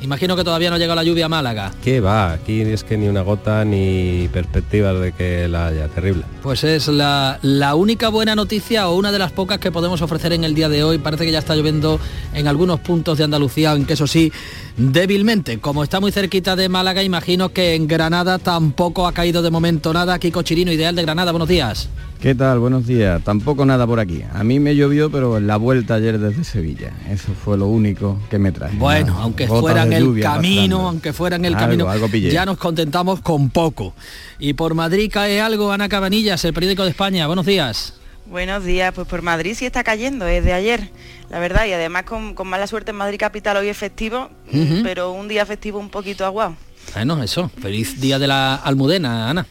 Imagino 0.00 0.36
que 0.36 0.44
todavía 0.44 0.70
no 0.70 0.76
llega 0.76 0.94
la 0.94 1.04
lluvia 1.04 1.26
a 1.26 1.28
Málaga. 1.28 1.72
¿Qué 1.82 2.00
va? 2.00 2.32
Aquí 2.32 2.60
es 2.62 2.84
que 2.84 2.98
ni 2.98 3.08
una 3.08 3.22
gota 3.22 3.64
ni 3.64 4.28
perspectivas 4.32 5.00
de 5.00 5.12
que 5.12 5.48
la 5.48 5.68
haya. 5.68 5.88
Terrible. 5.88 6.24
Pues 6.42 6.64
es 6.64 6.88
la, 6.88 7.38
la, 7.42 7.74
única 7.74 8.08
buena 8.08 8.34
noticia 8.34 8.88
o 8.88 8.96
una 8.96 9.12
de 9.12 9.18
las 9.18 9.32
pocas 9.32 9.58
que 9.58 9.70
podemos 9.72 10.02
ofrecer 10.02 10.32
en 10.32 10.44
el 10.44 10.54
día 10.54 10.68
de 10.68 10.84
hoy. 10.84 10.98
Parece 10.98 11.24
que 11.24 11.32
ya 11.32 11.38
está 11.38 11.54
lloviendo 11.54 11.98
en 12.34 12.46
algunos 12.48 12.80
puntos 12.80 13.16
de 13.18 13.24
Andalucía, 13.24 13.70
aunque 13.70 13.94
eso 13.94 14.06
sí, 14.06 14.32
débilmente. 14.76 15.58
Como 15.58 15.82
está 15.82 16.00
muy 16.00 16.12
cerquita 16.12 16.56
de 16.56 16.68
Málaga, 16.68 17.02
imagino 17.02 17.50
que 17.50 17.74
en 17.74 17.86
Granada 17.86 18.38
tampoco 18.38 19.06
ha 19.06 19.12
caído 19.12 19.42
de 19.42 19.50
momento 19.50 19.92
nada. 19.92 20.18
Kiko 20.18 20.42
Chirino, 20.42 20.72
ideal 20.72 20.94
de 20.94 21.02
Granada. 21.02 21.32
Buenos 21.32 21.48
días. 21.48 21.88
¿Qué 22.20 22.34
tal? 22.34 22.58
Buenos 22.58 22.86
días. 22.86 23.22
Tampoco 23.22 23.66
nada 23.66 23.86
por 23.86 24.00
aquí. 24.00 24.22
A 24.32 24.42
mí 24.42 24.58
me 24.58 24.74
llovió, 24.74 25.10
pero 25.10 25.36
en 25.36 25.46
la 25.46 25.56
vuelta 25.56 25.94
ayer 25.94 26.18
desde 26.18 26.44
Sevilla. 26.44 26.92
Eso 27.10 27.32
fue 27.32 27.58
lo 27.58 27.66
único 27.66 28.18
que 28.30 28.38
me 28.38 28.52
trae. 28.52 28.72
Bueno, 28.76 29.16
aunque 29.20 29.46
fuera 29.46 29.82
en 29.82 29.92
el 29.92 30.20
camino, 30.20 30.88
aunque 30.88 31.12
fuera 31.12 31.36
en 31.36 31.44
el 31.44 31.54
algo, 31.54 31.66
camino, 31.66 31.88
algo 31.88 32.08
ya 32.08 32.46
nos 32.46 32.56
contentamos 32.56 33.20
con 33.20 33.50
poco. 33.50 33.94
Y 34.38 34.54
por 34.54 34.74
Madrid 34.74 35.10
cae 35.12 35.40
algo, 35.40 35.70
Ana 35.72 35.88
Cabanillas, 35.88 36.44
el 36.44 36.54
periódico 36.54 36.84
de 36.84 36.90
España. 36.90 37.26
Buenos 37.26 37.44
días. 37.44 37.94
Buenos 38.28 38.64
días, 38.64 38.92
pues 38.92 39.06
por 39.06 39.22
Madrid 39.22 39.54
sí 39.54 39.66
está 39.66 39.84
cayendo 39.84 40.24
desde 40.24 40.52
ayer, 40.52 40.90
la 41.30 41.38
verdad, 41.38 41.64
y 41.66 41.72
además 41.72 42.02
con, 42.02 42.34
con 42.34 42.48
mala 42.48 42.66
suerte 42.66 42.90
en 42.90 42.96
Madrid 42.96 43.18
Capital 43.20 43.56
hoy 43.56 43.68
es 43.68 43.76
festivo, 43.76 44.30
uh 44.52 44.56
-huh. 44.56 44.82
pero 44.82 45.12
un 45.12 45.28
día 45.28 45.46
festivo 45.46 45.78
un 45.78 45.90
poquito 45.90 46.24
aguado. 46.24 46.56
Bueno, 46.92 47.22
eso, 47.22 47.50
feliz 47.60 48.00
día 48.00 48.18
de 48.18 48.26
la 48.26 48.56
Almudena, 48.56 49.30
Ana. 49.30 49.46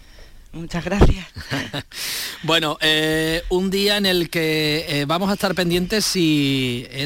Muchas 0.55 0.85
gracias. 0.85 1.25
bueno, 2.43 2.77
eh, 2.79 3.43
un 3.49 3.69
día 3.69 3.97
en 3.97 4.05
el 4.05 4.29
que 4.29 4.85
eh, 4.87 5.05
vamos 5.05 5.29
a 5.29 5.33
estar 5.33 5.53
pendientes 5.53 6.05
si 6.05 6.87
eh, 6.89 7.01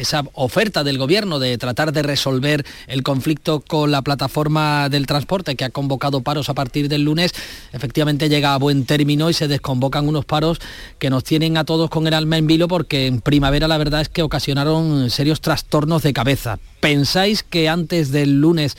esa 0.00 0.24
oferta 0.34 0.84
del 0.84 0.96
gobierno 0.96 1.40
de 1.40 1.58
tratar 1.58 1.90
de 1.90 2.04
resolver 2.04 2.64
el 2.86 3.02
conflicto 3.02 3.64
con 3.66 3.90
la 3.90 4.02
plataforma 4.02 4.88
del 4.88 5.08
transporte 5.08 5.56
que 5.56 5.64
ha 5.64 5.70
convocado 5.70 6.20
paros 6.20 6.48
a 6.50 6.54
partir 6.54 6.88
del 6.88 7.02
lunes, 7.02 7.32
efectivamente 7.72 8.28
llega 8.28 8.54
a 8.54 8.58
buen 8.58 8.86
término 8.86 9.28
y 9.28 9.34
se 9.34 9.48
desconvocan 9.48 10.06
unos 10.06 10.24
paros 10.24 10.60
que 11.00 11.10
nos 11.10 11.24
tienen 11.24 11.56
a 11.56 11.64
todos 11.64 11.90
con 11.90 12.06
el 12.06 12.14
alma 12.14 12.38
en 12.38 12.46
vilo 12.46 12.68
porque 12.68 13.08
en 13.08 13.20
primavera 13.20 13.66
la 13.66 13.76
verdad 13.76 14.02
es 14.02 14.08
que 14.08 14.22
ocasionaron 14.22 15.10
serios 15.10 15.40
trastornos 15.40 16.04
de 16.04 16.12
cabeza. 16.12 16.60
¿Pensáis 16.78 17.42
que 17.42 17.68
antes 17.68 18.12
del 18.12 18.40
lunes 18.40 18.76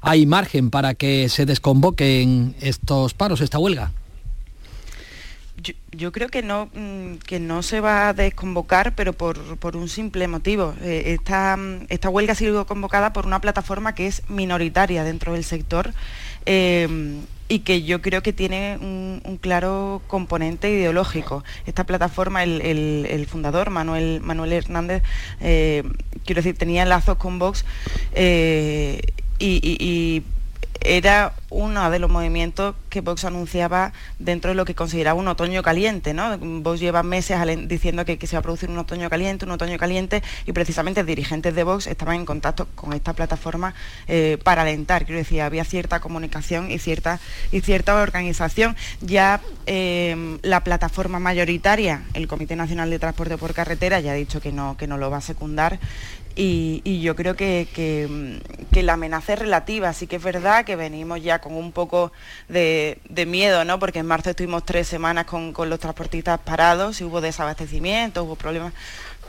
hay 0.00 0.26
margen 0.26 0.70
para 0.70 0.94
que 0.94 1.28
se 1.28 1.46
desconvoquen 1.46 2.54
estos 2.60 3.14
paros, 3.14 3.40
esta 3.40 3.58
huelga? 3.58 3.92
Yo, 5.92 6.10
creo 6.10 6.28
que 6.28 6.42
no, 6.42 6.70
que 7.26 7.38
no 7.38 7.62
se 7.62 7.80
va 7.80 8.08
a 8.08 8.14
desconvocar, 8.14 8.94
pero 8.94 9.12
por, 9.12 9.58
por 9.58 9.76
un 9.76 9.90
simple 9.90 10.26
motivo. 10.26 10.74
Eh, 10.80 11.14
esta, 11.18 11.58
esta, 11.90 12.08
huelga 12.08 12.32
ha 12.32 12.36
sido 12.36 12.66
convocada 12.66 13.12
por 13.12 13.26
una 13.26 13.42
plataforma 13.42 13.94
que 13.94 14.06
es 14.06 14.22
minoritaria 14.30 15.04
dentro 15.04 15.34
del 15.34 15.44
sector 15.44 15.92
eh, 16.46 17.20
y 17.50 17.58
que 17.58 17.82
yo 17.82 18.00
creo 18.00 18.22
que 18.22 18.32
tiene 18.32 18.78
un, 18.80 19.38
claro 19.40 20.02
componente 20.06 20.70
ideológico. 20.70 21.42
Esta 21.66 21.84
plataforma, 21.84 22.44
el, 22.44 22.62
el, 22.62 23.06
el 23.10 23.26
fundador, 23.26 23.70
Manuel, 23.70 24.20
Manuel 24.22 24.52
Hernández, 24.52 25.02
eh, 25.40 25.82
quiero 26.24 26.42
decir, 26.42 26.56
tenía 26.56 26.84
lazos 26.84 27.16
con 27.16 27.40
Vox 27.40 27.64
eh, 28.12 29.00
y 29.40 30.22
era 30.82 31.34
uno 31.50 31.90
de 31.90 31.98
los 31.98 32.10
movimientos 32.10 32.74
que 32.88 33.00
Vox 33.00 33.24
anunciaba 33.24 33.92
dentro 34.18 34.50
de 34.50 34.54
lo 34.54 34.64
que 34.64 34.74
consideraba 34.74 35.18
un 35.18 35.28
otoño 35.28 35.62
caliente. 35.62 36.14
¿no? 36.14 36.38
Vox 36.38 36.80
lleva 36.80 37.02
meses 37.02 37.38
diciendo 37.68 38.04
que, 38.04 38.18
se 38.26 38.36
va 38.36 38.40
a 38.40 38.42
producir 38.42 38.70
un 38.70 38.78
otoño 38.78 39.10
caliente, 39.10 39.44
un 39.44 39.50
otoño 39.50 39.76
caliente, 39.78 40.22
y 40.46 40.52
precisamente 40.52 41.04
dirigentes 41.04 41.54
de 41.54 41.64
Vox 41.64 41.86
estaban 41.86 42.16
en 42.16 42.24
contacto 42.24 42.66
con 42.74 42.92
esta 42.92 43.12
plataforma 43.12 43.74
eh, 44.08 44.38
para 44.42 44.62
alentar. 44.62 45.04
Quiero 45.04 45.18
decir, 45.18 45.42
había 45.42 45.64
cierta 45.64 46.00
comunicación 46.00 46.70
y 46.70 46.78
cierta, 46.78 47.20
y 47.52 47.60
cierta 47.60 47.96
organización. 47.96 48.76
Ya 49.00 49.40
eh, 49.66 50.38
la 50.42 50.64
plataforma 50.64 51.18
mayoritaria, 51.18 52.04
el 52.14 52.26
Comité 52.26 52.56
Nacional 52.56 52.90
de 52.90 52.98
Transporte 52.98 53.36
por 53.36 53.54
Carretera, 53.54 54.00
ya 54.00 54.12
ha 54.12 54.14
dicho 54.14 54.40
que 54.40 54.52
no, 54.52 54.76
que 54.76 54.86
no 54.86 54.96
lo 54.96 55.10
va 55.10 55.18
a 55.18 55.22
secundar 55.22 55.78
y, 56.36 57.00
yo 57.00 57.16
creo 57.16 57.36
que, 57.36 58.40
la 58.72 58.92
amenaza 58.94 59.34
es 59.34 59.38
relativa, 59.38 59.92
sí 59.92 60.06
que 60.06 60.16
es 60.16 60.22
verdad 60.22 60.64
que 60.64 60.76
venimos 60.76 61.22
ya 61.22 61.40
con 61.40 61.54
un 61.54 61.72
poco 61.72 62.12
de, 62.48 62.98
miedo, 63.26 63.64
¿no? 63.64 63.78
porque 63.78 63.98
en 63.98 64.06
marzo 64.06 64.30
estuvimos 64.30 64.64
tres 64.64 64.86
semanas 64.88 65.26
con, 65.26 65.52
los 65.68 65.78
transportistas 65.78 66.40
parados 66.40 67.00
y 67.00 67.04
hubo 67.04 67.20
desabastecimiento, 67.20 68.24
hubo 68.24 68.36
problemas, 68.36 68.72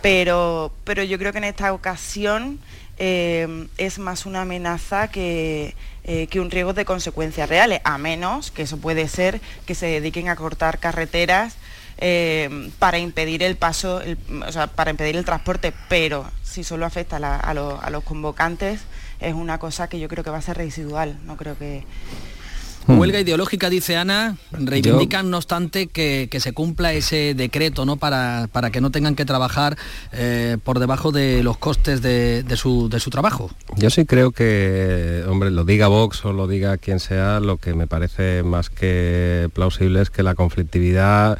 pero, 0.01 0.71
pero 0.83 1.03
yo 1.03 1.17
creo 1.17 1.31
que 1.31 1.39
en 1.39 1.43
esta 1.45 1.73
ocasión 1.73 2.59
eh, 2.97 3.67
es 3.77 3.99
más 3.99 4.25
una 4.25 4.41
amenaza 4.41 5.09
que, 5.09 5.75
eh, 6.03 6.27
que, 6.27 6.39
un 6.39 6.49
riesgo 6.49 6.73
de 6.73 6.85
consecuencias 6.85 7.49
reales, 7.49 7.81
a 7.83 7.97
menos 7.97 8.51
que 8.51 8.63
eso 8.63 8.77
puede 8.77 9.07
ser 9.07 9.41
que 9.65 9.75
se 9.75 9.87
dediquen 9.87 10.29
a 10.29 10.35
cortar 10.35 10.79
carreteras 10.79 11.55
eh, 11.97 12.71
para 12.79 12.97
impedir 12.99 13.43
el 13.43 13.55
paso, 13.55 14.01
o 14.47 14.51
sea, 14.51 14.67
para 14.67 14.91
impedir 14.91 15.15
el 15.15 15.25
transporte, 15.25 15.73
pero 15.87 16.25
si 16.51 16.63
solo 16.63 16.85
afecta 16.85 17.17
a, 17.17 17.53
los 17.53 18.03
convocantes 18.03 18.81
es 19.19 19.33
una 19.33 19.57
cosa 19.57 19.87
que 19.87 19.99
yo 19.99 20.07
creo 20.07 20.23
que 20.23 20.29
va 20.29 20.39
a 20.39 20.41
ser 20.41 20.57
residual, 20.57 21.17
no 21.25 21.37
creo 21.37 21.57
que... 21.57 21.83
Hmm. 22.87 22.97
Huelga 22.97 23.19
ideológica, 23.19 23.69
dice 23.69 23.95
Ana, 23.95 24.37
reivindican 24.51 25.29
no 25.29 25.37
obstante 25.37 25.85
que, 25.85 26.27
se 26.39 26.51
cumpla 26.51 26.93
ese 26.93 27.35
decreto 27.35 27.85
¿no? 27.85 27.97
para, 27.97 28.49
para 28.51 28.71
que 28.71 28.81
no 28.81 28.89
tengan 28.89 29.15
que 29.15 29.23
trabajar 29.23 29.77
eh, 30.11 30.57
por 30.63 30.79
debajo 30.79 31.11
de 31.11 31.43
los 31.43 31.57
costes 31.57 32.01
de, 32.01 32.43
su, 32.55 32.89
de 32.89 32.99
su 32.99 33.11
trabajo. 33.11 33.51
Yo 33.77 33.91
sí 33.91 34.05
creo 34.05 34.31
que, 34.31 35.23
hombre, 35.29 35.51
lo 35.51 35.63
diga 35.63 35.89
Vox 35.89 36.25
o 36.25 36.33
lo 36.33 36.47
diga 36.47 36.79
quien 36.79 36.99
sea, 36.99 37.39
lo 37.39 37.57
que 37.57 37.75
me 37.75 37.85
parece 37.85 38.41
más 38.41 38.71
que 38.71 39.47
plausible 39.53 40.01
es 40.01 40.09
que 40.09 40.23
la 40.23 40.33
conflictividad 40.33 41.37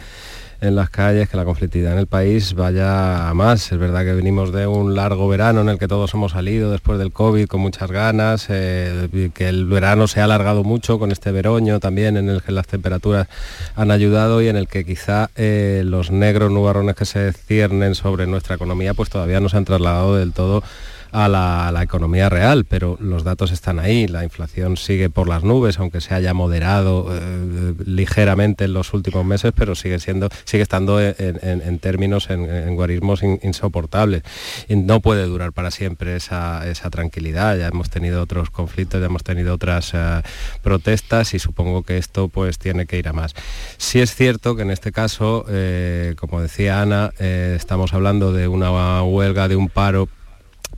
en 0.62 0.76
las 0.76 0.90
calles, 0.90 1.28
que 1.28 1.38
la 1.38 1.44
conflictividad 1.44 1.94
en 1.94 2.00
el 2.00 2.08
país 2.08 2.54
vaya 2.54 3.30
a 3.30 3.34
más. 3.34 3.72
Es 3.72 3.78
verdad 3.78 4.06
que 4.06 4.14
venimos 4.14 4.54
de 4.54 4.68
un 4.68 4.96
largo 4.96 5.28
verano 5.28 5.62
en 5.62 5.70
el 5.70 5.80
que 5.80 5.88
todos 5.88 6.14
hemos 6.14 6.34
salido 6.34 6.72
después 6.72 7.00
del 7.00 7.12
COVID 7.12 7.48
con 7.48 7.62
muchas 7.62 7.92
ganas, 7.92 8.46
eh, 8.50 9.32
que 9.34 9.50
el 9.50 9.66
verano 9.66 10.08
se 10.08 10.22
ha 10.22 10.26
alargado 10.26 10.64
mucho 10.64 11.00
con 11.00 11.12
este 11.12 11.32
veroño 11.32 11.80
también 11.80 12.16
en 12.16 12.30
el 12.30 12.44
que 12.44 12.52
las 12.52 12.68
temperaturas 12.68 13.28
han 13.76 13.90
ayudado 13.90 14.42
y 14.42 14.48
en 14.48 14.56
el 14.56 14.68
que 14.68 14.86
quizá 14.86 15.32
eh, 15.36 15.82
los 15.84 16.12
negros 16.12 16.52
nubarrones 16.52 16.96
que 16.96 17.06
se 17.06 17.34
ciernen 17.34 17.96
sobre 17.96 18.28
nuestra 18.28 18.56
economía 18.56 18.94
pues 18.94 19.10
todavía 19.10 19.40
no 19.40 19.50
se 19.50 19.58
han 19.58 19.66
trasladado 19.66 20.16
del 20.16 20.32
todo 20.32 20.64
a 21.12 21.28
la, 21.28 21.82
economía 21.82 22.30
real, 22.30 22.66
pero 22.66 22.98
los 23.02 23.24
datos 23.24 23.52
están 23.52 23.80
ahí, 23.80 24.08
la 24.08 24.24
inflación 24.24 24.78
sigue 24.78 25.10
por 25.10 25.28
las 25.28 25.44
nubes, 25.44 25.80
aunque 25.80 26.00
se 26.00 26.14
haya 26.14 26.34
moderado 26.34 27.08
eh, 27.12 27.74
ligeramente 27.86 28.66
en 28.66 28.74
los 28.74 28.94
últimos 28.94 29.26
meses, 29.26 29.52
pero 29.56 29.76
sigue 29.76 30.00
siendo, 30.00 30.30
sigue 30.46 30.64
estando 30.64 31.02
en, 31.02 31.80
términos, 31.80 32.30
en, 32.30 32.76
guarismos 32.76 33.24
insoportables. 33.24 34.24
Y 34.70 34.76
no 34.76 35.00
puede 35.00 35.26
durar 35.26 35.54
para 35.54 35.72
siempre 35.72 36.16
esa, 36.16 36.62
tranquilidad. 36.92 37.58
Ya 37.58 37.68
hemos 37.68 37.90
tenido 37.90 38.22
otros 38.22 38.50
conflictos, 38.50 39.00
ya 39.00 39.08
hemos 39.08 39.24
tenido 39.24 39.54
otras 39.56 39.92
eh, 39.94 40.22
protestas 40.62 41.34
y 41.34 41.40
supongo 41.40 41.84
que 41.84 41.98
esto 41.98 42.28
pues 42.28 42.58
tiene 42.58 42.86
que 42.86 42.98
ir 42.98 43.08
a 43.08 43.14
más. 43.14 43.34
Sí 43.78 44.00
es 44.00 44.16
cierto 44.16 44.56
que 44.56 44.62
en 44.62 44.72
este 44.72 44.92
caso, 44.92 45.46
eh, 45.50 46.16
como 46.18 46.42
decía 46.42 46.82
Ana, 46.82 47.12
estamos 47.20 47.94
hablando 47.94 48.32
de 48.32 48.48
una 48.48 49.02
huelga, 49.04 49.48
de 49.48 49.56
un 49.56 49.70
paro 49.70 50.08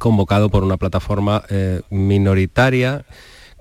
convocado 0.04 0.50
por 0.50 0.66
una 0.66 0.76
plataforma 0.76 1.44
eh, 1.50 1.80
minoritaria 1.90 3.06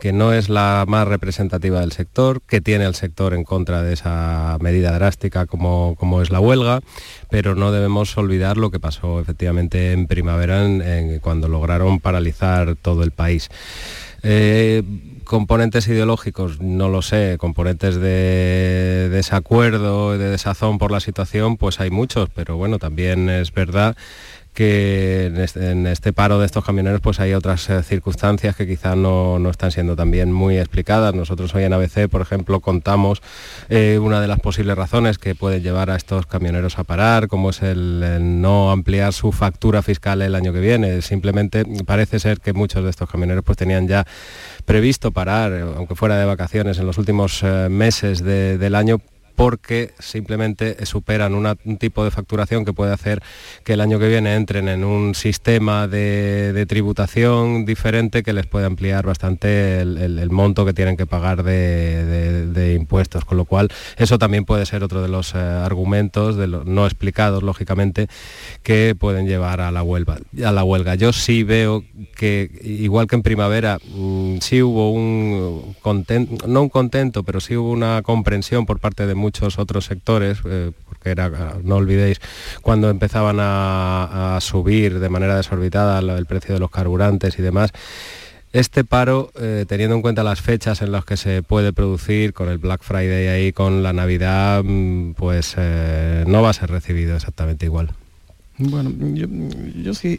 que 0.00 0.12
no 0.12 0.32
es 0.32 0.48
la 0.48 0.84
más 0.88 1.06
representativa 1.06 1.78
del 1.78 1.92
sector, 1.92 2.42
que 2.42 2.60
tiene 2.60 2.84
al 2.84 2.96
sector 2.96 3.32
en 3.32 3.44
contra 3.44 3.80
de 3.82 3.92
esa 3.92 4.58
medida 4.60 4.90
drástica 4.90 5.46
como, 5.46 5.94
como 5.96 6.20
es 6.20 6.32
la 6.32 6.40
huelga, 6.40 6.80
pero 7.30 7.54
no 7.54 7.70
debemos 7.70 8.18
olvidar 8.18 8.56
lo 8.56 8.72
que 8.72 8.80
pasó 8.80 9.20
efectivamente 9.20 9.92
en 9.92 10.08
primavera 10.08 10.66
cuando 11.20 11.46
lograron 11.46 12.00
paralizar 12.00 12.74
todo 12.74 13.04
el 13.04 13.12
país. 13.12 13.48
Eh, 14.24 14.82
componentes 15.22 15.86
ideológicos, 15.86 16.60
no 16.60 16.88
lo 16.88 17.02
sé, 17.02 17.36
componentes 17.38 17.94
de 17.94 19.08
desacuerdo, 19.12 20.18
de 20.18 20.30
desazón 20.30 20.78
por 20.78 20.90
la 20.90 20.98
situación, 20.98 21.56
pues 21.56 21.78
hay 21.78 21.90
muchos, 21.90 22.28
pero 22.34 22.56
bueno, 22.56 22.80
también 22.80 23.30
es 23.30 23.52
verdad 23.52 23.96
que 24.52 25.32
en 25.54 25.86
este, 25.86 26.12
paro 26.12 26.38
de 26.38 26.46
estos 26.46 26.64
camioneros 26.64 27.00
pues 27.00 27.20
hay 27.20 27.32
otras 27.32 27.70
eh, 27.70 27.82
circunstancias 27.82 28.54
que 28.54 28.66
quizás 28.66 28.96
no, 28.96 29.38
están 29.48 29.70
siendo 29.70 29.96
también 29.96 30.32
muy 30.32 30.58
explicadas. 30.58 31.14
Nosotros 31.14 31.54
hoy 31.54 31.64
en 31.64 31.72
ABC, 31.72 32.08
por 32.08 32.20
ejemplo, 32.20 32.60
contamos 32.60 33.22
eh, 33.70 33.98
una 34.00 34.20
de 34.20 34.28
las 34.28 34.40
posibles 34.40 34.76
razones 34.76 35.18
que 35.18 35.34
pueden 35.34 35.62
llevar 35.62 35.90
a 35.90 35.96
estos 35.96 36.26
camioneros 36.26 36.78
a 36.78 36.84
parar, 36.84 37.28
como 37.28 37.50
es 37.50 37.62
el, 37.62 38.40
no 38.42 38.70
ampliar 38.70 39.12
su 39.12 39.32
factura 39.32 39.82
fiscal 39.82 40.20
el 40.20 40.34
año 40.34 40.52
que 40.52 40.60
viene. 40.60 41.00
Simplemente 41.00 41.64
parece 41.86 42.18
ser 42.18 42.40
que 42.40 42.52
muchos 42.52 42.84
de 42.84 42.90
estos 42.90 43.08
camioneros 43.10 43.44
pues 43.44 43.56
tenían 43.56 43.88
ya 43.88 44.06
previsto 44.66 45.12
parar, 45.12 45.52
aunque 45.76 45.94
fuera 45.94 46.18
de 46.18 46.26
vacaciones, 46.26 46.78
en 46.78 46.86
los 46.86 46.98
últimos 46.98 47.42
eh, 47.42 47.68
meses 47.70 48.22
del 48.22 48.74
año 48.74 49.00
porque 49.34 49.92
simplemente 49.98 50.84
superan 50.86 51.34
un 51.34 51.76
tipo 51.78 52.04
de 52.04 52.10
facturación 52.10 52.64
que 52.64 52.72
puede 52.72 52.92
hacer 52.92 53.22
que 53.64 53.74
el 53.74 53.80
año 53.80 53.98
que 53.98 54.08
viene 54.08 54.34
entren 54.34 54.68
en 54.68 54.84
un 54.84 55.14
sistema 55.14 55.88
de, 55.88 56.64
tributación 56.68 57.64
diferente 57.64 58.22
que 58.22 58.32
les 58.32 58.46
puede 58.46 58.66
ampliar 58.66 59.04
bastante 59.04 59.80
el, 59.80 60.30
monto 60.30 60.64
que 60.64 60.72
tienen 60.72 60.96
que 60.96 61.06
pagar 61.06 61.42
de, 61.42 62.76
impuestos. 62.78 63.24
Con 63.24 63.36
lo 63.36 63.44
cual, 63.44 63.68
eso 63.96 64.18
también 64.18 64.44
puede 64.44 64.66
ser 64.66 64.82
otro 64.84 65.02
de 65.02 65.08
los 65.08 65.34
eh, 65.34 65.38
argumentos, 65.38 66.36
no 66.36 66.86
explicados, 66.86 67.42
lógicamente, 67.42 68.08
que 68.62 68.94
pueden 68.98 69.26
llevar 69.26 69.60
a 69.60 69.70
la 69.70 69.82
huelga. 69.82 70.18
A 70.44 70.52
la 70.52 70.64
huelga. 70.64 70.94
Yo 70.94 71.12
sí 71.12 71.42
veo 71.42 71.84
que, 72.16 72.50
igual 72.62 73.06
que 73.06 73.16
en 73.16 73.22
primavera, 73.22 73.78
mm, 73.94 74.38
sí 74.40 74.62
hubo 74.62 74.92
un 74.92 75.74
contento, 75.82 76.46
no 76.46 76.62
un 76.62 76.68
contento, 76.68 77.22
pero 77.22 77.40
sí 77.40 77.56
hubo 77.56 77.70
una 77.70 78.02
comprensión 78.02 78.66
por 78.66 78.78
parte 78.78 79.06
de 79.06 79.14
muchos 79.22 79.58
otros 79.58 79.86
sectores, 79.86 80.38
eh, 80.44 80.72
porque 80.86 81.10
era, 81.10 81.30
no 81.62 81.76
olvidéis, 81.76 82.20
cuando 82.60 82.90
empezaban 82.90 83.38
a, 83.40 84.38
subir 84.40 84.98
de 84.98 85.08
manera 85.08 85.36
desorbitada 85.36 86.00
el 86.00 86.26
precio 86.26 86.54
de 86.54 86.60
los 86.60 86.70
carburantes 86.70 87.38
y 87.38 87.42
demás, 87.42 87.72
este 88.52 88.84
paro, 88.84 89.32
eh, 89.40 89.64
teniendo 89.66 89.96
en 89.96 90.02
cuenta 90.02 90.22
las 90.22 90.42
fechas 90.42 90.82
en 90.82 90.92
las 90.92 91.04
que 91.04 91.16
se 91.16 91.42
puede 91.42 91.72
producir, 91.72 92.34
con 92.34 92.50
el 92.50 92.58
Black 92.58 92.82
Friday 92.82 93.28
ahí, 93.28 93.52
con 93.52 93.82
la 93.82 93.94
Navidad, 93.94 94.62
mm, 94.62 95.12
pues 95.12 95.54
eh, 95.56 96.24
no 96.26 96.42
va 96.42 96.50
a 96.50 96.52
ser 96.52 96.70
recibido 96.70 97.16
exactamente 97.16 97.64
igual. 97.64 97.90
Bueno, 98.58 98.92
yo, 99.14 99.94
sí... 99.94 100.18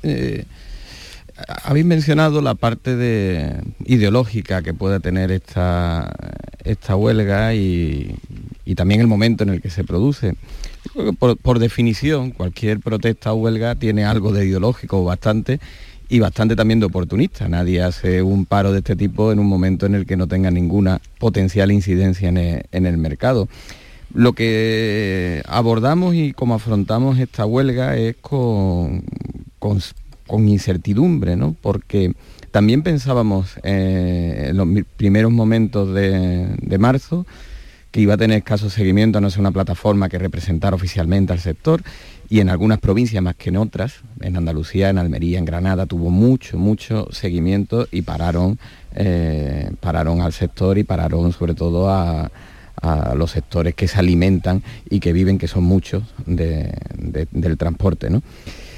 habéis 1.63 1.85
mencionado 1.85 2.41
la 2.41 2.55
parte 2.55 2.95
de, 2.95 3.61
ideológica 3.85 4.61
que 4.61 4.73
pueda 4.73 4.99
tener 4.99 5.31
esta, 5.31 6.11
esta 6.63 6.95
huelga 6.95 7.53
y 7.53 8.15
también 8.75 9.01
el 9.01 9.07
momento 9.07 9.43
en 9.43 9.49
el 9.49 9.61
que 9.61 9.69
se 9.69 9.83
produce. 9.83 10.35
Por, 11.17 11.59
definición, 11.59 12.31
cualquier 12.31 12.79
protesta 12.79 13.33
o 13.33 13.35
huelga 13.35 13.75
tiene 13.75 14.05
algo 14.05 14.31
de 14.31 14.45
ideológico 14.45 15.03
bastante 15.03 15.59
y 16.07 16.19
bastante 16.19 16.55
también 16.55 16.79
de 16.79 16.85
oportunista. 16.85 17.47
Nadie 17.49 17.81
hace 17.81 18.21
un 18.21 18.45
paro 18.45 18.71
de 18.71 18.79
este 18.79 18.95
tipo 18.95 19.31
en 19.31 19.39
un 19.39 19.47
momento 19.47 19.85
en 19.87 19.95
el 19.95 20.05
que 20.05 20.17
no 20.17 20.27
tenga 20.27 20.51
ninguna 20.51 21.01
potencial 21.17 21.71
incidencia 21.71 22.29
en 22.29 22.85
el, 22.85 22.97
mercado. 22.97 23.47
Lo 24.13 24.33
que 24.33 25.41
abordamos 25.47 26.13
y 26.13 26.33
como 26.33 26.53
afrontamos 26.53 27.17
esta 27.17 27.45
huelga 27.45 27.97
es 27.97 28.17
con, 28.17 29.03
incertidumbre, 30.29 31.35
¿no? 31.35 31.55
porque 31.61 32.13
también 32.51 32.83
pensábamos 32.83 33.57
eh, 33.63 34.47
en 34.49 34.57
los 34.57 34.67
primeros 34.97 35.31
momentos 35.31 35.93
de, 35.93 36.55
de 36.61 36.77
marzo 36.77 37.25
que 37.93 38.01
iba 38.01 38.15
a 38.15 38.17
tener 38.17 38.39
escaso 38.39 38.71
seguimiento, 38.71 39.21
no 39.21 39.27
es 39.27 39.37
una 39.37 39.51
plataforma 39.51 40.09
que 40.09 40.17
representara 40.17 40.75
oficialmente 40.75 41.31
al 41.31 41.39
sector 41.39 41.83
y 42.27 42.39
en 42.39 42.49
algunas 42.49 42.79
provincias 42.79 43.21
más 43.21 43.35
que 43.35 43.49
en 43.49 43.57
otras, 43.57 44.01
en 44.19 44.35
Andalucía, 44.35 44.89
en 44.89 44.97
Almería, 44.97 45.37
en 45.37 45.45
Granada, 45.45 45.85
tuvo 45.85 46.09
mucho, 46.09 46.57
mucho 46.57 47.07
seguimiento 47.11 47.87
y 47.91 48.01
pararon, 48.01 48.57
eh, 48.95 49.69
pararon 49.79 50.21
al 50.21 50.33
sector 50.33 50.79
y 50.79 50.83
pararon 50.83 51.31
sobre 51.33 51.53
todo 51.53 51.91
a, 51.91 52.31
los 53.15 53.31
sectores 53.31 53.75
que 53.75 53.87
se 53.87 53.97
alimentan 53.97 54.61
y 54.89 54.99
que 54.99 55.13
viven, 55.13 55.37
que 55.37 55.47
son 55.47 55.63
muchos, 55.63 56.03
del 56.25 57.57
transporte. 57.57 58.09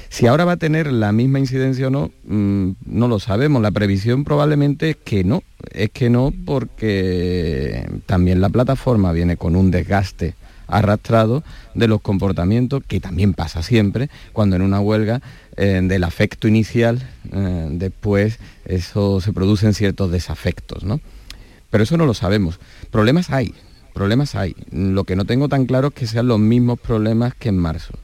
Si 0.08 0.26
ahora 0.26 0.44
va 0.44 0.52
a 0.52 0.56
tener 0.56 0.92
la 0.92 1.12
misma 1.12 1.38
incidencia 1.38 1.88
o 1.88 1.90
no, 1.90 2.10
mm, 2.24 2.70
no 2.86 3.08
lo 3.08 3.18
sabemos. 3.18 3.62
La 3.62 3.70
previsión 3.70 4.24
probablemente 4.24 4.90
es 4.90 4.96
que 4.96 5.24
no, 5.24 5.42
es 5.72 5.90
que 5.90 6.10
no 6.10 6.32
porque 6.44 7.88
también 8.06 8.40
la 8.40 8.48
plataforma 8.48 9.12
viene 9.12 9.36
con 9.36 9.56
un 9.56 9.70
desgaste 9.70 10.34
arrastrado 10.68 11.44
de 11.74 11.88
los 11.88 12.00
comportamientos, 12.00 12.82
que 12.86 13.00
también 13.00 13.34
pasa 13.34 13.62
siempre, 13.62 14.10
cuando 14.32 14.56
en 14.56 14.62
una 14.62 14.80
huelga 14.80 15.20
eh, 15.56 15.80
del 15.82 16.04
afecto 16.04 16.48
inicial, 16.48 17.08
eh, 17.32 17.68
después 17.70 18.38
eso 18.64 19.20
se 19.20 19.32
producen 19.32 19.74
ciertos 19.74 20.10
desafectos, 20.10 20.82
¿no? 20.82 21.00
Pero 21.70 21.84
eso 21.84 21.96
no 21.96 22.06
lo 22.06 22.14
sabemos. 22.14 22.58
Problemas 22.90 23.30
hay, 23.30 23.54
problemas 23.94 24.34
hay. 24.34 24.56
Lo 24.70 25.04
que 25.04 25.14
no 25.14 25.24
tengo 25.24 25.48
tan 25.48 25.66
claro 25.66 25.88
es 25.88 25.94
que 25.94 26.06
sean 26.06 26.26
los 26.26 26.38
mismos 26.38 26.80
problemas 26.80 27.34
que 27.34 27.48
en 27.48 27.58
marzo 27.58 27.94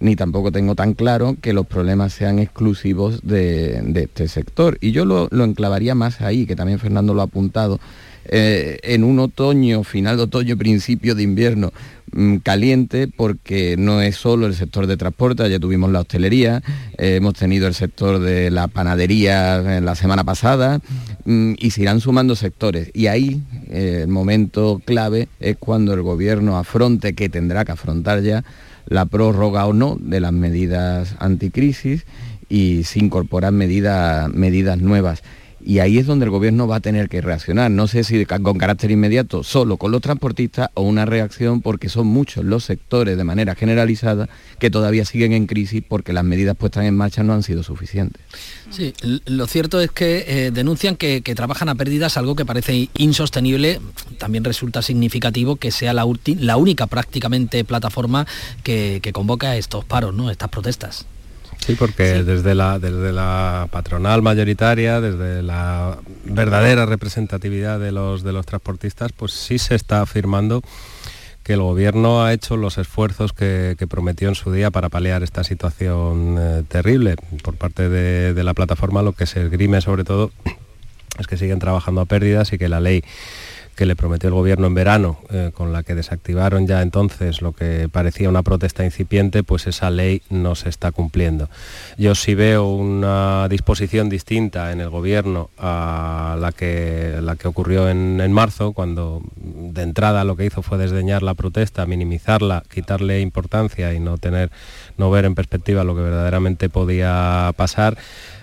ni 0.00 0.16
tampoco 0.16 0.50
tengo 0.50 0.74
tan 0.74 0.94
claro 0.94 1.36
que 1.40 1.52
los 1.52 1.66
problemas 1.66 2.14
sean 2.14 2.38
exclusivos 2.38 3.20
de, 3.22 3.82
este 3.94 4.28
sector. 4.28 4.78
Y 4.80 4.92
yo 4.92 5.04
lo, 5.04 5.28
enclavaría 5.30 5.94
más 5.94 6.22
ahí, 6.22 6.46
que 6.46 6.56
también 6.56 6.78
Fernando 6.78 7.14
lo 7.14 7.20
ha 7.20 7.24
apuntado, 7.24 7.78
eh, 8.24 8.78
en 8.82 9.04
un 9.04 9.18
otoño, 9.18 9.84
final 9.84 10.16
de 10.16 10.24
otoño, 10.24 10.56
principio 10.56 11.14
de 11.14 11.22
invierno 11.22 11.72
mm, 12.12 12.36
caliente, 12.36 13.08
porque 13.08 13.76
no 13.78 14.00
es 14.00 14.16
solo 14.16 14.46
el 14.46 14.54
sector 14.54 14.86
de 14.86 14.96
transporte, 14.96 15.48
ya 15.50 15.58
tuvimos 15.58 15.90
la 15.90 16.00
hostelería, 16.00 16.62
eh, 16.96 17.16
hemos 17.16 17.34
tenido 17.34 17.66
el 17.66 17.74
sector 17.74 18.20
de 18.20 18.50
la 18.50 18.68
panadería 18.68 19.76
en 19.78 19.84
la 19.84 19.94
semana 19.94 20.24
pasada, 20.24 20.80
mm, 21.24 21.54
y 21.58 21.70
se 21.72 21.82
irán 21.82 22.00
sumando 22.00 22.36
sectores. 22.36 22.90
Y 22.94 23.06
ahí 23.08 23.42
eh, 23.68 24.00
el 24.02 24.08
momento 24.08 24.80
clave 24.84 25.28
es 25.40 25.56
cuando 25.58 25.92
el 25.92 26.02
gobierno 26.02 26.56
afronte, 26.56 27.14
que 27.14 27.28
tendrá 27.28 27.64
que 27.66 27.72
afrontar 27.72 28.22
ya, 28.22 28.44
la 28.90 29.06
prórroga 29.06 29.66
o 29.66 29.72
no 29.72 29.96
de 29.98 30.20
las 30.20 30.32
medidas 30.32 31.14
anticrisis 31.20 32.04
y 32.50 32.84
se 32.84 32.98
incorporan 32.98 33.54
medidas, 33.54 34.28
medidas 34.34 34.78
nuevas. 34.78 35.22
Y 35.62 35.80
ahí 35.80 35.98
es 35.98 36.06
donde 36.06 36.24
el 36.24 36.30
gobierno 36.30 36.66
va 36.66 36.76
a 36.76 36.80
tener 36.80 37.08
que 37.08 37.20
reaccionar. 37.20 37.70
No 37.70 37.86
sé 37.86 38.04
si 38.04 38.24
con 38.24 38.58
carácter 38.58 38.90
inmediato 38.90 39.42
solo 39.42 39.76
con 39.76 39.92
los 39.92 40.00
transportistas 40.00 40.70
o 40.74 40.82
una 40.82 41.04
reacción 41.04 41.60
porque 41.60 41.88
son 41.88 42.06
muchos 42.06 42.44
los 42.44 42.64
sectores 42.64 43.16
de 43.16 43.24
manera 43.24 43.54
generalizada 43.54 44.28
que 44.58 44.70
todavía 44.70 45.04
siguen 45.04 45.32
en 45.32 45.46
crisis 45.46 45.82
porque 45.86 46.12
las 46.12 46.24
medidas 46.24 46.56
puestas 46.56 46.84
en 46.84 46.96
marcha 46.96 47.22
no 47.22 47.34
han 47.34 47.42
sido 47.42 47.62
suficientes. 47.62 48.22
Sí, 48.70 48.94
lo 49.26 49.46
cierto 49.46 49.80
es 49.80 49.90
que 49.90 50.24
eh, 50.26 50.50
denuncian 50.50 50.96
que, 50.96 51.20
trabajan 51.34 51.68
a 51.68 51.74
pérdidas, 51.74 52.16
algo 52.16 52.34
que 52.34 52.44
parece 52.44 52.88
insostenible. 52.96 53.80
También 54.18 54.44
resulta 54.44 54.82
significativo 54.82 55.56
que 55.56 55.70
sea 55.70 55.92
la, 55.92 56.04
única 56.56 56.86
prácticamente 56.86 57.64
plataforma 57.64 58.26
que, 58.62 59.00
que 59.02 59.12
convoca 59.12 59.56
estos 59.56 59.84
paros, 59.84 60.14
¿no? 60.14 60.30
estas 60.30 60.48
protestas. 60.48 61.06
Sí, 61.70 61.76
porque 61.76 62.24
Desde, 62.24 62.54
la, 62.54 62.78
desde 62.78 63.12
la 63.12 63.68
patronal 63.70 64.22
mayoritaria, 64.22 65.00
desde 65.00 65.42
la 65.42 65.98
verdadera 66.24 66.86
representatividad 66.86 67.78
de 67.78 67.92
los, 67.92 68.22
de 68.22 68.32
los 68.32 68.44
transportistas, 68.46 69.12
pues 69.12 69.32
sí 69.32 69.58
se 69.58 69.74
está 69.74 70.02
afirmando 70.02 70.62
que 71.42 71.54
el 71.54 71.60
gobierno 71.60 72.24
ha 72.24 72.32
hecho 72.32 72.56
los 72.56 72.76
esfuerzos 72.78 73.32
que, 73.32 73.76
prometió 73.88 74.28
en 74.28 74.34
su 74.34 74.52
día 74.52 74.70
para 74.70 74.88
paliar 74.88 75.22
esta 75.22 75.44
situación 75.44 76.36
eh, 76.38 76.62
terrible. 76.68 77.16
Por 77.42 77.56
parte 77.56 77.88
de, 77.88 78.34
de 78.34 78.44
la 78.44 78.54
plataforma 78.54 79.02
lo 79.02 79.12
que 79.12 79.26
se 79.26 79.42
esgrime 79.42 79.80
sobre 79.80 80.04
todo 80.04 80.30
es 81.18 81.26
que 81.26 81.36
siguen 81.36 81.58
trabajando 81.58 82.00
a 82.00 82.06
pérdidas 82.06 82.52
y 82.52 82.58
que 82.58 82.68
la 82.68 82.80
ley 82.80 83.04
que 83.76 83.86
le 83.86 83.96
prometió 83.96 84.28
el 84.28 84.34
gobierno 84.34 84.66
en 84.66 84.74
verano, 84.74 85.18
eh, 85.30 85.50
con 85.54 85.72
la 85.72 85.82
que 85.82 85.94
desactivaron 85.94 86.66
ya 86.66 86.82
entonces 86.82 87.40
lo 87.40 87.52
que 87.52 87.88
parecía 87.90 88.28
una 88.28 88.42
protesta 88.42 88.84
incipiente, 88.84 89.42
pues 89.42 89.66
esa 89.66 89.90
ley 89.90 90.22
no 90.28 90.54
se 90.54 90.68
está 90.68 90.92
cumpliendo. 90.92 91.48
Yo 91.96 92.14
sí 92.14 92.34
veo 92.34 92.68
una 92.70 93.48
disposición 93.48 94.08
distinta 94.08 94.72
en 94.72 94.80
el 94.80 94.90
gobierno 94.90 95.50
a 95.58 96.36
la 96.38 96.52
que, 96.52 97.18
la 97.22 97.36
que 97.36 97.48
ocurrió 97.48 97.88
en, 97.88 98.20
en 98.20 98.32
marzo, 98.32 98.72
cuando 98.72 99.22
de 99.36 99.82
entrada 99.82 100.24
lo 100.24 100.36
que 100.36 100.46
hizo 100.46 100.62
fue 100.62 100.78
desdeñar 100.78 101.22
la 101.22 101.34
protesta, 101.34 101.86
minimizarla, 101.86 102.62
quitarle 102.72 103.20
importancia 103.20 103.94
y 103.94 104.00
no 104.00 104.18
tener, 104.18 104.50
no 104.98 105.10
ver 105.10 105.24
en 105.24 105.34
perspectiva 105.34 105.84
lo 105.84 105.94
que 105.94 106.02
verdaderamente 106.02 106.68
podía 106.68 107.52
pasar. 107.56 107.96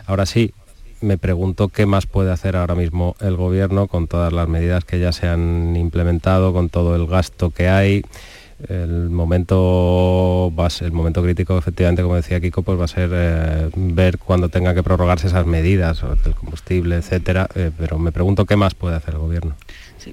Ahora 0.05 0.25
sí, 0.25 0.53
me 1.01 1.17
pregunto 1.17 1.69
qué 1.69 1.85
más 1.85 2.05
puede 2.05 2.31
hacer 2.31 2.55
ahora 2.55 2.75
mismo 2.75 3.15
el 3.19 3.35
gobierno 3.35 3.87
con 3.87 4.07
todas 4.07 4.33
las 4.33 4.47
medidas 4.47 4.85
que 4.85 4.99
ya 4.99 5.11
se 5.11 5.27
han 5.27 5.75
implementado, 5.75 6.53
con 6.53 6.69
todo 6.69 6.95
el 6.95 7.07
gasto 7.07 7.51
que 7.51 7.69
hay. 7.69 8.03
El 8.67 9.11
momento, 9.11 10.51
el 10.81 10.91
momento 10.91 11.21
crítico, 11.21 11.57
efectivamente, 11.57 12.01
como 12.01 12.15
decía 12.15 12.39
Kiko, 12.39 12.63
pues 12.63 12.79
va 12.79 12.85
a 12.85 12.87
ser 12.87 13.11
eh, 13.13 13.69
ver 13.75 14.17
cuándo 14.17 14.49
tenga 14.49 14.73
que 14.73 14.81
prorrogarse 14.81 15.27
esas 15.27 15.45
medidas, 15.45 16.03
el 16.25 16.33
combustible, 16.33 16.95
etcétera. 16.95 17.47
Eh, 17.53 17.69
pero 17.77 17.99
me 17.99 18.11
pregunto 18.11 18.45
qué 18.45 18.55
más 18.55 18.73
puede 18.73 18.95
hacer 18.95 19.13
el 19.13 19.19
gobierno 19.19 19.55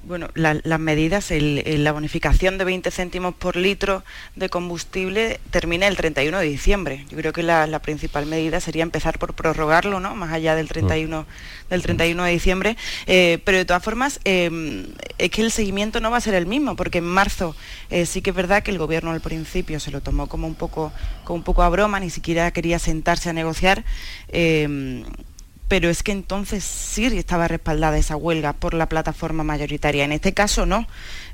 bueno, 0.03 0.29
las 0.35 0.81
medidas, 0.81 1.31
la 1.31 1.93
bonificación 1.93 2.59
de 2.59 2.65
20 2.65 2.91
céntimos 2.91 3.35
por 3.35 3.57
litro 3.57 4.05
de 4.37 4.49
combustible 4.49 5.41
termina 5.51 5.87
el 5.87 5.97
31 5.97 6.39
de 6.39 6.47
diciembre. 6.47 7.05
Yo 7.09 7.17
creo 7.17 7.33
que 7.33 7.43
la, 7.43 7.79
principal 7.81 8.27
medida 8.27 8.61
sería 8.61 8.83
empezar 8.83 9.19
por 9.19 9.35
prorrogarlo, 9.35 10.01
¿no? 10.01 10.15
Más 10.15 10.33
allá 10.33 10.55
del 10.55 10.69
31, 10.69 11.23
mm. 11.23 11.71
del 11.71 11.83
31 11.83 12.25
de 12.25 12.31
diciembre. 12.31 12.77
Eh, 13.07 13.39
pero 13.45 13.59
de 13.59 13.65
todas 13.65 13.83
formas, 13.83 14.21
eh, 14.25 14.87
es 15.19 15.31
que 15.31 15.43
el 15.43 15.51
seguimiento 15.51 16.01
no 16.01 16.11
va 16.11 16.19
a 16.19 16.21
ser 16.21 16.35
el 16.35 16.47
mismo, 16.47 16.77
porque 16.77 16.99
en 16.99 17.05
marzo 17.05 17.55
eh, 17.91 18.07
sí 18.07 18.23
que 18.23 18.31
es 18.31 18.37
verdad 18.37 18.63
que 18.63 18.71
el 18.71 18.79
gobierno 18.79 19.11
al 19.11 19.21
principio 19.21 19.81
se 19.81 19.91
lo 19.91 20.01
tomó 20.01 20.29
como 20.29 20.47
un 20.47 20.55
poco, 20.55 20.93
como 21.25 21.37
un 21.37 21.43
poco 21.45 21.63
a 21.63 21.69
broma, 21.69 22.01
ni 22.01 22.11
siquiera 22.11 22.51
quería 22.51 22.79
sentarse 22.79 23.31
a 23.31 23.33
negociar 23.33 23.85
pero 25.69 25.89
es 25.89 26.03
que 26.03 26.13
entonces 26.13 26.65
sí 26.65 27.07
estaba 27.07 27.49
respaldada 27.49 27.99
esa 27.99 28.17
huelga 28.17 28.53
por 28.53 28.75
la 28.75 28.89
plataforma 28.89 29.45
mayoritaria. 29.45 30.05
En 30.05 30.13
este 30.13 30.35
caso 30.35 30.67
no. 30.67 30.87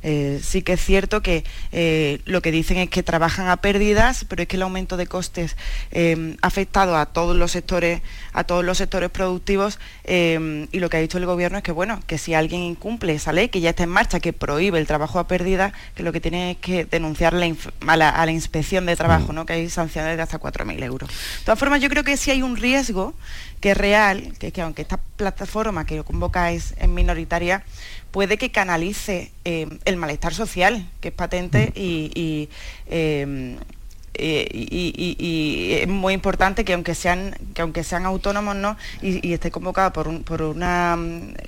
Eh, 0.03 0.40
sí 0.42 0.62
que 0.62 0.74
es 0.74 0.80
cierto 0.84 1.22
que 1.22 1.44
eh, 1.72 2.20
lo 2.24 2.42
que 2.42 2.51
dicen 2.51 2.78
es 2.78 2.88
que 2.88 3.03
trabajan 3.03 3.48
a 3.48 3.59
pérdidas, 3.59 4.24
pero 4.28 4.42
es 4.42 4.48
que 4.48 4.57
el 4.57 4.62
aumento 4.62 4.96
de 4.96 5.07
costes 5.07 5.57
eh, 5.90 6.36
ha 6.40 6.46
afectado 6.46 6.96
a 6.96 7.07
todos 7.07 7.36
los 7.36 7.53
sectores, 7.53 8.03
a 8.32 8.44
todos 8.44 8.64
los 8.64 8.78
sectores 8.78 9.11
productivos 9.11 9.78
y 10.05 10.78
lo 10.80 10.90
que 10.90 10.96
ha 10.96 11.01
dicho 11.01 11.18
el 11.18 11.26
gobierno 11.26 11.59
es 11.59 11.64
que 11.64 11.72
bueno, 11.72 12.01
que 12.07 12.18
si 12.18 12.34
alguien 12.34 12.62
incumple 12.62 13.14
esa 13.14 13.32
ley 13.32 13.48
que 13.48 13.61
ya 13.61 13.70
está 13.70 13.84
en 13.84 13.90
marcha, 13.90 14.18
que 14.18 14.32
prohíbe 14.32 14.78
el 14.78 14.86
trabajo 14.86 15.18
a 15.18 15.28
pérdida, 15.28 15.72
que 15.94 16.03
lo 16.03 16.12
que 16.12 16.20
tiene 16.20 16.53
es 16.53 16.57
que 16.57 16.84
denunciar 16.84 17.34
a, 17.34 17.96
la, 17.96 18.32
inspección 18.32 18.86
de 18.86 18.96
trabajo, 18.96 19.32
mm. 19.32 19.34
¿no? 19.34 19.46
que 19.46 19.53
hay 19.53 19.70
sanciones 19.70 20.16
de 20.16 20.22
hasta 20.22 20.40
4.000 20.40 20.82
euros. 20.82 21.09
De 21.09 21.44
todas 21.44 21.59
formas, 21.59 21.80
yo 21.80 21.88
creo 21.88 22.03
que 22.03 22.16
sí 22.16 22.30
hay 22.30 22.42
un 22.42 22.57
riesgo 22.57 23.14
que 23.61 23.72
es 23.72 23.76
real, 23.76 24.32
que, 24.38 24.53
que 24.53 24.62
aunque 24.62 24.82
esta 24.82 24.98
plataforma 25.20 25.84
que 25.84 25.96
lo 25.96 26.05
convoca 26.05 26.51
es, 26.51 26.74
minoritaria, 26.88 27.62
puede 28.11 28.39
que 28.39 28.51
canalice 28.51 29.31
eh, 29.45 29.69
el 29.85 29.97
malestar 29.97 30.35
social, 30.35 30.89
que 31.01 31.09
es 31.09 31.15
patente, 31.15 31.73
y, 31.75 32.49
eh, 32.87 33.57
eh, 34.15 34.49
y, 34.53 35.73
es 35.81 35.89
muy 35.89 36.13
importante 36.15 36.65
que 36.65 36.75
aunque 36.75 36.95
sean 36.95 37.37
que 37.55 37.63
aunque 37.63 37.85
sean 37.85 38.07
autónomos 38.07 38.57
no 38.57 38.77
y, 39.01 39.33
esté 39.33 39.53
convocado 39.53 39.93
por 39.93 40.09
un, 40.09 40.25
por 40.25 40.43
una 40.43 40.99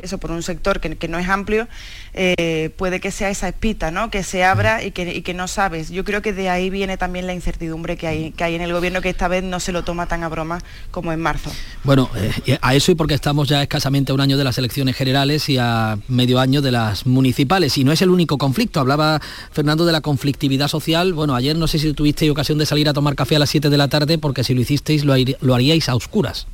eso 0.00 0.18
por 0.18 0.30
un 0.30 0.42
sector 0.44 0.80
que, 0.80 1.08
no 1.08 1.18
es 1.18 1.28
amplio 1.28 1.66
eh, 2.14 2.70
puede 2.76 3.00
que 3.00 3.10
sea 3.10 3.30
esa 3.30 3.48
espita 3.48 3.90
no 3.90 4.10
que 4.10 4.22
se 4.22 4.44
abra 4.44 4.84
y 4.84 4.92
que, 4.92 5.22
que, 5.22 5.34
no 5.34 5.48
sabes. 5.48 5.90
Yo 5.90 6.04
creo 6.04 6.22
que 6.22 6.32
de 6.32 6.48
ahí 6.50 6.70
viene 6.70 6.96
también 6.96 7.26
la 7.26 7.34
incertidumbre 7.34 7.96
que 7.96 8.06
hay 8.06 8.30
que 8.30 8.44
hay 8.44 8.54
en 8.54 8.62
el 8.62 8.72
gobierno 8.72 9.00
que 9.00 9.10
esta 9.10 9.26
vez 9.28 9.42
no 9.42 9.58
se 9.58 9.72
lo 9.72 9.82
toma 9.82 10.06
tan 10.06 10.22
a 10.22 10.28
broma 10.28 10.62
como 10.92 11.12
en 11.12 11.20
marzo. 11.20 11.50
Bueno 11.82 12.10
eh, 12.46 12.58
a 12.62 12.74
eso 12.74 12.92
y 12.92 12.94
porque 12.94 13.14
estamos 13.14 13.48
ya 13.48 13.60
escasamente 13.60 14.12
a 14.12 14.14
un 14.14 14.20
año 14.20 14.38
de 14.38 14.44
las 14.44 14.56
elecciones 14.56 14.96
generales 14.96 15.48
y 15.48 15.58
a 15.58 15.98
medio 16.06 16.38
año 16.38 16.62
de 16.62 16.70
las 16.70 17.06
municipales. 17.06 17.76
Y 17.76 17.84
no 17.84 17.90
es 17.90 18.02
el 18.02 18.10
único 18.10 18.38
conflicto. 18.38 18.78
Hablaba 18.78 19.20
Fernando 19.50 19.84
de 19.84 19.92
la 19.92 20.00
conflictividad 20.00 20.68
social. 20.68 21.12
Bueno 21.12 21.34
ayer 21.34 21.56
no 21.56 21.66
sé 21.66 21.80
si 21.80 21.92
tuviste 21.92 22.30
ocasión 22.30 22.51
de 22.58 22.66
salir 22.66 22.88
a 22.88 22.92
tomar 22.92 23.14
café 23.14 23.36
a 23.36 23.38
las 23.38 23.50
7 23.50 23.70
de 23.70 23.76
la 23.76 23.88
tarde 23.88 24.18
porque 24.18 24.44
si 24.44 24.54
lo 24.54 24.60
hicisteis 24.60 25.04
lo, 25.04 25.54
haríais 25.54 25.88
a 25.88 25.94
oscuras. 25.94 26.46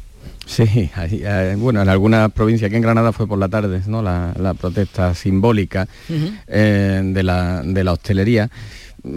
Sí, 0.46 0.90
eh, 0.96 1.56
bueno, 1.58 1.82
en 1.82 1.88
algunas 1.88 2.32
provincias, 2.32 2.68
aquí 2.68 2.76
en 2.76 2.82
Granada 2.82 3.12
fue 3.12 3.26
por 3.26 3.38
la 3.38 3.48
tarde, 3.48 3.82
¿no? 3.86 4.02
La, 4.02 4.54
protesta 4.58 5.14
simbólica 5.14 5.86
eh, 6.46 7.02
de, 7.04 7.22
la, 7.22 7.92
hostelería. 7.92 8.50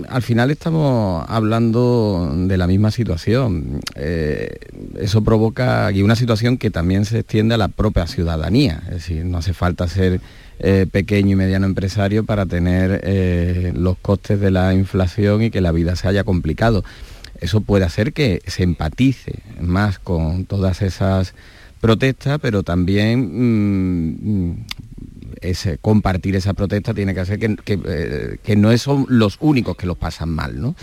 Al 0.10 0.22
final 0.22 0.52
estamos 0.52 1.26
hablando 1.30 2.32
de 2.36 2.58
la 2.58 2.68
misma 2.68 2.92
situación. 2.92 3.80
Eh, 3.96 4.58
eso 5.00 5.24
provoca 5.24 5.92
y 5.92 6.02
una 6.02 6.16
situación 6.16 6.58
que 6.58 6.70
también 6.70 7.06
se 7.06 7.20
extiende 7.20 7.56
a 7.56 7.58
la 7.58 7.70
propia 7.70 8.08
ciudadanía. 8.08 8.82
Es 8.88 8.96
decir, 8.96 9.26
no 9.26 9.38
hace 9.38 9.54
falta 9.54 9.88
ser 9.88 10.20
eh, 10.64 10.86
pequeño 10.86 11.32
y 11.32 11.36
mediano 11.36 11.66
empresario 11.66 12.24
para 12.24 12.46
tener 12.46 13.02
eh, 13.04 13.74
los 13.76 13.98
costes 13.98 14.40
de 14.40 14.52
la 14.52 14.76
inflación 14.76 15.42
y 15.42 15.50
que 15.50 15.60
la 15.60 15.72
vida 15.72 15.96
se 15.96 16.08
haya 16.08 16.24
complicado. 16.24 16.84
Eso 17.40 17.62
puede 17.62 17.84
hacer 17.84 18.14
que 18.14 18.44
se 18.46 18.62
empatice 18.62 19.40
más 19.60 19.98
con 19.98 20.46
todas 20.46 20.84
esas 20.84 21.34
protestas, 21.80 22.38
pero 22.40 22.62
también 22.62 24.52
mm, 24.52 24.66
compartir 25.82 26.36
esa 26.36 26.54
protesta 26.54 26.94
tiene 26.94 27.16
que 27.16 27.22
hacer 27.22 27.40
que, 27.40 27.58
eh, 27.66 28.38
que, 28.44 28.56
no 28.56 28.78
son 28.78 29.08
los 29.10 29.38
únicos 29.40 29.76
que 29.76 29.88
los 29.88 29.98
pasan 29.98 30.30
mal. 30.30 30.62
¿no? 30.62 30.76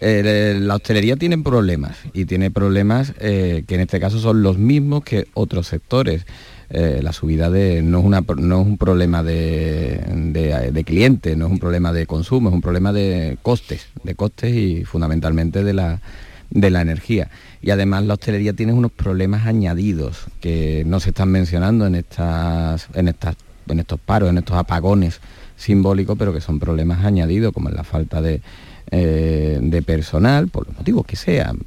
la 0.00 0.76
hostelería 0.76 1.16
tiene 1.16 1.38
problemas 1.38 1.96
y 2.12 2.26
tiene 2.26 2.52
problemas 2.52 3.12
que 3.12 3.64
en 3.66 3.80
este 3.80 3.98
caso 3.98 4.20
son 4.20 4.42
los 4.42 4.56
mismos 4.56 5.02
que 5.02 5.26
otros 5.34 5.66
sectores. 5.66 6.26
La 6.68 7.12
subida 7.12 7.50
de, 7.50 7.82
no, 7.82 8.00
es 8.00 8.04
una, 8.04 8.20
no 8.20 8.60
es 8.60 8.66
un 8.66 8.78
problema 8.78 9.22
de, 9.22 10.00
de, 10.32 11.34
no 11.36 11.46
es 11.46 11.52
un 11.52 11.58
problema 11.58 11.92
de 11.92 12.06
consumo, 12.06 12.48
es 12.48 12.54
un 12.54 12.60
problema 12.60 12.92
de 12.92 13.38
costes, 13.42 13.86
de 14.02 14.14
costes 14.14 14.54
y 14.54 14.84
fundamentalmente 14.84 15.62
de 15.62 15.72
la, 15.72 16.00
de 16.50 16.70
la 16.70 16.80
energía. 16.80 17.30
Y 17.62 17.70
además 17.70 18.04
la 18.04 18.14
hostelería 18.14 18.52
tiene 18.52 18.72
unos 18.72 18.92
problemas 18.92 19.46
añadidos 19.46 20.26
que 20.40 20.84
no 20.86 21.00
se 21.00 21.10
están 21.10 21.30
mencionando 21.30 21.86
en, 21.86 21.94
estas, 21.94 22.88
en, 22.94 23.08
estas, 23.08 23.36
en 23.68 23.80
estos 23.80 24.00
paros, 24.00 24.30
en 24.30 24.38
estos 24.38 24.56
apagones 24.56 25.20
simbólicos, 25.56 26.16
pero 26.18 26.32
que 26.32 26.40
son 26.40 26.58
problemas 26.58 27.04
añadidos, 27.04 27.52
como 27.52 27.70
la 27.70 27.84
falta 27.84 28.20
de, 28.20 28.40
eh, 28.92 29.58
de 29.60 29.82
personal, 29.82 30.48
por 30.48 30.66
los 30.66 30.76
motivos 30.76 31.04
que 31.06 31.16
sean, 31.16 31.58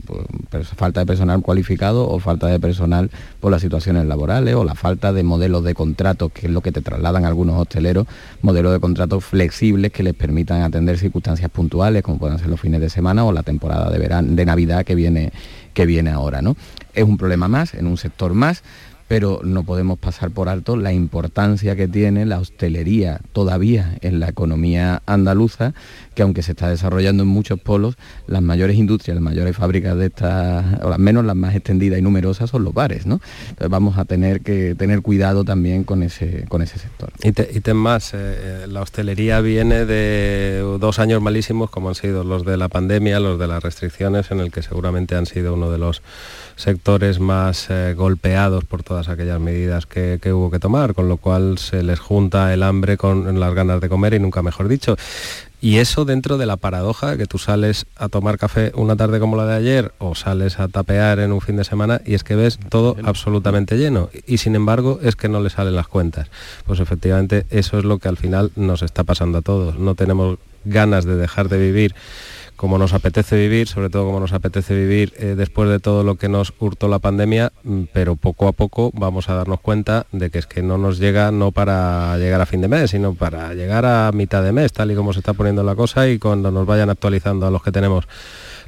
falta 0.75 1.01
de 1.01 1.05
personal 1.05 1.41
cualificado 1.41 2.07
o 2.07 2.19
falta 2.19 2.47
de 2.47 2.59
personal 2.59 3.11
por 3.41 3.51
las 3.51 3.61
situaciones 3.61 4.05
laborales 4.05 4.55
o 4.55 4.63
la 4.63 4.73
falta 4.73 5.11
de 5.11 5.23
modelos 5.23 5.63
de 5.65 5.73
contratos, 5.73 6.31
que 6.31 6.47
es 6.47 6.51
lo 6.51 6.61
que 6.61 6.71
te 6.71 6.81
trasladan 6.81 7.25
algunos 7.25 7.59
hosteleros, 7.59 8.07
modelos 8.41 8.71
de 8.71 8.79
contratos 8.79 9.25
flexibles 9.25 9.91
que 9.91 10.01
les 10.01 10.13
permitan 10.13 10.61
atender 10.61 10.97
circunstancias 10.97 11.49
puntuales, 11.51 12.03
como 12.03 12.19
puedan 12.19 12.39
ser 12.39 12.47
los 12.47 12.61
fines 12.61 12.79
de 12.79 12.89
semana 12.89 13.25
o 13.25 13.33
la 13.33 13.43
temporada 13.43 13.89
de 13.89 13.99
verano, 13.99 14.29
de 14.31 14.45
Navidad 14.45 14.85
que 14.85 14.95
viene, 14.95 15.33
que 15.73 15.85
viene 15.85 16.11
ahora. 16.11 16.41
¿no? 16.41 16.55
Es 16.93 17.03
un 17.03 17.17
problema 17.17 17.47
más, 17.47 17.73
en 17.73 17.87
un 17.87 17.97
sector 17.97 18.33
más, 18.33 18.63
pero 19.09 19.41
no 19.43 19.63
podemos 19.63 19.97
pasar 19.97 20.29
por 20.29 20.49
alto 20.49 20.77
la 20.77 20.93
importancia 20.93 21.75
que 21.75 21.87
tiene 21.87 22.27
la 22.27 22.37
hostelería 22.37 23.19
todavía 23.33 23.97
en 24.01 24.19
la 24.19 24.29
economía 24.29 25.01
andaluza, 25.07 25.73
que 26.13 26.21
aunque 26.21 26.43
se 26.43 26.51
está 26.51 26.69
desarrollando 26.69 27.23
en 27.23 27.29
muchos 27.29 27.59
polos, 27.59 27.95
las 28.27 28.43
mayores 28.43 28.77
industrias, 28.77 29.15
las 29.15 29.23
mayores 29.23 29.57
fábricas 29.57 29.97
de 29.97 30.05
estas, 30.05 30.79
o 30.83 30.93
al 30.93 30.99
menos 30.99 31.25
las 31.25 31.35
más 31.35 31.55
extendidas 31.55 31.97
y 31.97 32.03
numerosas, 32.03 32.51
son 32.51 32.63
los 32.63 32.73
bares, 32.73 33.07
¿no? 33.07 33.19
Entonces 33.49 33.69
vamos 33.69 33.97
a 33.97 34.05
tener 34.05 34.41
que 34.41 34.75
tener 34.75 35.01
cuidado 35.01 35.43
también 35.43 35.83
con 35.83 36.03
ese, 36.03 36.45
con 36.47 36.61
ese 36.61 36.77
sector. 36.77 37.11
Y, 37.23 37.31
te, 37.31 37.73
más, 37.73 38.13
eh, 38.13 38.17
eh, 38.19 38.65
la 38.67 38.83
hostelería 38.83 39.41
viene 39.41 39.85
de 39.85 40.59
dos 40.79 40.99
años 40.99 41.19
malísimos 41.19 41.71
como 41.71 41.89
han 41.89 41.95
sido 41.95 42.23
los 42.23 42.45
de 42.45 42.57
la 42.57 42.67
pandemia, 42.67 43.19
los 43.19 43.39
de 43.39 43.47
las 43.47 43.63
restricciones, 43.63 44.29
en 44.29 44.39
el 44.39 44.51
que 44.51 44.61
seguramente 44.61 45.15
han 45.15 45.25
sido 45.25 45.55
uno 45.55 45.71
de 45.71 45.79
los 45.79 46.03
sectores 46.55 47.19
más 47.19 47.69
eh, 47.69 47.95
golpeados 47.95 48.65
por 48.65 48.83
todas 48.99 49.13
aquellas 49.13 49.39
medidas 49.39 49.85
que, 49.85 50.19
hubo 50.33 50.51
que 50.51 50.59
tomar, 50.59 50.93
con 50.93 51.07
lo 51.07 51.15
cual 51.15 51.57
se 51.57 51.83
les 51.83 51.99
junta 51.99 52.53
el 52.53 52.63
hambre 52.63 52.97
con 52.97 53.39
las 53.39 53.53
ganas 53.53 53.79
de 53.79 53.87
comer 53.87 54.13
y 54.13 54.19
nunca 54.19 54.41
mejor 54.41 54.67
dicho. 54.67 54.97
Y 55.61 55.77
eso 55.77 56.03
dentro 56.03 56.37
de 56.37 56.45
la 56.45 56.57
paradoja 56.57 57.15
que 57.15 57.25
tú 57.25 57.37
sales 57.37 57.85
a 57.95 58.09
tomar 58.09 58.37
café 58.37 58.73
una 58.75 58.97
tarde 58.97 59.21
como 59.21 59.37
la 59.37 59.45
de 59.45 59.55
ayer 59.55 59.93
o 59.99 60.15
sales 60.15 60.59
a 60.59 60.67
tapear 60.67 61.19
en 61.19 61.31
un 61.31 61.39
fin 61.39 61.55
de 61.55 61.63
semana 61.63 62.01
y 62.05 62.13
es 62.13 62.25
que 62.25 62.35
ves 62.35 62.59
todo 62.67 62.97
absolutamente 63.03 63.77
lleno 63.77 64.09
y 64.25 64.37
sin 64.37 64.55
embargo 64.55 64.99
es 65.01 65.15
que 65.15 65.29
no 65.29 65.39
le 65.39 65.49
salen 65.49 65.77
las 65.77 65.87
cuentas. 65.87 66.27
Pues 66.65 66.81
efectivamente 66.81 67.45
eso 67.49 67.77
es 67.77 67.85
lo 67.85 67.99
que 67.99 68.09
al 68.09 68.17
final 68.17 68.51
nos 68.57 68.81
está 68.81 69.05
pasando 69.05 69.37
a 69.37 69.41
todos. 69.41 69.79
No 69.79 69.95
tenemos 69.95 70.39
ganas 70.65 71.05
de 71.05 71.15
dejar 71.15 71.47
de 71.47 71.57
vivir 71.57 71.95
como 72.59 72.77
nos 72.77 72.91
apetece 72.91 73.37
vivir, 73.37 73.69
sobre 73.69 73.89
todo 73.89 74.05
como 74.05 74.19
nos 74.19 74.33
apetece 74.33 74.75
vivir 74.75 75.13
eh, 75.15 75.35
después 75.37 75.69
de 75.69 75.79
todo 75.79 76.03
lo 76.03 76.15
que 76.15 76.27
nos 76.27 76.51
hurtó 76.59 76.89
la 76.89 76.99
pandemia, 76.99 77.53
mm, 77.63 77.83
pero 77.93 78.17
poco 78.17 78.49
a 78.49 78.51
poco 78.51 78.91
vamos 78.93 79.29
a 79.29 79.35
darnos 79.35 79.61
cuenta 79.61 80.07
de 80.11 80.29
que 80.29 80.39
es 80.39 80.45
que 80.45 80.61
no 80.61 80.77
nos 80.77 80.99
llega 80.99 81.31
no 81.31 81.53
para 81.53 82.17
llegar 82.17 82.41
a 82.41 82.45
fin 82.45 82.59
de 82.59 82.67
mes, 82.67 82.91
sino 82.91 83.13
para 83.13 83.53
llegar 83.53 83.85
a 83.85 84.11
mitad 84.11 84.43
de 84.43 84.51
mes, 84.51 84.73
tal 84.73 84.91
y 84.91 84.95
como 84.95 85.13
se 85.13 85.19
está 85.19 85.31
poniendo 85.31 85.63
la 85.63 85.73
cosa 85.73 86.09
y 86.09 86.19
cuando 86.19 86.51
nos 86.51 86.65
vayan 86.65 86.89
actualizando 86.89 87.47
a 87.47 87.49
los 87.49 87.63
que 87.63 87.71
tenemos 87.71 88.09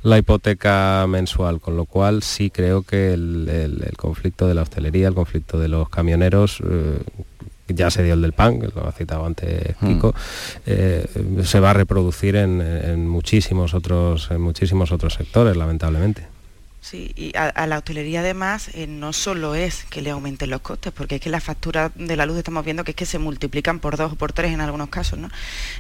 la 0.04 0.18
hipoteca 0.18 1.06
mensual, 1.10 1.60
con 1.60 1.76
lo 1.76 1.84
cual 1.84 2.24
sí 2.24 2.50
creo 2.50 2.84
que 2.84 3.12
el, 3.12 3.92
conflicto 3.98 4.48
de 4.48 4.54
la 4.54 4.62
hostelería, 4.62 5.10
el 5.10 5.16
conflicto 5.16 5.60
de 5.60 5.68
los 5.68 5.90
camioneros, 5.90 6.64
eh, 6.66 7.04
ya 7.74 7.90
se 7.90 8.04
dio 8.04 8.14
el 8.14 8.22
del 8.22 8.34
pan, 8.34 8.60
que 8.60 8.68
lo 8.68 8.88
ha 8.88 8.92
citado 8.92 9.26
antes 9.26 9.76
mm. 9.80 9.88
Kiko, 9.88 10.16
eh, 10.66 11.06
se 11.44 11.60
va 11.60 11.72
a 11.72 11.74
reproducir 11.74 12.36
en, 12.36 13.08
muchísimos 13.08 13.74
otros, 13.74 14.30
en 14.32 14.42
muchísimos 14.42 14.92
otros 14.92 15.14
sectores, 15.14 15.58
lamentablemente. 15.58 16.31
Sí, 16.82 17.12
y 17.16 17.38
a, 17.38 17.68
la 17.68 17.78
hostelería 17.78 18.22
además 18.22 18.72
eh, 18.74 18.88
no 18.88 19.14
solo 19.14 19.54
es 19.54 19.86
que 19.92 20.02
le 20.02 20.10
aumenten 20.10 20.50
los 20.50 20.62
costes, 20.62 20.92
porque 20.92 21.16
es 21.16 21.22
que 21.22 21.30
la 21.30 21.40
factura 21.40 21.92
de 21.94 22.16
la 22.16 22.26
luz 22.26 22.40
estamos 22.40 22.66
viendo 22.66 22.84
que 22.84 22.92
es 22.92 22.98
que 22.98 23.06
se 23.06 23.20
multiplican 23.20 23.80
por 23.80 23.98
dos 23.98 24.14
o 24.14 24.16
por 24.16 24.34
tres 24.34 24.52
en 24.52 24.62
algunos 24.62 24.90
casos, 24.90 25.20
¿no? 25.20 25.30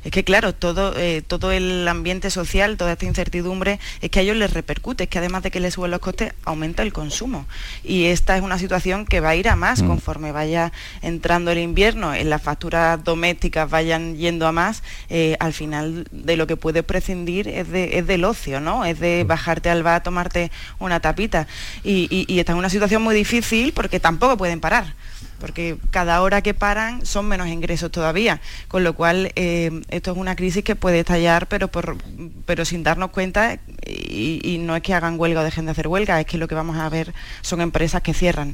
Es 0.04 0.12
que 0.12 0.24
claro, 0.24 0.54
todo, 0.54 0.96
eh, 0.96 1.24
todo 1.26 1.52
el 1.52 1.88
ambiente 1.88 2.30
social, 2.30 2.78
toda 2.78 2.92
esta 2.92 3.06
incertidumbre, 3.06 3.80
es 4.02 4.12
que 4.12 4.20
a 4.20 4.22
ellos 4.22 4.38
les 4.38 4.54
repercute, 4.54 5.06
es 5.06 5.10
que 5.10 5.18
además 5.18 5.42
de 5.42 5.50
que 5.50 5.60
les 5.60 5.74
suben 5.74 5.90
los 5.90 6.02
costes, 6.02 6.34
aumenta 6.46 6.84
el 6.84 6.94
consumo. 6.94 7.48
Y 7.84 8.06
esta 8.06 8.38
es 8.38 8.44
una 8.44 8.60
situación 8.60 9.08
que 9.08 9.22
va 9.22 9.30
a 9.30 9.36
ir 9.36 9.50
a 9.50 9.56
más 9.56 9.82
mm. 9.82 9.88
conforme 9.88 10.32
vaya 10.32 10.72
entrando 11.02 11.50
el 11.50 11.58
invierno, 11.58 12.14
en 12.14 12.30
las 12.30 12.44
facturas 12.44 13.04
domésticas 13.04 13.68
vayan 13.68 14.18
yendo 14.18 14.46
a 14.46 14.52
más, 14.52 14.84
eh, 15.10 15.36
al 15.40 15.54
final 15.54 16.06
de 16.12 16.38
lo 16.38 16.46
que 16.46 16.58
puedes 16.58 16.84
prescindir 16.84 17.48
es, 17.48 17.70
de, 17.72 17.98
es 17.98 18.06
del 18.06 18.24
ocio, 18.24 18.60
¿no? 18.60 18.86
Es 18.86 19.00
de 19.00 19.24
mm. 19.24 19.28
bajarte 19.28 19.72
al 19.72 19.82
bar, 19.82 20.04
tomarte 20.04 20.52
una 20.78 20.91
una 20.92 21.00
tapita. 21.00 21.48
Y, 21.84 22.26
están 22.40 22.56
en 22.56 22.60
una 22.60 22.70
situación 22.70 23.02
muy 23.02 23.16
difícil 23.16 23.72
porque 23.74 24.00
tampoco 24.00 24.38
pueden 24.38 24.60
parar 24.60 24.94
porque 25.40 25.78
cada 25.90 26.22
hora 26.22 26.44
que 26.44 26.54
paran 26.54 27.04
son 27.04 27.28
menos 27.28 27.48
ingresos 27.48 27.92
todavía, 27.92 28.40
con 28.68 28.84
lo 28.84 28.94
cual 28.94 29.32
eh, 29.36 29.82
esto 29.90 30.12
es 30.12 30.18
una 30.18 30.36
crisis 30.36 30.64
que 30.64 30.76
puede 30.76 31.00
estallar, 31.00 31.48
pero, 31.48 31.68
por, 31.68 31.98
pero 32.46 32.64
sin 32.64 32.84
darnos 32.84 33.10
cuenta, 33.10 33.58
y, 33.84 34.40
y, 34.44 34.60
no 34.60 34.76
es 34.76 34.84
que 34.84 34.94
hagan 34.94 35.20
huelga 35.20 35.42
o 35.42 35.44
dejen 35.44 35.66
de 35.66 35.72
hacer 35.72 35.88
huelga, 35.88 36.20
es 36.20 36.28
que 36.28 36.38
lo 36.38 36.48
que 36.48 36.54
vamos 36.54 36.78
a 36.78 36.88
ver 36.90 37.12
son 37.42 37.60
empresas 37.60 38.04
que 38.04 38.14
cierran. 38.14 38.54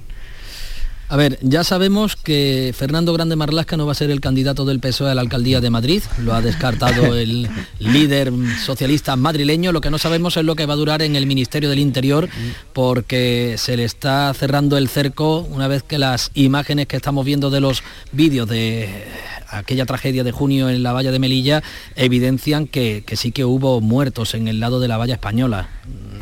A 1.10 1.16
ver, 1.16 1.40
ya 1.42 1.64
sabemos 1.64 2.18
que 2.18 2.74
Fernando 2.76 3.14
Grande 3.14 3.38
Marlasca 3.38 3.78
no 3.78 3.86
va 3.86 3.94
a 3.94 3.96
ser 3.96 4.12
el 4.12 4.20
candidato 4.20 4.66
del 4.66 4.82
PSOE 4.82 5.12
a 5.12 5.16
la 5.16 5.22
alcaldía 5.22 5.62
de 5.62 5.70
Madrid, 5.70 6.04
lo 6.22 6.34
ha 6.34 6.42
descartado 6.42 7.16
el 7.18 7.48
líder 7.80 8.34
socialista 8.66 9.16
madrileño, 9.16 9.72
lo 9.72 9.80
que 9.80 9.90
no 9.90 10.00
sabemos 10.00 10.36
es 10.36 10.44
lo 10.44 10.56
que 10.56 10.66
va 10.66 10.74
a 10.74 10.78
durar 10.78 11.02
en 11.02 11.16
el 11.16 11.26
Ministerio 11.26 11.70
del 11.70 11.80
Interior, 11.80 12.28
porque 12.74 13.56
se 13.58 13.78
le 13.78 13.86
está 13.86 14.34
cerrando 14.34 14.78
el 14.78 14.90
cerco 14.90 15.48
una 15.50 15.70
vez 15.70 15.82
que 15.82 15.98
las 15.98 16.30
imágenes 16.34 16.88
que 16.88 16.98
estamos 16.98 17.26
viendo 17.26 17.50
de 17.50 17.62
los 17.62 17.84
vídeos 18.12 18.50
de 18.50 19.06
aquella 19.48 19.86
tragedia 19.86 20.26
de 20.26 20.34
junio 20.34 20.70
en 20.70 20.84
la 20.84 20.92
valla 20.92 21.12
de 21.12 21.20
Melilla 21.20 21.64
evidencian 21.96 22.68
que, 22.68 23.06
sí 23.14 23.32
que 23.32 23.46
hubo 23.46 23.80
muertos 23.80 24.34
en 24.34 24.50
el 24.50 24.60
lado 24.60 24.82
de 24.82 24.90
la 24.90 24.98
valla 24.98 25.14
española. 25.14 25.70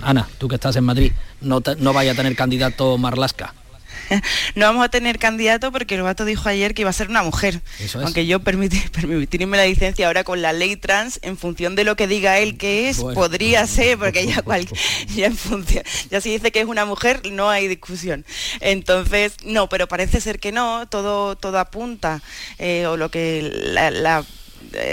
Ana, 0.03 0.27
tú 0.37 0.47
que 0.47 0.55
estás 0.55 0.75
en 0.75 0.83
Madrid, 0.83 1.11
no, 1.41 1.63
no 1.79 1.93
vaya 1.93 2.11
a 2.11 2.15
tener 2.15 2.35
candidato 2.35 2.99
Marlasca. 2.99 3.55
no 4.55 4.65
vamos 4.65 4.85
a 4.85 4.89
tener 4.89 5.19
candidato 5.19 5.71
porque 5.71 5.95
el 5.95 6.01
vato 6.01 6.25
dijo 6.25 6.49
ayer 6.49 6.73
que 6.73 6.81
iba 6.81 6.89
a 6.89 6.93
ser 6.93 7.09
una 7.09 7.23
mujer. 7.23 7.61
Aunque 7.95 8.25
yo 8.25 8.39
permitirme 8.43 9.57
la 9.57 9.65
licencia 9.65 10.07
ahora 10.07 10.23
con 10.23 10.41
la 10.41 10.53
ley 10.53 10.75
trans, 10.75 11.19
en 11.21 11.37
función 11.37 11.75
de 11.75 11.83
lo 11.83 11.95
que 11.95 12.07
diga 12.07 12.39
él 12.39 12.57
que 12.57 12.89
es, 12.89 12.99
podría 12.99 13.65
ser, 13.67 13.97
porque 13.97 14.27
ya, 14.27 14.43
ya 15.15 15.25
en 15.27 15.37
función, 15.37 15.83
ya 16.09 16.21
si 16.21 16.31
dice 16.31 16.51
que 16.51 16.61
es 16.61 16.67
una 16.67 16.85
mujer, 16.85 17.21
no 17.31 17.49
hay 17.49 17.67
discusión. 17.67 18.25
Entonces, 18.59 19.33
no, 19.43 19.69
pero 19.69 19.87
parece 19.87 20.21
ser 20.21 20.39
que 20.39 20.51
no, 20.51 20.87
todo, 20.87 21.35
todo 21.35 21.59
apunta, 21.59 22.21
eh, 22.57 22.85
o 22.87 22.97
lo 22.97 23.09
que 23.09 23.41
la, 23.41 24.23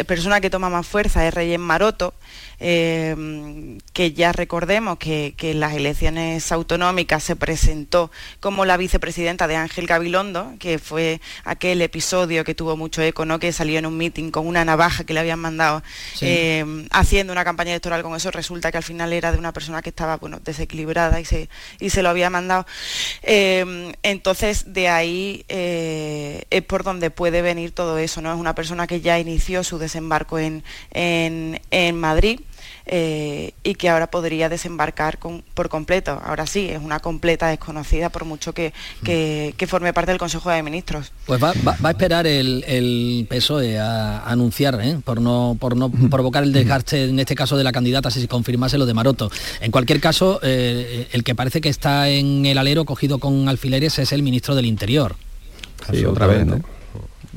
persona 0.07 0.41
que 0.41 0.51
toma 0.51 0.71
más 0.71 0.87
fuerza 0.87 1.27
es 1.27 1.35
Reyes 1.35 1.59
Maroto, 1.59 2.15
eh, 2.65 3.79
que 3.93 4.13
ya 4.13 4.31
recordemos 4.31 4.97
que, 4.97 5.35
en 5.37 5.59
las 5.59 5.75
elecciones 5.75 6.53
autonómicas 6.53 7.25
se 7.25 7.35
presentó 7.35 8.13
como 8.39 8.65
la 8.65 8.77
vicepresidenta 8.77 9.49
de 9.49 9.57
Ángel 9.57 9.89
Gabilondo, 9.89 10.55
que 10.61 10.79
fue 10.79 11.21
aquel 11.45 11.83
episodio 11.83 12.45
que 12.45 12.55
tuvo 12.55 12.77
mucho 12.77 13.03
eco, 13.03 13.25
¿no? 13.25 13.41
que 13.41 13.53
salió 13.53 13.81
en 13.81 13.87
un 13.87 13.97
meeting 13.97 14.31
con 14.31 14.47
una 14.47 14.65
navaja 14.65 15.03
que 15.03 15.13
le 15.13 15.19
habían 15.19 15.41
mandado 15.41 15.83
eh, 16.21 16.87
haciendo 16.93 17.33
una 17.33 17.45
campaña 17.45 17.73
electoral 17.73 18.05
con 18.05 18.15
eso, 18.15 18.31
resulta 18.31 18.71
que 18.71 18.77
al 18.77 18.85
final 18.85 19.13
era 19.13 19.33
de 19.33 19.39
una 19.39 19.53
persona 19.53 19.83
que 19.83 19.89
estaba 19.89 20.19
bueno, 20.19 20.39
desequilibrada 20.39 21.21
y 21.21 21.25
se, 21.25 21.49
y 21.81 21.91
se 21.91 22.03
lo 22.03 22.11
había 22.11 22.31
mandado. 22.31 22.65
Eh, 23.25 23.93
entonces, 24.05 24.73
de 24.73 24.89
ahí 24.89 25.45
es 25.49 26.63
por 26.63 26.85
donde 26.85 27.11
puede 27.11 27.43
venir 27.43 27.73
todo 27.73 27.99
eso, 27.99 28.23
¿no? 28.23 28.33
Es 28.33 28.39
una 28.39 28.55
persona 28.55 28.87
que 28.87 29.01
ya 29.01 29.19
inició 29.19 29.65
su 29.65 29.72
desembarco 29.79 30.39
en, 30.39 30.63
en, 30.93 31.61
en 31.71 31.99
Madrid 31.99 32.41
eh, 32.85 33.53
y 33.63 33.77
que 33.77 33.89
ahora 33.89 34.09
podría 34.09 34.49
desembarcar 34.49 35.19
por 35.55 35.69
completo. 35.69 36.21
Ahora 36.25 36.47
sí, 36.47 36.69
es 36.69 36.81
una 36.81 36.99
completa 36.99 37.47
desconocida 37.47 38.11
por 38.11 38.25
mucho 38.25 38.53
que, 38.53 38.73
forme 39.69 39.93
parte 39.93 40.11
del 40.11 40.19
Consejo 40.19 40.51
de 40.51 40.63
Ministros. 40.65 41.13
Pues 41.27 41.43
va, 41.43 41.53
a 41.83 41.91
esperar 41.91 42.27
el, 42.27 43.27
PSOE 43.31 43.79
a, 43.79 44.25
anunciar, 44.25 44.81
¿eh? 44.83 44.99
por 45.05 45.21
no, 45.21 45.57
por 45.59 45.77
no 45.77 45.91
provocar 45.91 46.43
el 46.43 46.53
desgaste, 46.53 47.05
en 47.05 47.21
este 47.21 47.37
caso 47.37 47.57
de 47.57 47.63
la 47.63 47.71
candidata, 47.71 48.11
si 48.11 48.21
se 48.21 48.29
confirmase 48.29 48.79
lo 48.79 48.87
de 48.87 48.95
Maroto. 48.95 49.31
En 49.61 49.71
cualquier 49.71 50.01
caso, 50.01 50.41
eh, 50.43 51.09
el 51.13 51.23
que 51.23 51.37
parece 51.37 51.61
que 51.61 51.69
está 51.69 52.09
en 52.09 52.45
el 52.47 52.59
alero 52.59 52.85
cogido 52.85 53.19
con 53.19 53.49
alfileres 53.49 53.99
es 54.01 54.13
el 54.13 54.23
ministro 54.23 54.57
del 54.57 54.67
Interior. 54.67 55.15
Sí, 55.91 56.05
otra 56.05 56.27
vez, 56.27 56.45
¿no? 56.47 56.61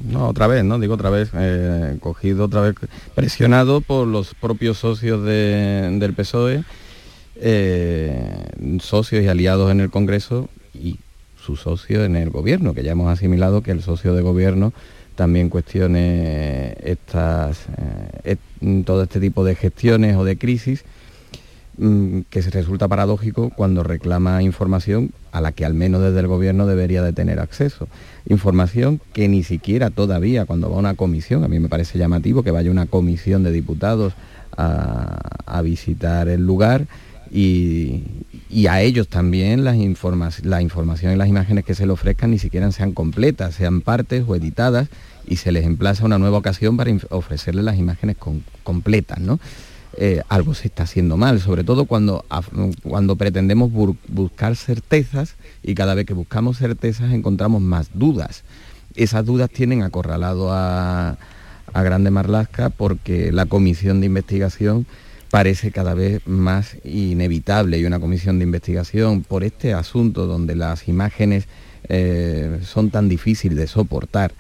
No, 0.04 0.28
otra 0.28 0.48
vez, 0.48 0.64
¿no? 0.64 0.80
Digo 0.80 0.96
otra 0.96 1.10
vez, 1.10 1.30
eh, 1.34 1.98
cogido 2.00 2.46
otra 2.46 2.62
vez, 2.62 2.76
presionado 3.14 3.82
por 3.82 4.08
los 4.08 4.34
propios 4.36 4.78
socios 4.78 5.24
del 5.24 6.14
PSOE, 6.16 6.64
eh, 7.38 8.46
socios 8.82 9.24
y 9.24 9.28
aliados 9.28 9.72
en 9.72 9.80
el 9.80 9.89
Congreso 9.89 10.50
y 10.74 10.98
su 11.41 11.56
socio 11.56 12.04
en 12.04 12.16
el 12.16 12.30
gobierno, 12.30 12.74
que 12.74 12.84
ya 12.84 12.91
hemos 12.91 13.12
asimilado 13.12 13.62
que 13.62 13.72
el 13.72 13.82
socio 13.82 14.14
de 14.14 14.22
gobierno 14.22 14.74
también 15.16 15.50
cuestione 15.50 16.76
estas, 16.84 17.68
eh, 18.24 18.36
todo 18.84 19.04
este 19.04 19.20
tipo 19.20 19.46
de 19.46 19.56
gestiones 19.56 20.18
o 20.18 20.26
de 20.26 20.38
crisis 20.38 20.84
que 22.30 22.41
se 22.41 22.49
resulta 22.51 22.88
paradójico 22.88 23.49
cuando 23.49 23.84
reclama 23.84 24.41
información 24.41 25.11
a 25.32 25.41
la 25.41 25.51
que 25.51 25.65
al 25.65 25.73
menos 25.73 26.01
desde 26.01 26.19
el 26.21 26.28
gobierno 26.28 26.67
debería 26.67 27.01
de 27.01 27.11
tener 27.11 27.39
acceso. 27.39 27.88
Información 28.28 29.01
que 29.13 29.28
ni 29.28 29.43
siquiera 29.43 29.89
todavía 29.89 30.45
cuando 30.45 30.69
va 30.69 30.78
una 30.78 30.93
comisión, 30.93 31.43
a 31.43 31.47
mí 31.47 31.59
me 31.59 31.67
parece 31.67 31.97
llamativo 31.97 32.43
que 32.43 32.51
vaya 32.51 32.71
una 32.71 32.86
comisión 32.86 33.43
de 33.43 33.51
diputados 33.51 34.13
a, 34.57 35.61
visitar 35.63 36.30
el 36.30 36.45
lugar 36.45 36.86
y, 37.32 38.03
y 38.49 38.67
a 38.67 38.82
ellos 38.82 39.09
también 39.09 39.65
las 39.65 39.76
la 40.43 40.61
información 40.61 41.11
y 41.11 41.15
las 41.17 41.28
imágenes 41.28 41.65
que 41.65 41.76
se 41.76 41.86
le 41.86 41.91
ofrezcan 41.91 42.32
ni 42.32 42.39
siquiera 42.39 42.71
sean 42.71 42.93
completas, 42.93 43.55
sean 43.55 43.82
partes 43.82 44.23
o 44.28 44.36
editadas 44.36 44.88
y 45.28 45.38
se 45.38 45.51
les 45.51 45.65
emplaza 45.65 46.05
una 46.05 46.19
nueva 46.19 46.38
ocasión 46.38 46.78
para 46.78 46.91
ofrecerles 47.09 47.65
las 47.65 47.78
imágenes 47.78 48.15
completas, 48.63 49.19
¿no? 49.19 49.39
Eh, 49.98 50.22
algo 50.28 50.54
se 50.54 50.68
está 50.68 50.84
haciendo 50.84 51.16
mal, 51.16 51.39
sobre 51.39 51.64
todo 51.64 51.86
cuando, 51.86 52.26
cuando 52.84 53.16
pretendemos 53.16 53.72
buscar 53.72 54.56
certezas 54.56 55.36
y 55.64 55.74
cada 55.74 55.96
vez 55.96 56.06
que 56.06 56.14
buscamos 56.14 56.58
certezas 56.58 57.14
encontramos 57.14 57.62
más 57.62 57.89
dudas. 57.93 58.43
Esas 58.96 59.26
dudas 59.26 59.50
tienen 59.50 59.84
acorralado 59.84 60.52
a, 60.52 61.18
a 61.74 61.84
Grande 61.84 62.12
Marlasca 62.12 62.70
porque 62.70 63.32
la 63.32 63.46
comisión 63.46 64.00
de 64.02 64.08
investigación 64.08 64.86
parece 65.30 65.72
cada 65.72 65.93
vez 65.93 66.26
más 66.26 66.78
inevitable 66.86 67.78
y 67.78 67.86
una 67.86 68.00
comisión 68.00 68.39
de 68.39 68.46
investigación 68.46 69.24
por 69.24 69.43
este 69.43 69.74
asunto 69.74 70.28
donde 70.28 70.56
las 70.56 70.88
imágenes 70.88 71.48
eh, 71.89 72.60
son 72.64 72.89
tan 72.89 73.10
difíciles 73.10 73.58
de 73.58 73.68
soportar 73.68 74.34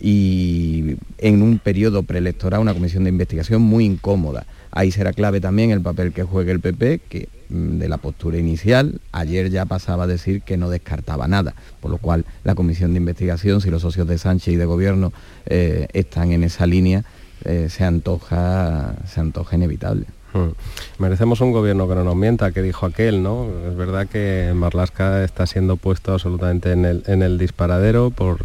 y 0.00 0.96
en 1.18 1.42
un 1.42 1.58
periodo 1.58 2.04
preelectoral 2.04 2.60
una 2.60 2.72
comisión 2.72 3.04
de 3.04 3.10
investigación 3.10 3.62
muy 3.62 3.84
incómoda. 3.84 4.46
Ahí 4.70 4.90
será 4.90 5.12
clave 5.12 5.40
también 5.40 5.70
el 5.70 5.80
papel 5.80 6.12
que 6.12 6.22
juegue 6.22 6.52
el 6.52 6.60
PP, 6.60 7.00
que 7.08 7.28
mm, 7.48 7.78
de 7.78 7.88
la 7.88 7.98
postura 7.98 8.38
inicial, 8.38 9.00
ayer 9.12 9.50
ya 9.50 9.64
pasaba 9.64 10.04
a 10.04 10.06
decir 10.06 10.42
que 10.42 10.56
no 10.56 10.70
descartaba 10.70 11.28
nada, 11.28 11.54
por 11.80 11.90
lo 11.90 11.98
cual 11.98 12.24
la 12.44 12.54
comisión 12.54 12.92
de 12.92 12.98
investigación, 12.98 13.60
si 13.60 13.70
los 13.70 13.82
socios 13.82 14.06
de 14.06 14.18
Sánchez 14.18 14.54
y 14.54 14.56
de 14.56 14.64
Gobierno 14.64 15.12
eh, 15.46 15.88
están 15.92 16.32
en 16.32 16.44
esa 16.44 16.66
línea, 16.66 17.04
eh, 17.44 17.68
se, 17.70 17.84
antoja, 17.84 18.94
se 19.06 19.20
antoja 19.20 19.56
inevitable. 19.56 20.06
Hmm. 20.34 20.50
Merecemos 20.98 21.40
un 21.40 21.52
gobierno 21.52 21.88
que 21.88 21.94
no 21.94 22.04
nos 22.04 22.16
mienta, 22.16 22.52
que 22.52 22.60
dijo 22.60 22.84
aquel, 22.84 23.22
¿no? 23.22 23.46
Es 23.66 23.76
verdad 23.76 24.06
que 24.06 24.52
Marlasca 24.54 25.24
está 25.24 25.46
siendo 25.46 25.76
puesto 25.76 26.12
absolutamente 26.12 26.72
en 26.72 26.84
el, 26.84 27.02
en 27.06 27.22
el 27.22 27.38
disparadero 27.38 28.10
por 28.10 28.38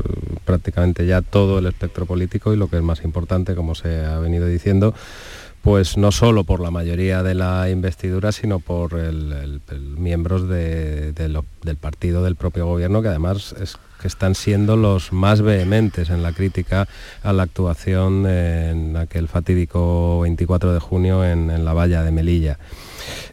prácticamente 0.46 1.06
ya 1.06 1.22
todo 1.22 1.60
el 1.60 1.66
espectro 1.66 2.06
político 2.06 2.54
y 2.54 2.58
lo 2.58 2.68
que 2.68 2.78
es 2.78 2.84
más 2.84 3.04
importante, 3.04 3.56
como 3.56 3.76
se 3.76 4.06
ha 4.06 4.20
venido 4.20 4.48
diciendo, 4.48 4.94
pues 5.64 5.96
no 5.96 6.12
solo 6.12 6.44
por 6.44 6.60
la 6.60 6.72
mayoría 6.72 7.24
de 7.24 7.36
la 7.36 7.70
investidura, 7.70 8.34
sino 8.34 8.60
por 8.60 8.96
miembros 9.98 10.50
del 10.50 11.78
partido 11.80 12.22
del 12.22 12.36
propio 12.36 12.68
gobierno, 12.68 13.02
que 13.02 13.08
además 13.08 13.56
están 14.04 14.36
siendo 14.36 14.76
los 14.76 15.14
más 15.14 15.42
vehementes 15.42 16.10
en 16.10 16.22
la 16.22 16.34
crítica 16.34 16.88
a 17.24 17.32
la 17.32 17.44
actuación 17.44 18.28
en 18.28 18.98
aquel 18.98 19.30
fatídico 19.30 20.20
24 20.22 20.74
de 20.74 20.80
junio 20.80 21.24
en, 21.24 21.64
la 21.64 21.74
valla 21.74 22.04
de 22.04 22.12
Melilla. 22.12 22.60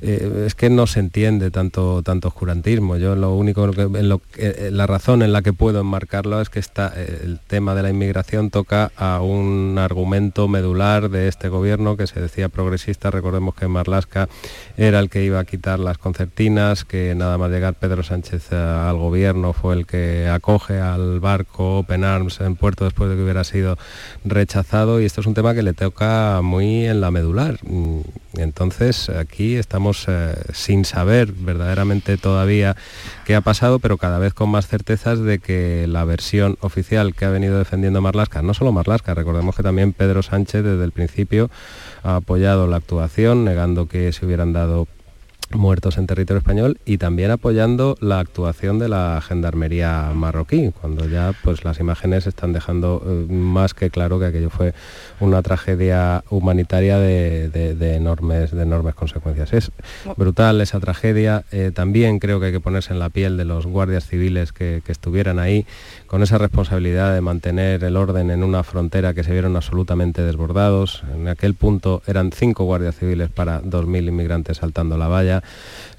Eh, 0.03 0.45
es 0.47 0.55
que 0.55 0.71
no 0.71 0.87
se 0.87 1.01
entiende 1.01 1.51
tanto, 1.51 2.03
tanto 2.03 2.29
oscurantismo. 2.29 2.97
Yo 2.97 3.17
lo 3.17 3.35
único 3.35 3.71
que, 3.71 3.89
eh, 4.37 4.71
la 4.73 4.87
razón 4.87 5.23
en 5.23 5.33
la 5.33 5.43
que 5.43 5.53
puedo 5.53 5.81
enmarcarlo 5.81 6.41
es 6.41 6.49
que 6.49 6.59
está, 6.59 6.93
eh, 6.97 7.21
el 7.25 7.39
tema 7.39 7.75
de 7.75 7.83
la 7.83 7.91
inmigración 7.91 8.51
toca 8.51 8.93
a 8.97 9.21
un 9.21 9.77
argumento 9.79 10.49
medular 10.49 11.11
de 11.11 11.29
este 11.29 11.49
gobierno 11.49 11.97
que 11.97 12.07
se 12.07 12.21
decía 12.21 12.49
progresista. 12.49 13.11
Recordemos 13.11 13.55
que 13.55 13.69
Marlasca 13.69 14.29
era 14.77 15.01
el 15.01 15.11
que 15.11 15.25
iba 15.25 15.39
a 15.39 15.45
quitar 15.45 15.79
las 15.79 15.99
concertinas, 15.99 16.85
que 16.85 17.15
nada 17.15 17.37
más 17.39 17.51
llegar 17.51 17.75
Pedro 17.75 18.03
Sánchez 18.03 18.53
al 18.53 18.97
gobierno 18.97 19.53
fue 19.53 19.75
el 19.75 19.87
que 19.87 20.29
acoge 20.29 20.81
al 20.81 21.21
barco 21.21 21.79
Open 21.79 22.05
Arms 22.05 22.41
en 22.41 22.57
puerto 22.57 22.85
después 22.85 23.11
de 23.11 23.17
que 23.17 23.23
hubiera 23.23 23.45
sido 23.45 23.77
rechazado 24.25 25.01
y 25.01 25.05
esto 25.05 25.21
es 25.21 25.27
un 25.27 25.35
tema 25.35 25.55
que 25.55 25.63
le 25.63 25.73
toca 25.73 26.41
muy 26.43 26.87
en 26.87 27.01
la 27.01 27.11
medular. 27.11 27.59
Entonces 28.35 29.09
aquí 29.09 29.57
estamos 29.61 30.07
eh, 30.09 30.35
sin 30.53 30.85
saber 30.85 31.33
verdaderamente 31.33 32.17
todavía 32.17 32.77
qué 33.25 33.35
ha 33.35 33.41
pasado, 33.41 33.79
pero 33.79 33.99
cada 33.99 34.19
vez 34.19 34.35
con 34.35 34.51
más 34.51 34.67
certezas 34.67 35.21
de 35.21 35.39
que 35.39 35.87
la 35.87 36.05
versión 36.05 36.57
oficial 36.61 37.15
que 37.15 37.25
ha 37.25 37.31
venido 37.31 37.59
defendiendo 37.59 38.01
Marlasca, 38.01 38.43
no 38.43 38.55
solo 38.55 38.73
Marlasca, 38.73 39.15
recordemos 39.15 39.55
que 39.57 39.63
también 39.63 39.93
Pedro 39.93 40.23
Sánchez 40.23 40.65
desde 40.65 40.85
el 40.85 40.93
principio 40.93 41.51
ha 42.03 42.17
apoyado 42.17 42.67
la 42.67 42.77
actuación, 42.77 43.45
negando 43.45 43.87
que 43.87 44.13
se 44.13 44.27
hubieran 44.27 44.53
dado 44.53 44.89
muertos 45.53 45.99
en 45.99 46.07
territorio 46.07 46.39
español 46.39 46.79
y 46.85 46.99
también 46.99 47.31
apoyando 47.31 47.97
la 48.01 48.21
actuación 48.21 48.79
de 48.79 48.89
la 48.89 49.21
gendarmería 49.27 50.13
marroquí, 50.15 50.73
cuando 50.81 51.07
ya 51.07 51.33
pues 51.43 51.65
las 51.65 51.81
imágenes 51.81 52.27
están 52.27 52.53
dejando 52.53 53.03
eh, 53.05 53.33
más 53.33 53.75
que 53.75 53.91
claro 53.91 54.19
que 54.19 54.27
aquello 54.27 54.51
fue 54.51 54.75
una 55.19 55.43
tragedia 55.43 56.25
humanitaria 56.31 56.99
de, 56.99 57.95
enormes, 57.95 58.53
de 58.53 58.63
enormes 58.63 58.95
consecuencias. 58.95 59.53
Es 59.53 59.73
brutal 60.17 60.61
esa 60.61 60.81
tragedia, 60.81 61.45
eh, 61.53 61.73
también 61.75 62.19
creo 62.19 62.41
que 62.41 62.47
hay 62.47 62.53
que 62.53 62.61
ponerse 62.61 62.93
en 62.93 62.99
la 62.99 63.11
piel 63.11 63.37
de 63.37 63.45
los 63.45 63.67
guardias 63.67 64.07
civiles 64.07 64.53
que, 64.53 64.83
que 64.85 64.93
estuvieran 64.93 65.39
ahí 65.39 65.67
con 66.07 66.23
esa 66.23 66.39
responsabilidad 66.39 67.15
de 67.15 67.21
mantener 67.21 67.85
el 67.85 67.97
orden 67.97 68.31
en 68.31 68.45
una 68.45 68.63
frontera 68.63 69.15
que 69.15 69.25
se 69.25 69.33
vieron 69.33 69.57
absolutamente 69.57 70.23
desbordados. 70.23 71.03
En 71.15 71.29
aquel 71.29 71.55
punto 71.55 72.03
eran 72.07 72.33
cinco 72.33 72.65
guardias 72.65 72.97
civiles 72.97 73.31
para 73.31 73.63
2.000 73.63 74.09
inmigrantes 74.09 74.59
saltando 74.59 74.97
la 74.97 75.09
valla 75.09 75.40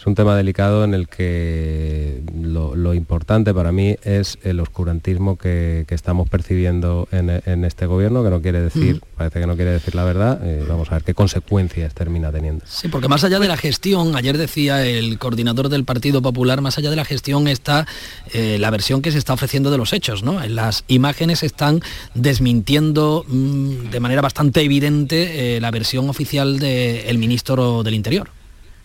es 0.01 0.07
un 0.07 0.15
tema 0.15 0.35
delicado 0.35 0.83
en 0.83 0.95
el 0.95 1.07
que 1.07 2.23
lo, 2.41 2.93
importante 2.95 3.53
para 3.53 3.71
mí 3.71 3.95
es 4.03 4.39
el 4.43 4.59
oscurantismo 4.59 5.37
que, 5.37 5.85
estamos 5.91 6.27
percibiendo 6.29 7.07
en, 7.11 7.63
este 7.65 7.85
gobierno, 7.85 8.23
que 8.23 8.29
no 8.31 8.41
quiere 8.41 8.61
decir, 8.61 9.01
parece 9.15 9.39
que 9.41 9.45
no 9.45 9.55
quiere 9.55 9.71
decir 9.71 9.93
la 9.93 10.03
verdad. 10.03 10.39
Eh, 10.43 10.65
vamos 10.67 10.89
a 10.89 10.95
ver 10.95 11.03
qué 11.03 11.13
consecuencias 11.13 11.93
termina 11.93 12.31
teniendo. 12.31 12.65
Sí, 12.65 12.87
porque 12.87 13.07
más 13.07 13.23
allá 13.23 13.39
de 13.39 13.47
la 13.47 13.57
gestión, 13.57 14.15
ayer 14.15 14.37
decía 14.37 14.83
el 14.83 15.19
coordinador 15.19 15.69
del 15.69 15.83
Partido 15.83 16.21
Popular, 16.21 16.61
más 16.61 16.77
allá 16.79 16.89
de 16.89 16.95
la 16.95 17.05
gestión 17.05 17.47
está 17.47 17.85
eh, 18.33 18.57
la 18.59 18.71
versión 18.71 19.03
que 19.03 19.11
se 19.11 19.19
está 19.19 19.33
ofreciendo 19.33 19.69
de 19.69 19.77
los 19.77 19.93
hechos, 19.93 20.23
¿no? 20.23 20.39
Las 20.47 20.83
imágenes 20.87 21.43
están 21.43 21.81
desmintiendo 22.15 23.23
mm, 23.27 23.91
de 23.91 23.99
manera 23.99 24.21
bastante 24.21 24.61
evidente 24.61 25.57
eh, 25.57 25.61
la 25.61 25.69
versión 25.69 26.09
oficial 26.09 26.59
del 26.59 27.17
ministro 27.17 27.83
del 27.83 27.93
Interior. 27.93 28.40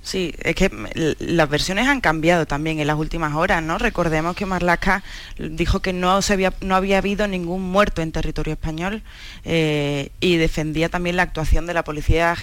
Sí, 0.07 0.33
es 0.39 0.55
que 0.55 0.71
las 1.19 1.49
versiones 1.49 1.89
han 1.89 2.01
cambiado 2.01 2.47
también 2.47 2.79
en 2.79 2.87
las 2.87 2.97
últimas 2.97 3.35
horas, 3.35 3.61
¿no? 3.61 3.77
Recordemos 3.77 4.37
que 4.37 4.47
Marlaska 4.47 5.03
dijo 5.37 5.81
que 5.81 5.93
no, 5.93 6.23
se 6.23 6.35
había, 6.35 6.53
no 6.61 6.77
había 6.77 6.99
habido 6.99 7.27
ningún 7.27 7.63
muerto 7.63 8.03
en 8.03 8.13
territorio 8.13 8.53
español 8.53 9.03
eh, 9.45 10.11
y 10.21 10.37
defendía 10.37 10.89
también 10.89 11.17
la 11.17 11.23
actuación 11.23 11.67
de 11.67 11.75
la 11.75 11.83
policía, 11.83 12.37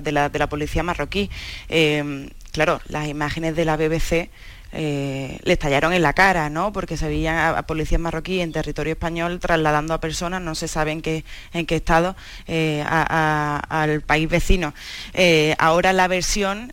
de, 0.00 0.12
la, 0.12 0.48
policía 0.48 0.84
marroquí. 0.84 1.28
Eh, 1.68 2.30
claro, 2.52 2.80
las 2.86 3.08
imágenes 3.08 3.56
de 3.56 3.64
la 3.64 3.76
BBC 3.76 4.30
eh, 4.70 5.40
le 5.42 5.52
estallaron 5.52 5.92
en 5.92 6.02
la 6.02 6.12
cara, 6.12 6.50
¿no? 6.50 6.72
Porque 6.72 6.96
se 6.96 7.08
veían 7.08 7.56
a, 7.56 7.62
policías 7.66 8.00
marroquíes 8.00 8.44
en 8.44 8.52
territorio 8.52 8.92
español 8.92 9.40
trasladando 9.40 9.92
a 9.92 9.98
personas, 9.98 10.40
no 10.40 10.54
se 10.54 10.68
sabe 10.68 10.92
en 10.92 11.02
qué, 11.02 11.24
en 11.52 11.66
qué 11.66 11.74
estado, 11.74 12.14
al 12.46 14.02
país 14.02 14.28
vecino. 14.28 14.72
ahora 15.58 15.92
la 15.92 16.06
versión 16.06 16.72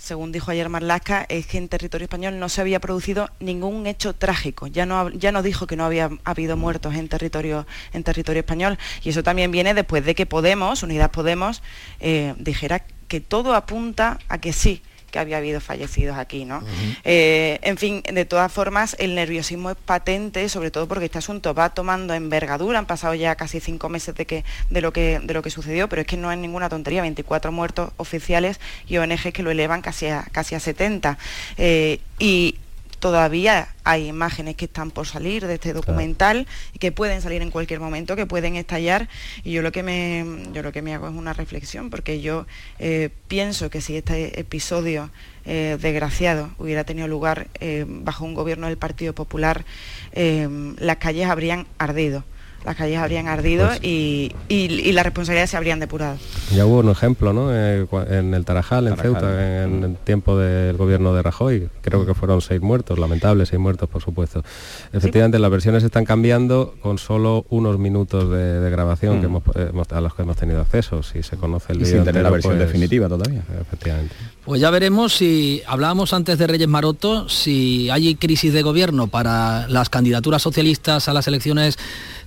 según 0.00 0.32
dijo 0.32 0.50
ayer 0.50 0.68
Marlaska, 0.68 1.26
es 1.28 1.46
que 1.46 1.58
en 1.58 1.68
territorio 1.68 2.04
español 2.04 2.38
no 2.38 2.48
se 2.48 2.60
había 2.60 2.80
producido 2.80 3.28
ningún 3.38 3.86
hecho 3.86 4.14
trágico. 4.14 4.66
Ya 4.66 4.86
no, 4.86 5.10
ya 5.10 5.30
no 5.30 5.42
dijo 5.42 5.66
que 5.66 5.76
no 5.76 5.84
había 5.84 6.10
habido 6.24 6.56
muertos 6.56 6.94
en 6.94 7.08
territorio, 7.08 7.66
en 7.92 8.02
territorio 8.02 8.40
español. 8.40 8.78
Y 9.02 9.10
eso 9.10 9.22
también 9.22 9.50
viene 9.50 9.74
después 9.74 10.04
de 10.04 10.14
que 10.14 10.26
Podemos, 10.26 10.82
Unidad 10.82 11.10
Podemos, 11.10 11.62
eh, 12.00 12.34
dijera 12.38 12.84
que 13.08 13.20
todo 13.20 13.54
apunta 13.54 14.18
a 14.28 14.38
que 14.38 14.52
sí, 14.52 14.82
que 15.10 15.18
había 15.18 15.38
habido 15.38 15.60
fallecidos 15.60 16.16
aquí, 16.16 16.44
¿no? 16.44 16.62
Eh, 17.04 17.58
en 17.62 17.76
fin, 17.76 18.02
de 18.02 18.24
todas 18.24 18.52
formas, 18.52 18.96
el 18.98 19.14
nerviosismo 19.14 19.70
es 19.70 19.76
patente, 19.76 20.48
sobre 20.48 20.70
todo 20.70 20.88
porque 20.88 21.06
este 21.06 21.18
asunto 21.18 21.54
va 21.54 21.70
tomando 21.70 22.14
envergadura, 22.14 22.78
han 22.78 22.86
pasado 22.86 23.14
ya 23.14 23.34
casi 23.34 23.60
cinco 23.60 23.88
meses 23.88 24.14
de, 24.14 24.26
que, 24.26 24.44
de, 24.70 24.80
lo, 24.80 24.92
que, 24.92 25.20
de 25.22 25.34
lo 25.34 25.42
que 25.42 25.50
sucedió, 25.50 25.88
pero 25.88 26.02
es 26.02 26.06
que 26.06 26.16
no 26.16 26.30
es 26.32 26.38
ninguna 26.38 26.68
tontería, 26.68 27.02
24 27.02 27.52
muertos 27.52 27.92
oficiales 27.96 28.60
y 28.86 28.96
ONG 28.98 29.32
que 29.32 29.42
lo 29.42 29.50
elevan 29.50 29.82
casi 29.82 30.06
a, 30.06 30.26
casi 30.32 30.54
a 30.54 30.60
70. 30.60 31.18
Eh, 31.58 32.00
y 32.18 32.56
todavía 33.00 33.68
hay 33.82 34.06
imágenes 34.06 34.54
que 34.54 34.66
están 34.66 34.90
por 34.90 35.06
salir 35.06 35.46
de 35.46 35.54
este 35.54 35.72
documental 35.72 36.46
y 36.72 36.78
que 36.78 36.92
pueden 36.92 37.22
salir 37.22 37.42
en 37.42 37.50
cualquier 37.50 37.80
momento, 37.80 38.14
que 38.14 38.26
pueden 38.26 38.56
estallar. 38.56 39.08
Y 39.42 39.52
yo 39.52 39.62
lo 39.62 39.72
que 39.72 39.82
me, 39.82 40.24
yo 40.52 40.62
lo 40.62 40.70
que 40.70 40.82
me 40.82 40.94
hago 40.94 41.08
es 41.08 41.14
una 41.14 41.32
reflexión, 41.32 41.90
porque 41.90 42.20
yo 42.20 42.46
eh, 42.78 43.10
pienso 43.26 43.70
que 43.70 43.80
si 43.80 43.96
este 43.96 44.38
episodio 44.38 45.10
eh, 45.46 45.78
desgraciado 45.80 46.50
hubiera 46.58 46.84
tenido 46.84 47.08
lugar 47.08 47.48
eh, 47.58 47.84
bajo 47.88 48.24
un 48.24 48.34
gobierno 48.34 48.68
del 48.68 48.76
Partido 48.76 49.14
Popular, 49.14 49.64
las 50.12 50.96
calles 50.96 51.28
habrían 51.28 51.66
ardido 51.78 52.24
las 52.64 52.76
calles 52.76 52.98
habrían 52.98 53.26
ardido 53.26 53.66
pues 53.68 53.80
y, 53.82 54.32
y, 54.48 54.92
las 54.92 55.04
responsabilidades 55.04 55.50
se 55.50 55.56
habrían 55.56 55.80
depurado. 55.80 56.18
Ya 56.54 56.66
hubo 56.66 56.80
un 56.80 56.90
ejemplo, 56.90 57.32
¿no? 57.32 57.54
Eh, 57.54 57.86
en 58.10 58.34
el 58.34 58.44
Tarajal, 58.44 58.88
en 58.88 58.96
Ceuta, 58.96 59.64
en 59.64 59.84
el 59.84 59.96
tiempo 59.96 60.36
del 60.36 60.76
gobierno 60.76 61.14
de 61.14 61.22
Rajoy. 61.22 61.68
Creo 61.80 62.04
que 62.04 62.14
fueron 62.14 62.40
seis 62.40 62.60
muertos, 62.60 62.98
lamentables, 62.98 63.48
seis 63.48 63.60
muertos, 63.60 63.88
por 63.88 64.02
supuesto. 64.02 64.44
Efectivamente, 64.92 65.38
las 65.38 65.50
versiones 65.50 65.84
están 65.84 66.04
cambiando 66.04 66.74
con 66.82 66.98
solo 66.98 67.46
unos 67.48 67.78
minutos 67.78 68.30
de, 68.30 68.70
grabación 68.70 69.20
que 69.20 69.28
mm. 69.28 69.40
hemos, 69.56 69.92
a 69.92 70.00
los 70.00 70.14
que 70.14 70.22
hemos 70.22 70.36
tenido 70.36 70.60
acceso. 70.60 71.02
Si 71.02 71.22
se 71.22 71.36
conoce 71.36 71.72
el 71.72 71.78
vídeo. 71.78 71.94
Sin 71.94 72.04
tener 72.04 72.22
la 72.22 72.30
versión 72.30 72.56
pues, 72.56 72.66
definitiva 72.66 73.08
todavía. 73.08 73.42
Efectivamente. 73.60 74.14
Pues 74.44 74.60
ya 74.60 74.70
veremos 74.70 75.14
si 75.14 75.62
hablábamos 75.66 76.12
antes 76.12 76.38
de 76.38 76.46
Reyes 76.46 76.68
Maroto, 76.68 77.28
si 77.28 77.88
hay 77.90 78.14
crisis 78.14 78.52
de 78.52 78.62
gobierno 78.62 79.06
para 79.06 79.68
las 79.68 79.88
candidaturas 79.88 80.42
socialistas 80.42 81.08
a 81.08 81.12
las 81.12 81.26
elecciones 81.28 81.78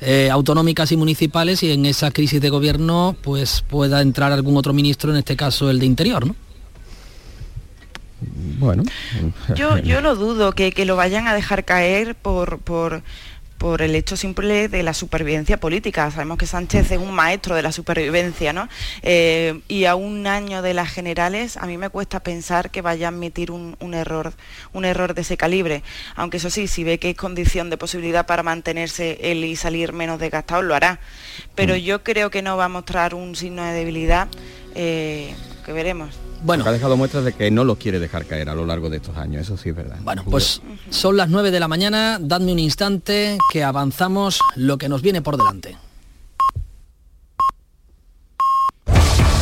eh, 0.06 0.30
autonómicas 0.30 0.91
y 0.91 0.97
municipales 0.97 1.64
y 1.64 1.72
en 1.72 1.86
esa 1.86 2.12
crisis 2.12 2.41
de 2.41 2.49
gobierno 2.49 3.16
pues 3.22 3.64
pueda 3.68 4.01
entrar 4.01 4.32
algún 4.32 4.58
otro 4.58 4.74
ministro, 4.74 5.12
en 5.12 5.18
este 5.18 5.36
caso 5.36 5.70
el 5.70 5.80
de 5.80 5.86
Interior, 5.86 6.26
¿no? 6.26 6.36
Bueno. 8.60 8.84
Yo, 9.56 9.78
yo 9.78 10.01
lo 10.01 10.16
dudo 10.16 10.54
que, 10.54 10.72
que 10.72 10.86
lo 10.86 10.95
vayan 10.95 11.28
a 11.28 11.34
dejar 11.34 11.66
caer 11.66 12.16
por, 12.16 12.60
por 12.60 13.04
por 13.64 13.82
el 13.82 13.95
hecho 13.95 14.18
simple 14.18 14.68
de 14.68 14.84
la 14.84 14.93
supervivencia 14.93 15.57
política. 15.57 16.11
Sabemos 16.11 16.38
que 16.38 16.45
Sánchez 16.45 16.91
es 16.91 16.97
un 16.97 17.14
maestro 17.14 17.55
de 17.55 17.61
la 17.61 17.72
supervivencia, 17.72 18.51
¿no? 18.51 18.68
Eh, 19.03 19.61
y 19.70 19.86
a 19.86 19.95
un 19.95 20.28
año 20.28 20.61
de 20.61 20.74
las 20.74 20.91
generales, 20.91 21.55
a 21.55 21.66
mí 21.66 21.78
me 21.78 21.88
cuesta 21.88 22.20
pensar 22.20 22.72
que 22.72 22.82
vaya 22.82 23.07
a 23.07 23.11
admitir 23.11 23.51
un, 23.51 23.93
error, 23.93 24.34
un 24.74 24.84
error 24.84 25.14
de 25.14 25.22
ese 25.22 25.38
calibre. 25.38 25.82
Aunque 26.18 26.38
eso 26.38 26.49
sí, 26.49 26.68
si 26.68 26.84
ve 26.84 26.99
que 26.99 27.11
es 27.11 27.16
condición 27.16 27.70
de 27.70 27.78
posibilidad 27.78 28.26
para 28.26 28.43
mantenerse 28.43 29.18
él 29.22 29.45
y 29.45 29.55
salir 29.55 29.93
menos 29.93 30.20
desgastado, 30.20 30.61
lo 30.61 30.76
hará. 30.76 30.99
Pero 31.55 31.76
mm. 31.76 31.78
yo 31.78 32.03
creo 32.03 32.30
que 32.30 32.41
no 32.41 32.57
va 32.57 32.66
a 32.66 32.70
mostrar 32.70 33.16
un 33.16 33.34
signo 33.34 33.64
de 33.64 33.72
debilidad, 33.72 34.28
eh, 34.76 35.34
que 35.64 35.74
veremos. 35.74 36.16
Bueno. 36.43 36.66
ha 36.66 36.72
dejado 36.72 36.97
muestras 36.97 37.24
de 37.24 37.34
que 37.34 37.49
no 37.51 37.64
lo 37.64 37.78
quiere 37.78 37.99
dejar 37.99 38.26
caer 38.26 38.49
a 38.49 38.55
lo 38.55 38.66
largo 38.66 38.89
de 38.89 38.97
estos 38.97 39.18
años, 39.18 39.43
eso 39.43 39.57
sí 39.57 39.70
es 39.70 39.76
verdad. 39.76 39.97
Bueno, 40.01 40.24
pues 40.30 40.61
son 40.89 41.18
las 41.18 41.30
9 41.30 41.51
de 41.51 41.59
la 41.59 41.68
mañana, 41.68 42.18
dadme 42.22 42.51
un 42.51 42.59
instante 42.59 43.38
que 43.51 43.64
avanzamos 43.64 44.39
lo 44.55 44.78
que 44.78 44.89
nos 44.89 45.01
viene 45.01 45.22
por 45.22 45.38
delante. 45.38 45.78